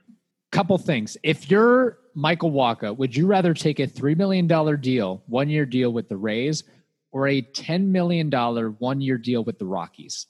couple 0.52 0.78
things. 0.78 1.16
If 1.22 1.50
you're 1.50 1.98
Michael 2.14 2.50
Wacha, 2.50 2.96
would 2.96 3.14
you 3.14 3.26
rather 3.26 3.54
take 3.54 3.78
a 3.80 3.86
$3 3.86 4.16
million 4.16 4.46
deal, 4.80 5.22
one 5.26 5.48
year 5.48 5.66
deal 5.66 5.92
with 5.92 6.08
the 6.08 6.16
Rays, 6.16 6.64
or 7.12 7.28
a 7.28 7.42
$10 7.42 7.86
million 7.86 8.30
one 8.30 9.00
year 9.00 9.18
deal 9.18 9.44
with 9.44 9.58
the 9.58 9.66
Rockies? 9.66 10.26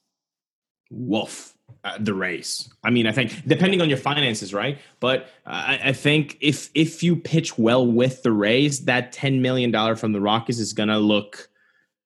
Wolf. 0.91 1.55
Uh, 1.85 1.97
the 2.01 2.13
Rays. 2.13 2.69
I 2.83 2.91
mean, 2.91 3.07
I 3.07 3.13
think 3.13 3.47
depending 3.47 3.81
on 3.81 3.89
your 3.89 3.99
finances, 3.99 4.53
right? 4.53 4.79
But 4.99 5.23
uh, 5.47 5.51
I, 5.51 5.81
I 5.85 5.93
think 5.93 6.37
if 6.41 6.71
if 6.75 7.03
you 7.03 7.15
pitch 7.15 7.57
well 7.57 7.87
with 7.87 8.23
the 8.25 8.33
Rays, 8.33 8.85
that 8.87 9.13
ten 9.13 9.41
million 9.43 9.71
dollar 9.71 9.95
from 9.95 10.13
the 10.13 10.21
Rockies 10.21 10.59
is 10.59 10.73
gonna 10.73 10.99
look 10.99 11.49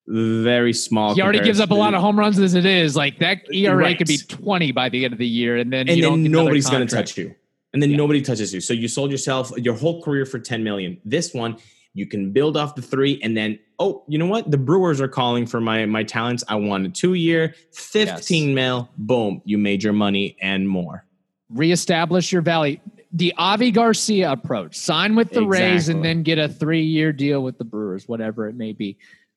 very 0.06 0.72
small. 0.74 1.14
He 1.14 1.22
already 1.22 1.40
gives 1.40 1.58
up 1.58 1.70
a 1.70 1.74
lot 1.74 1.94
of 1.94 2.00
home 2.02 2.18
runs 2.18 2.38
as 2.38 2.54
it 2.54 2.66
is. 2.66 2.96
Like 2.96 3.18
that 3.20 3.38
ERA 3.52 3.74
Right. 3.76 3.96
could 3.96 4.06
be 4.08 4.18
20 4.18 4.72
by 4.72 4.88
the 4.88 5.04
end 5.04 5.14
of 5.14 5.18
the 5.18 5.26
year, 5.26 5.56
and 5.56 5.72
then 5.72 5.88
and 5.88 5.96
you 5.96 6.02
don't 6.02 6.22
then 6.22 6.32
nobody's 6.32 6.68
going 6.68 6.86
to 6.86 6.94
touch 6.94 7.16
you 7.16 7.34
and 7.72 7.82
then 7.82 7.90
Yeah. 7.90 7.96
nobody 7.96 8.20
touches 8.20 8.52
you 8.52 8.60
so 8.60 8.74
you 8.74 8.88
sold 8.88 9.10
yourself 9.10 9.50
your 9.56 9.74
whole 9.74 10.02
career 10.02 10.26
for 10.26 10.38
10 10.38 10.62
million 10.62 10.98
this 11.04 11.32
one 11.32 11.56
you 11.94 12.06
can 12.06 12.32
build 12.32 12.56
off 12.56 12.74
the 12.74 12.82
three 12.82 13.20
and 13.22 13.36
then 13.36 13.58
oh 13.78 14.04
you 14.08 14.18
know 14.18 14.26
what? 14.26 14.50
The 14.50 14.58
brewers 14.58 15.00
are 15.00 15.08
calling 15.08 15.46
for 15.46 15.60
my 15.60 15.84
my 15.86 16.02
talents. 16.02 16.42
I 16.48 16.56
want 16.56 16.86
a 16.86 16.88
two 16.88 17.14
year 17.14 17.54
15 17.72 18.54
mil 18.54 18.88
boom 18.96 19.42
you 19.44 19.58
made 19.58 19.82
your 19.82 19.92
money 19.92 20.36
and 20.40 20.68
more. 20.68 21.04
Reestablish 21.50 22.32
your 22.32 22.42
value. 22.42 22.78
The 23.12 23.34
Avi 23.36 23.70
Garcia 23.70 24.32
approach: 24.32 24.74
sign 24.76 25.14
with 25.14 25.30
the 25.30 25.46
Rays 25.46 25.90
and 25.90 26.02
then 26.02 26.22
get 26.22 26.38
a 26.38 26.48
three-year 26.48 27.12
deal 27.12 27.42
with 27.42 27.58
the 27.58 27.64
Brewers, 27.64 28.08
whatever 28.08 28.48
it 28.48 28.54
may 28.54 28.72
be. 28.72 28.96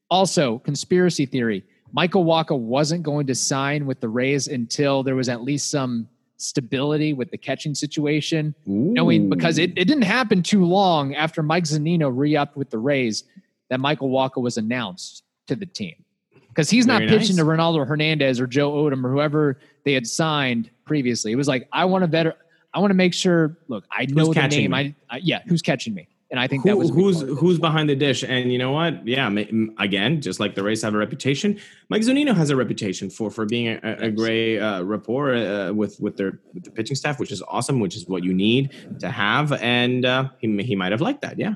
Also, 0.10 0.60
conspiracy 0.60 1.26
theory: 1.26 1.62
Michael 1.92 2.24
Wacha 2.24 2.58
wasn't 2.58 3.04
going 3.04 3.28
to 3.28 3.36
sign 3.36 3.86
with 3.86 4.00
the 4.00 4.08
Rays 4.08 4.48
until 4.48 5.04
there 5.04 5.16
was 5.16 5.28
at 5.28 5.44
least 5.44 5.70
some 5.70 6.08
stability 6.38 7.14
with 7.14 7.32
the 7.32 7.38
catching 7.38 7.76
situation. 7.76 8.56
Ooh. 8.68 8.94
Knowing 8.94 9.30
because 9.30 9.58
it, 9.58 9.72
it 9.78 9.86
didn't 9.86 10.04
happen 10.04 10.44
too 10.44 10.66
long 10.66 11.16
after 11.16 11.42
Mike 11.44 11.64
Zunino 11.64 12.12
re-upped 12.14 12.58
with 12.58 12.70
the 12.70 12.78
Rays 12.78 13.24
that 13.70 13.80
Michael 13.80 14.10
Wacha 14.10 14.42
was 14.42 14.58
announced 14.58 15.24
to 15.48 15.56
the 15.56 15.66
team. 15.66 15.96
Because 16.50 16.70
he's 16.70 16.86
not 16.86 17.00
Very 17.00 17.10
pitching 17.10 17.36
nice. 17.36 17.46
to 17.46 17.52
Ronaldo 17.52 17.86
Hernandez 17.86 18.40
or 18.40 18.48
Joe 18.48 18.72
Odom 18.72 19.04
or 19.04 19.12
whoever 19.12 19.60
they 19.84 19.94
had 19.94 20.08
signed 20.08 20.70
previously. 20.86 21.32
It 21.34 21.36
was 21.36 21.48
like, 21.48 21.68
I 21.74 21.86
want 21.86 22.04
to 22.04 22.08
better 22.08 22.36
I 22.76 22.80
want 22.80 22.92
to 22.92 22.96
make 22.96 23.14
sure, 23.14 23.58
look, 23.70 23.86
I 23.90 24.06
know 24.06 24.28
the 24.28 24.34
catching 24.34 24.70
name. 24.70 24.74
I, 24.74 24.94
I 25.10 25.22
yeah, 25.24 25.42
who's 25.48 25.62
catching 25.62 25.94
me? 25.94 26.10
And 26.32 26.40
I 26.40 26.48
think 26.48 26.64
that 26.64 26.76
was 26.78 26.90
who's 26.90 27.18
part 27.18 27.30
of 27.30 27.38
it. 27.38 27.40
who's 27.40 27.60
behind 27.60 27.88
the 27.88 27.96
dish, 27.96 28.24
and 28.24 28.52
you 28.52 28.58
know 28.58 28.72
what? 28.72 29.08
Yeah, 29.08 29.30
ma- 29.30 29.44
again, 29.78 30.22
just 30.22 30.40
like 30.40 30.56
the 30.56 30.64
Rays 30.64 30.82
have 30.82 30.96
a 30.96 30.98
reputation, 30.98 31.60
Mike 31.90 32.02
Zunino 32.02 32.36
has 32.36 32.50
a 32.50 32.56
reputation 32.56 33.12
for 33.12 33.30
for 33.30 33.46
being 33.46 33.68
a, 33.68 33.80
a, 33.84 34.08
a 34.08 34.12
great 34.12 34.60
uh, 34.60 34.84
rapport 34.84 35.36
uh, 35.36 35.72
with 35.72 36.00
with 36.00 36.18
their 36.18 36.40
with 36.54 36.64
the 36.64 36.72
pitching 36.72 36.96
staff, 36.96 37.20
which 37.20 37.32
is 37.32 37.44
awesome, 37.48 37.80
which 37.80 37.96
is 37.96 38.08
what 38.08 38.24
you 38.24 38.34
need 38.34 38.74
to 39.00 39.10
have, 39.10 39.52
and 39.54 40.04
uh, 40.04 40.30
he 40.40 40.48
he 40.64 40.76
might 40.76 40.92
have 40.92 41.02
liked 41.02 41.22
that. 41.22 41.38
Yeah. 41.38 41.56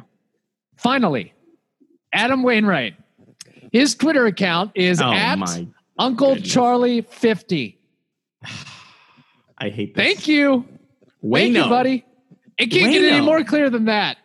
Finally, 0.78 1.34
Adam 2.14 2.44
Wainwright. 2.44 2.96
His 3.72 3.96
Twitter 3.96 4.26
account 4.28 4.72
is 4.76 5.02
Oh 5.02 5.12
at! 5.12 5.40
Uncle 5.98 6.36
goodness. 6.36 6.52
Charlie 6.52 7.02
50. 7.02 7.78
I 9.58 9.70
hate 9.70 9.96
this. 9.96 10.06
Thank 10.06 10.28
you. 10.28 10.66
Wayno. 11.24 11.32
Thank 11.32 11.56
you, 11.56 11.64
buddy. 11.70 12.06
It 12.58 12.68
can't 12.68 12.92
get 12.92 13.04
any 13.04 13.22
more 13.22 13.44
clear 13.44 13.70
than 13.70 13.86
that. 13.86 14.18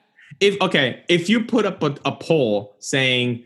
If 0.45 0.61
okay, 0.61 1.03
if 1.09 1.29
you 1.29 1.45
put 1.45 1.65
up 1.65 1.83
a, 1.83 1.97
a 2.05 2.13
poll 2.13 2.77
saying 2.79 3.45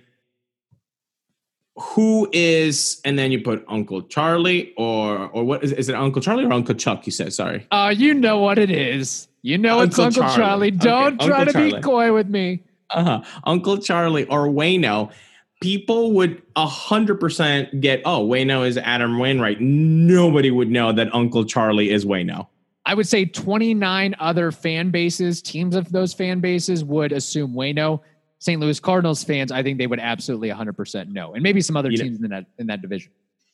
who 1.77 2.29
is, 2.33 3.01
and 3.05 3.17
then 3.19 3.31
you 3.31 3.41
put 3.41 3.65
Uncle 3.69 4.03
Charlie 4.03 4.73
or 4.77 5.29
or 5.29 5.45
what 5.45 5.63
is, 5.63 5.73
is 5.73 5.89
it 5.89 5.95
Uncle 5.95 6.21
Charlie 6.21 6.45
or 6.45 6.53
Uncle 6.53 6.75
Chuck? 6.75 7.07
You 7.07 7.13
said 7.13 7.33
sorry. 7.33 7.67
Uh, 7.71 7.95
you 7.97 8.15
know 8.15 8.39
what 8.39 8.59
it 8.59 8.71
is. 8.71 9.29
You 9.43 9.59
know 9.59 9.81
it's 9.81 9.99
Uncle 9.99 10.23
Uncle 10.25 10.35
Charlie. 10.37 10.71
Charlie. 10.71 10.71
Don't 10.73 11.15
Okay, 11.21 11.27
try 11.29 11.39
Uncle 11.43 11.53
to 11.53 11.77
be 11.77 11.81
coy 11.81 12.13
with 12.13 12.29
me. 12.29 12.63
uh-huh. 12.91 13.23
Uncle 13.45 13.79
Charlie 13.79 14.25
or 14.27 14.49
Wayno, 14.49 15.13
people 15.61 16.13
would 16.15 16.43
a 16.57 16.67
hundred 16.67 17.21
percent 17.21 17.81
get. 17.81 18.03
Oh, 18.05 18.27
Wayno 18.27 18.67
is 18.67 18.77
Adam 18.77 19.19
Wainwright. 19.21 19.61
Nobody 19.61 20.51
would 20.51 20.71
know 20.71 20.93
that 20.93 21.15
Uncle 21.15 21.45
Charlie 21.45 21.91
is 21.91 22.05
Wayno. 22.05 22.49
I 22.89 22.95
would 22.95 23.07
say 23.07 23.27
29 23.27 24.17
other 24.19 24.51
fan 24.51 24.91
bases, 24.91 25.43
teams 25.43 25.77
of 25.77 25.93
those 25.93 26.15
fan 26.15 26.41
bases 26.41 26.83
would 26.83 27.13
assume 27.13 27.53
Wayno. 27.53 28.01
St. 28.39 28.59
Louis 28.59 28.81
Cardinals 28.81 29.23
fans, 29.23 29.53
I 29.53 29.63
think 29.63 29.77
they 29.79 29.87
would 29.87 30.01
absolutely 30.01 30.49
100% 30.49 31.09
know. 31.09 31.35
And 31.35 31.43
maybe 31.43 31.61
some 31.61 31.77
other 31.77 31.91
You 31.91 31.99
know- 31.99 32.05
teams 32.05 32.23
in 32.23 32.31
that 32.31 32.47
in 32.59 32.67
that 32.69 32.81
division. 32.81 33.13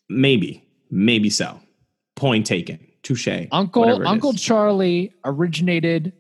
Maybe, 0.08 0.62
maybe 0.88 1.30
so. 1.30 1.58
Point 2.14 2.46
taken. 2.46 2.78
Touche. 3.02 3.28
Uncle 3.50 4.06
Uncle 4.06 4.34
is. 4.34 4.40
Charlie 4.40 5.12
originated 5.24 6.12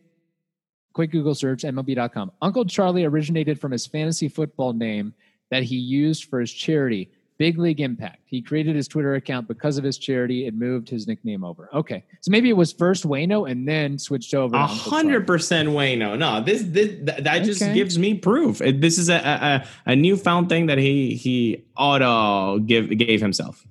quick 0.92 1.12
Google 1.12 1.34
search 1.36 1.62
MLB.com. 1.62 2.32
Uncle 2.42 2.64
Charlie 2.64 3.04
originated 3.04 3.60
from 3.60 3.70
his 3.70 3.86
fantasy 3.86 4.28
football 4.28 4.72
name 4.72 5.14
that 5.50 5.62
he 5.62 5.76
used 5.76 6.24
for 6.24 6.40
his 6.40 6.52
charity, 6.52 7.10
Big 7.36 7.58
League 7.58 7.80
Impact. 7.80 8.20
He 8.26 8.40
created 8.40 8.76
his 8.76 8.86
Twitter 8.86 9.14
account 9.16 9.48
because 9.48 9.76
of 9.76 9.82
his 9.82 9.98
charity 9.98 10.46
and 10.46 10.56
moved 10.58 10.88
his 10.88 11.08
nickname 11.08 11.42
over. 11.42 11.68
Okay. 11.74 12.04
So 12.20 12.30
maybe 12.30 12.48
it 12.48 12.56
was 12.56 12.72
first 12.72 13.04
Wayno 13.04 13.50
and 13.50 13.66
then 13.66 13.98
switched 13.98 14.34
over 14.34 14.54
A 14.54 14.66
hundred 14.66 15.26
percent 15.26 15.68
Wayno. 15.68 16.16
No, 16.16 16.40
this 16.40 16.62
this 16.62 16.92
that, 17.02 17.24
that 17.24 17.42
just 17.44 17.60
Okay. 17.60 17.74
gives 17.74 17.98
me 17.98 18.14
proof. 18.14 18.58
This 18.58 18.98
is 18.98 19.08
a, 19.08 19.16
a 19.16 19.66
a- 19.86 19.96
newfound 19.96 20.48
thing 20.48 20.66
that 20.66 20.78
he 20.78 21.14
he 21.16 21.64
auto 21.76 22.60
give 22.60 22.96
gave 22.96 23.20
himself. 23.20 23.66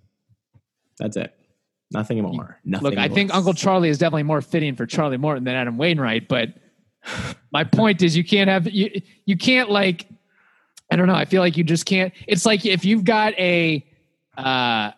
That's 0.99 1.16
it. 1.16 1.34
Nothing 1.91 2.22
more. 2.22 2.59
Nothing. 2.66 2.89
Look, 2.89 2.97
I 2.97 3.07
think. 3.07 3.34
Uncle 3.34 3.53
Charlie 3.53 3.89
is 3.89 3.97
definitely 3.97 4.24
more 4.24 4.41
fitting 4.41 4.76
for 4.76 4.86
Charlie 4.86 5.18
Morton 5.18 5.43
than 5.43 5.55
Adam 5.55 5.78
Wainwright, 5.78 6.28
but 6.28 6.49
my 7.53 7.64
point 7.64 8.01
is 8.01 8.18
you 8.18 8.24
can't 8.24 8.49
have 8.49 8.70
you 8.70 9.01
you 9.26 9.38
can't 9.38 9.70
like 9.70 10.07
I 10.93 10.95
don't 10.95 11.07
know, 11.07 11.15
I 11.15 11.25
feel 11.25 11.41
like 11.41 11.57
you 11.57 11.63
just 11.63 11.85
can't 11.85 12.13
it's 12.27 12.45
like 12.45 12.65
if 12.65 12.85
you've 12.85 13.03
got 13.03 13.33
a 13.39 13.83
uh 14.37 14.91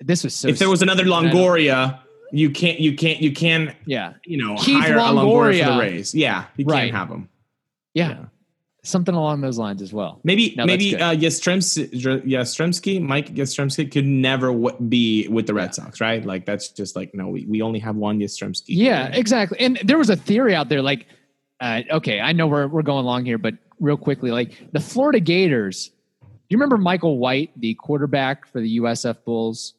this 0.00 0.24
was 0.24 0.34
so 0.34 0.48
if 0.48 0.58
there 0.58 0.68
was 0.68 0.82
another. 0.82 1.04
Longoria, 1.04 2.00
you 2.32 2.50
can't 2.50 2.80
you 2.80 2.94
can't 2.96 3.20
you 3.20 3.32
can 3.32 3.74
yeah. 3.86 4.14
you 4.24 4.36
know 4.36 4.56
Keith 4.56 4.80
hire 4.82 4.96
a 4.96 5.00
Longoria 5.00 5.64
for 5.66 5.72
the 5.72 5.78
Rays. 5.78 6.14
Yeah, 6.14 6.46
you 6.56 6.64
Right. 6.64 6.84
can't 6.90 6.94
have 6.96 7.08
him. 7.08 7.28
yeah. 7.94 8.08
Yeah. 8.08 8.24
Something 8.86 9.14
along 9.14 9.40
those 9.40 9.56
lines 9.56 9.80
as 9.80 9.94
well. 9.94 10.20
Maybe 10.24 10.52
No, 10.58 10.66
maybe 10.66 10.94
uh, 10.94 11.14
Yastrzemski, 11.14 11.90
Yastrzemski, 12.26 13.00
Mike 13.00 13.34
Yastrzemski 13.34 13.90
could 13.90 14.04
never 14.04 14.48
w- 14.48 14.76
be 14.90 15.26
with 15.28 15.46
the 15.46 15.54
Red 15.54 15.74
Sox, 15.74 16.02
right? 16.02 16.22
Like 16.22 16.44
that's 16.44 16.68
just 16.68 16.94
like 16.94 17.14
no, 17.14 17.28
we, 17.28 17.46
we 17.46 17.62
only 17.62 17.78
have 17.78 17.96
one 17.96 18.18
Yastrzemski. 18.20 18.64
Yeah, 18.68 19.06
exactly. 19.06 19.58
And 19.60 19.80
there 19.84 19.96
was 19.96 20.10
a 20.10 20.16
theory 20.16 20.54
out 20.54 20.68
there, 20.68 20.82
like, 20.82 21.06
uh, 21.60 21.80
okay, 21.92 22.20
I 22.20 22.32
know 22.32 22.46
we're 22.46 22.66
we're 22.66 22.82
going 22.82 23.06
long 23.06 23.24
here, 23.24 23.38
but 23.38 23.54
real 23.80 23.96
quickly, 23.96 24.30
like 24.30 24.72
the 24.72 24.80
Florida 24.80 25.20
Gators. 25.20 25.90
Do 26.22 26.28
you 26.50 26.58
remember 26.58 26.78
Michael 26.78 27.18
White, 27.18 27.50
the 27.58 27.74
quarterback 27.74 28.46
for 28.46 28.60
the 28.60 28.78
USF 28.78 29.24
Bulls? 29.24 29.74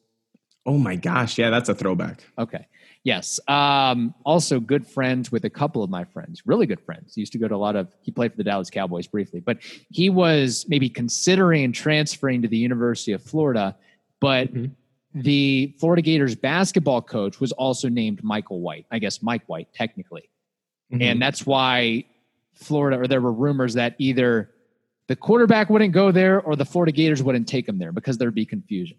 Oh 0.64 0.78
my 0.78 0.96
gosh, 0.96 1.38
yeah, 1.38 1.50
that's 1.50 1.68
a 1.68 1.74
throwback. 1.74 2.24
Okay. 2.38 2.66
Yes. 3.04 3.38
Um, 3.46 4.14
also, 4.24 4.58
good 4.58 4.84
friends 4.84 5.30
with 5.30 5.44
a 5.44 5.50
couple 5.50 5.84
of 5.84 5.90
my 5.90 6.02
friends, 6.02 6.42
really 6.44 6.66
good 6.66 6.80
friends. 6.80 7.14
He 7.14 7.20
used 7.20 7.30
to 7.32 7.38
go 7.38 7.46
to 7.46 7.54
a 7.54 7.56
lot 7.56 7.76
of, 7.76 7.86
he 8.00 8.10
played 8.10 8.32
for 8.32 8.36
the 8.36 8.42
Dallas 8.42 8.68
Cowboys 8.68 9.06
briefly, 9.06 9.38
but 9.38 9.58
he 9.90 10.10
was 10.10 10.66
maybe 10.68 10.88
considering 10.88 11.70
transferring 11.70 12.42
to 12.42 12.48
the 12.48 12.56
University 12.56 13.12
of 13.12 13.22
Florida. 13.22 13.76
But 14.20 14.52
Mhm. 14.52 14.72
the 15.14 15.72
Florida 15.78 16.02
Gators 16.02 16.34
basketball 16.34 17.00
coach 17.00 17.38
was 17.38 17.52
also 17.52 17.88
named 17.88 18.24
Michael 18.24 18.60
White, 18.60 18.86
I 18.90 18.98
guess 18.98 19.22
Mike 19.22 19.42
White, 19.46 19.72
technically. 19.72 20.28
Mm-hmm. 20.92 21.02
And 21.02 21.22
that's 21.22 21.46
why 21.46 22.06
Florida, 22.56 22.98
or 23.00 23.06
there 23.06 23.20
were 23.20 23.32
rumors 23.32 23.74
that 23.74 23.94
either 23.98 24.50
the 25.08 25.16
quarterback 25.16 25.70
wouldn't 25.70 25.92
go 25.92 26.10
there 26.10 26.40
or 26.40 26.56
the 26.56 26.64
Florida 26.64 26.90
Gators 26.92 27.22
wouldn't 27.22 27.46
take 27.46 27.68
him 27.68 27.78
there 27.78 27.92
because 27.92 28.18
there'd 28.18 28.34
be 28.34 28.44
confusion. 28.46 28.96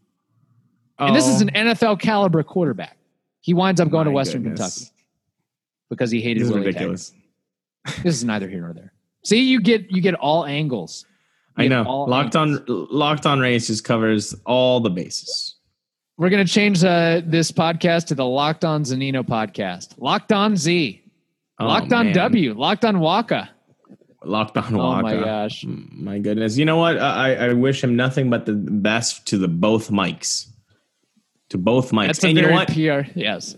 And 1.00 1.16
this 1.16 1.28
is 1.28 1.42
Oh, 1.42 1.48
an 1.54 1.68
NFL 1.68 2.00
caliber 2.00 2.42
quarterback. 2.44 2.98
He 3.42 3.54
winds 3.54 3.80
up 3.82 3.90
going 3.90 4.06
to 4.06 4.12
Western 4.12 4.44
goodness. 4.44 4.78
Kentucky 4.80 4.94
because 5.90 6.12
he 6.12 6.22
hated 6.22 6.42
This 6.42 6.48
is 6.48 6.54
Willie 6.54 6.66
ridiculous. 6.68 7.10
Taggart. 7.10 7.24
This 8.04 8.16
is 8.16 8.24
neither 8.26 8.50
here 8.50 8.62
nor 8.62 8.74
there. 8.74 8.92
See, 9.24 9.42
you 9.44 9.62
get 9.62 9.90
you 9.92 10.02
get 10.02 10.14
all 10.16 10.46
angles. 10.46 11.06
You 11.58 11.66
I 11.66 11.68
know. 11.68 11.84
Locked 12.06 12.36
angles. 12.36 12.62
on 12.68 12.88
Locked 12.92 13.26
on 13.26 13.40
Rays 13.40 13.68
just 13.68 13.84
covers 13.84 14.36
all 14.46 14.80
the 14.80 14.90
bases. 14.90 15.56
We're 16.18 16.30
gonna 16.30 16.46
change 16.46 16.84
uh, 16.84 17.22
this 17.26 17.52
podcast 17.52 18.08
to 18.08 18.16
the 18.16 18.26
Locked 18.26 18.66
On 18.66 18.84
Zunino 18.84 19.24
podcast. 19.26 19.94
Locked 20.00 20.32
On 20.34 20.58
Z. 20.58 21.02
Oh, 21.60 21.66
Locked 21.66 21.92
On 21.94 22.06
man. 22.08 22.16
W. 22.16 22.54
Locked 22.54 22.86
On 22.86 22.96
Wacha. 22.98 23.50
Locked 24.24 24.58
on 24.58 24.64
Wacha. 24.74 25.00
Oh 25.00 25.02
my 25.02 25.16
gosh. 25.16 25.66
My 25.68 26.20
goodness. 26.20 26.58
You 26.58 26.66
know 26.66 26.78
what? 26.78 26.98
I, 27.00 27.36
I 27.50 27.54
wish 27.54 27.84
him 27.84 27.96
nothing 27.96 28.30
but 28.30 28.46
the 28.46 28.54
best 28.54 29.26
to 29.28 29.38
the 29.38 29.48
both 29.48 29.90
mics. 29.90 30.48
To 31.50 31.58
both 31.58 31.92
mics. 31.92 32.08
That's 32.08 32.24
a 32.24 32.28
and 32.28 32.36
you 32.38 32.42
know 32.44 32.50
very 32.50 32.58
what? 32.60 32.68
PR. 33.06 33.20
Yes. 33.20 33.56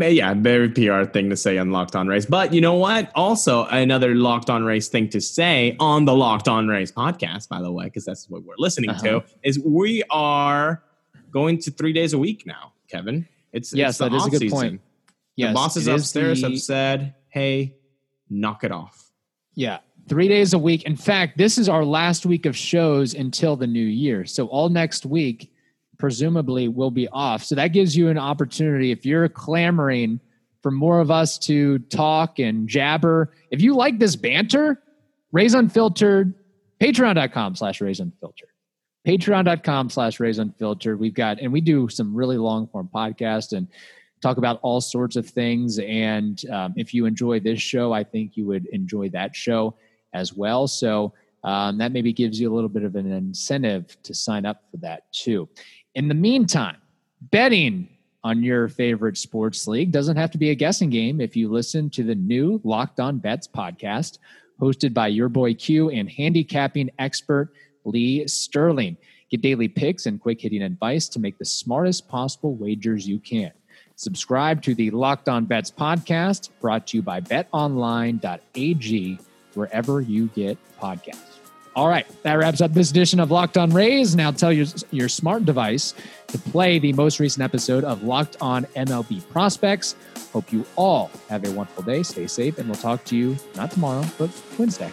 Yeah, 0.00 0.34
very 0.34 0.70
PR 0.70 1.04
thing 1.04 1.30
to 1.30 1.36
say 1.36 1.58
on 1.58 1.70
Locked 1.70 1.94
On 1.94 2.08
Rays. 2.08 2.26
But 2.26 2.52
you 2.52 2.60
know 2.60 2.74
what? 2.74 3.12
Also, 3.14 3.64
another 3.66 4.14
Locked 4.14 4.50
On 4.50 4.64
Rays 4.64 4.88
thing 4.88 5.08
to 5.10 5.20
say 5.20 5.76
on 5.78 6.04
the 6.04 6.14
Locked 6.16 6.48
On 6.48 6.66
Rays 6.66 6.90
podcast, 6.90 7.48
by 7.48 7.60
the 7.62 7.70
way, 7.70 7.84
because 7.84 8.04
that's 8.04 8.28
what 8.28 8.42
we're 8.44 8.54
listening 8.58 8.90
Uh-huh. 8.90 9.02
to, 9.20 9.24
is 9.44 9.60
we 9.60 10.02
are 10.10 10.82
going 11.30 11.58
to 11.60 11.70
three 11.70 11.92
days 11.92 12.12
a 12.12 12.18
week 12.18 12.44
now, 12.46 12.72
Kevin. 12.90 13.28
It's 13.52 13.72
Yes, 13.72 13.90
it's 13.90 13.98
that 13.98 14.12
is 14.14 14.26
a 14.26 14.30
good 14.30 14.36
off-season. 14.36 14.58
point. 14.58 14.80
Yes, 15.36 15.50
the 15.50 15.54
bosses 15.54 15.86
upstairs 15.86 16.40
the- 16.40 16.48
have 16.48 16.58
said, 16.58 17.14
"Hey, 17.38 17.76
knock 18.28 18.64
it 18.64 18.72
off." 18.72 19.12
Yeah, 19.54 19.78
three 20.08 20.26
days 20.26 20.54
a 20.54 20.58
week. 20.58 20.82
In 20.82 20.96
fact, 20.96 21.38
this 21.38 21.56
is 21.56 21.68
our 21.68 21.84
last 21.84 22.26
week 22.26 22.46
of 22.46 22.56
shows 22.56 23.14
until 23.14 23.54
the 23.54 23.66
new 23.66 23.86
year. 23.86 24.24
So 24.24 24.46
all 24.48 24.68
next 24.68 25.06
week, 25.06 25.52
presumably, 25.98 26.66
will 26.66 26.90
be 26.90 27.06
off. 27.08 27.44
So 27.44 27.54
that 27.54 27.68
gives 27.68 27.96
you 27.96 28.08
an 28.08 28.18
opportunity 28.18 28.90
if 28.90 29.06
you're 29.06 29.28
clamoring 29.28 30.20
for 30.62 30.72
more 30.72 31.00
of 31.00 31.10
us 31.10 31.38
to 31.38 31.78
talk 31.78 32.38
and 32.40 32.68
jabber. 32.68 33.32
If 33.50 33.62
you 33.62 33.76
like 33.76 33.98
this 33.98 34.16
banter, 34.16 34.82
Rays 35.30 35.54
Unfiltered, 35.54 36.34
patreon.com 36.80 37.54
slash 37.54 37.80
Rays 37.80 38.00
Unfiltered. 38.00 38.48
Patreon.com 39.06 39.90
slash 39.90 40.20
Rays 40.20 40.38
Unfiltered. 40.38 40.98
We've 40.98 41.14
got, 41.14 41.40
and 41.40 41.52
we 41.52 41.60
do 41.60 41.88
some 41.88 42.14
really 42.14 42.36
long 42.36 42.66
form 42.66 42.90
podcasts 42.92 43.56
and 43.56 43.68
talk 44.20 44.36
about 44.36 44.58
all 44.62 44.80
sorts 44.80 45.16
of 45.16 45.28
things. 45.28 45.78
And 45.78 46.42
um, 46.50 46.74
if 46.76 46.92
you 46.92 47.06
enjoy 47.06 47.40
this 47.40 47.60
show, 47.60 47.92
I 47.92 48.04
think 48.04 48.36
you 48.36 48.46
would 48.46 48.66
enjoy 48.66 49.08
that 49.10 49.34
show 49.34 49.74
as 50.12 50.34
well. 50.34 50.66
So 50.66 51.12
um, 51.44 51.78
that 51.78 51.92
maybe 51.92 52.12
gives 52.12 52.40
you 52.40 52.52
a 52.52 52.54
little 52.54 52.68
bit 52.68 52.82
of 52.82 52.96
an 52.96 53.10
incentive 53.10 53.96
to 54.02 54.14
sign 54.14 54.44
up 54.44 54.64
for 54.70 54.78
that 54.78 55.12
too. 55.12 55.48
In 55.94 56.08
the 56.08 56.14
meantime, 56.14 56.76
betting 57.30 57.88
on 58.24 58.42
your 58.42 58.68
favorite 58.68 59.16
sports 59.16 59.66
league 59.66 59.92
doesn't 59.92 60.16
have 60.16 60.30
to 60.32 60.38
be 60.38 60.50
a 60.50 60.54
guessing 60.54 60.90
game 60.90 61.20
if 61.20 61.36
you 61.36 61.48
listen 61.48 61.88
to 61.90 62.02
the 62.02 62.14
new 62.14 62.60
Locked 62.64 63.00
On 63.00 63.18
Bets 63.18 63.48
podcast 63.48 64.18
hosted 64.60 64.92
by 64.92 65.06
your 65.06 65.28
boy 65.28 65.54
Q 65.54 65.90
and 65.90 66.10
handicapping 66.10 66.90
expert 66.98 67.52
Lee 67.84 68.26
Sterling. 68.26 68.96
Get 69.30 69.42
daily 69.42 69.68
picks 69.68 70.06
and 70.06 70.20
quick 70.20 70.40
hitting 70.40 70.62
advice 70.62 71.08
to 71.10 71.20
make 71.20 71.38
the 71.38 71.44
smartest 71.44 72.08
possible 72.08 72.56
wagers 72.56 73.06
you 73.06 73.18
can. 73.18 73.52
Subscribe 73.98 74.62
to 74.62 74.76
the 74.76 74.92
Locked 74.92 75.28
On 75.28 75.44
Bets 75.44 75.72
podcast 75.72 76.50
brought 76.60 76.86
to 76.86 76.98
you 76.98 77.02
by 77.02 77.20
betonline.ag, 77.20 79.18
wherever 79.54 80.00
you 80.00 80.28
get 80.36 80.56
podcasts. 80.80 81.38
All 81.74 81.88
right, 81.88 82.06
that 82.22 82.34
wraps 82.34 82.60
up 82.60 82.72
this 82.72 82.92
edition 82.92 83.18
of 83.18 83.32
Locked 83.32 83.56
On 83.56 83.70
Rays. 83.70 84.14
Now 84.14 84.30
tell 84.30 84.52
your, 84.52 84.66
your 84.92 85.08
smart 85.08 85.44
device 85.44 85.94
to 86.28 86.38
play 86.38 86.78
the 86.78 86.92
most 86.92 87.18
recent 87.18 87.42
episode 87.42 87.82
of 87.82 88.04
Locked 88.04 88.36
On 88.40 88.66
MLB 88.76 89.28
Prospects. 89.30 89.96
Hope 90.32 90.52
you 90.52 90.64
all 90.76 91.10
have 91.28 91.44
a 91.44 91.50
wonderful 91.50 91.82
day. 91.82 92.04
Stay 92.04 92.28
safe, 92.28 92.58
and 92.58 92.68
we'll 92.68 92.78
talk 92.78 93.04
to 93.06 93.16
you 93.16 93.36
not 93.56 93.72
tomorrow, 93.72 94.04
but 94.16 94.30
Wednesday. 94.60 94.92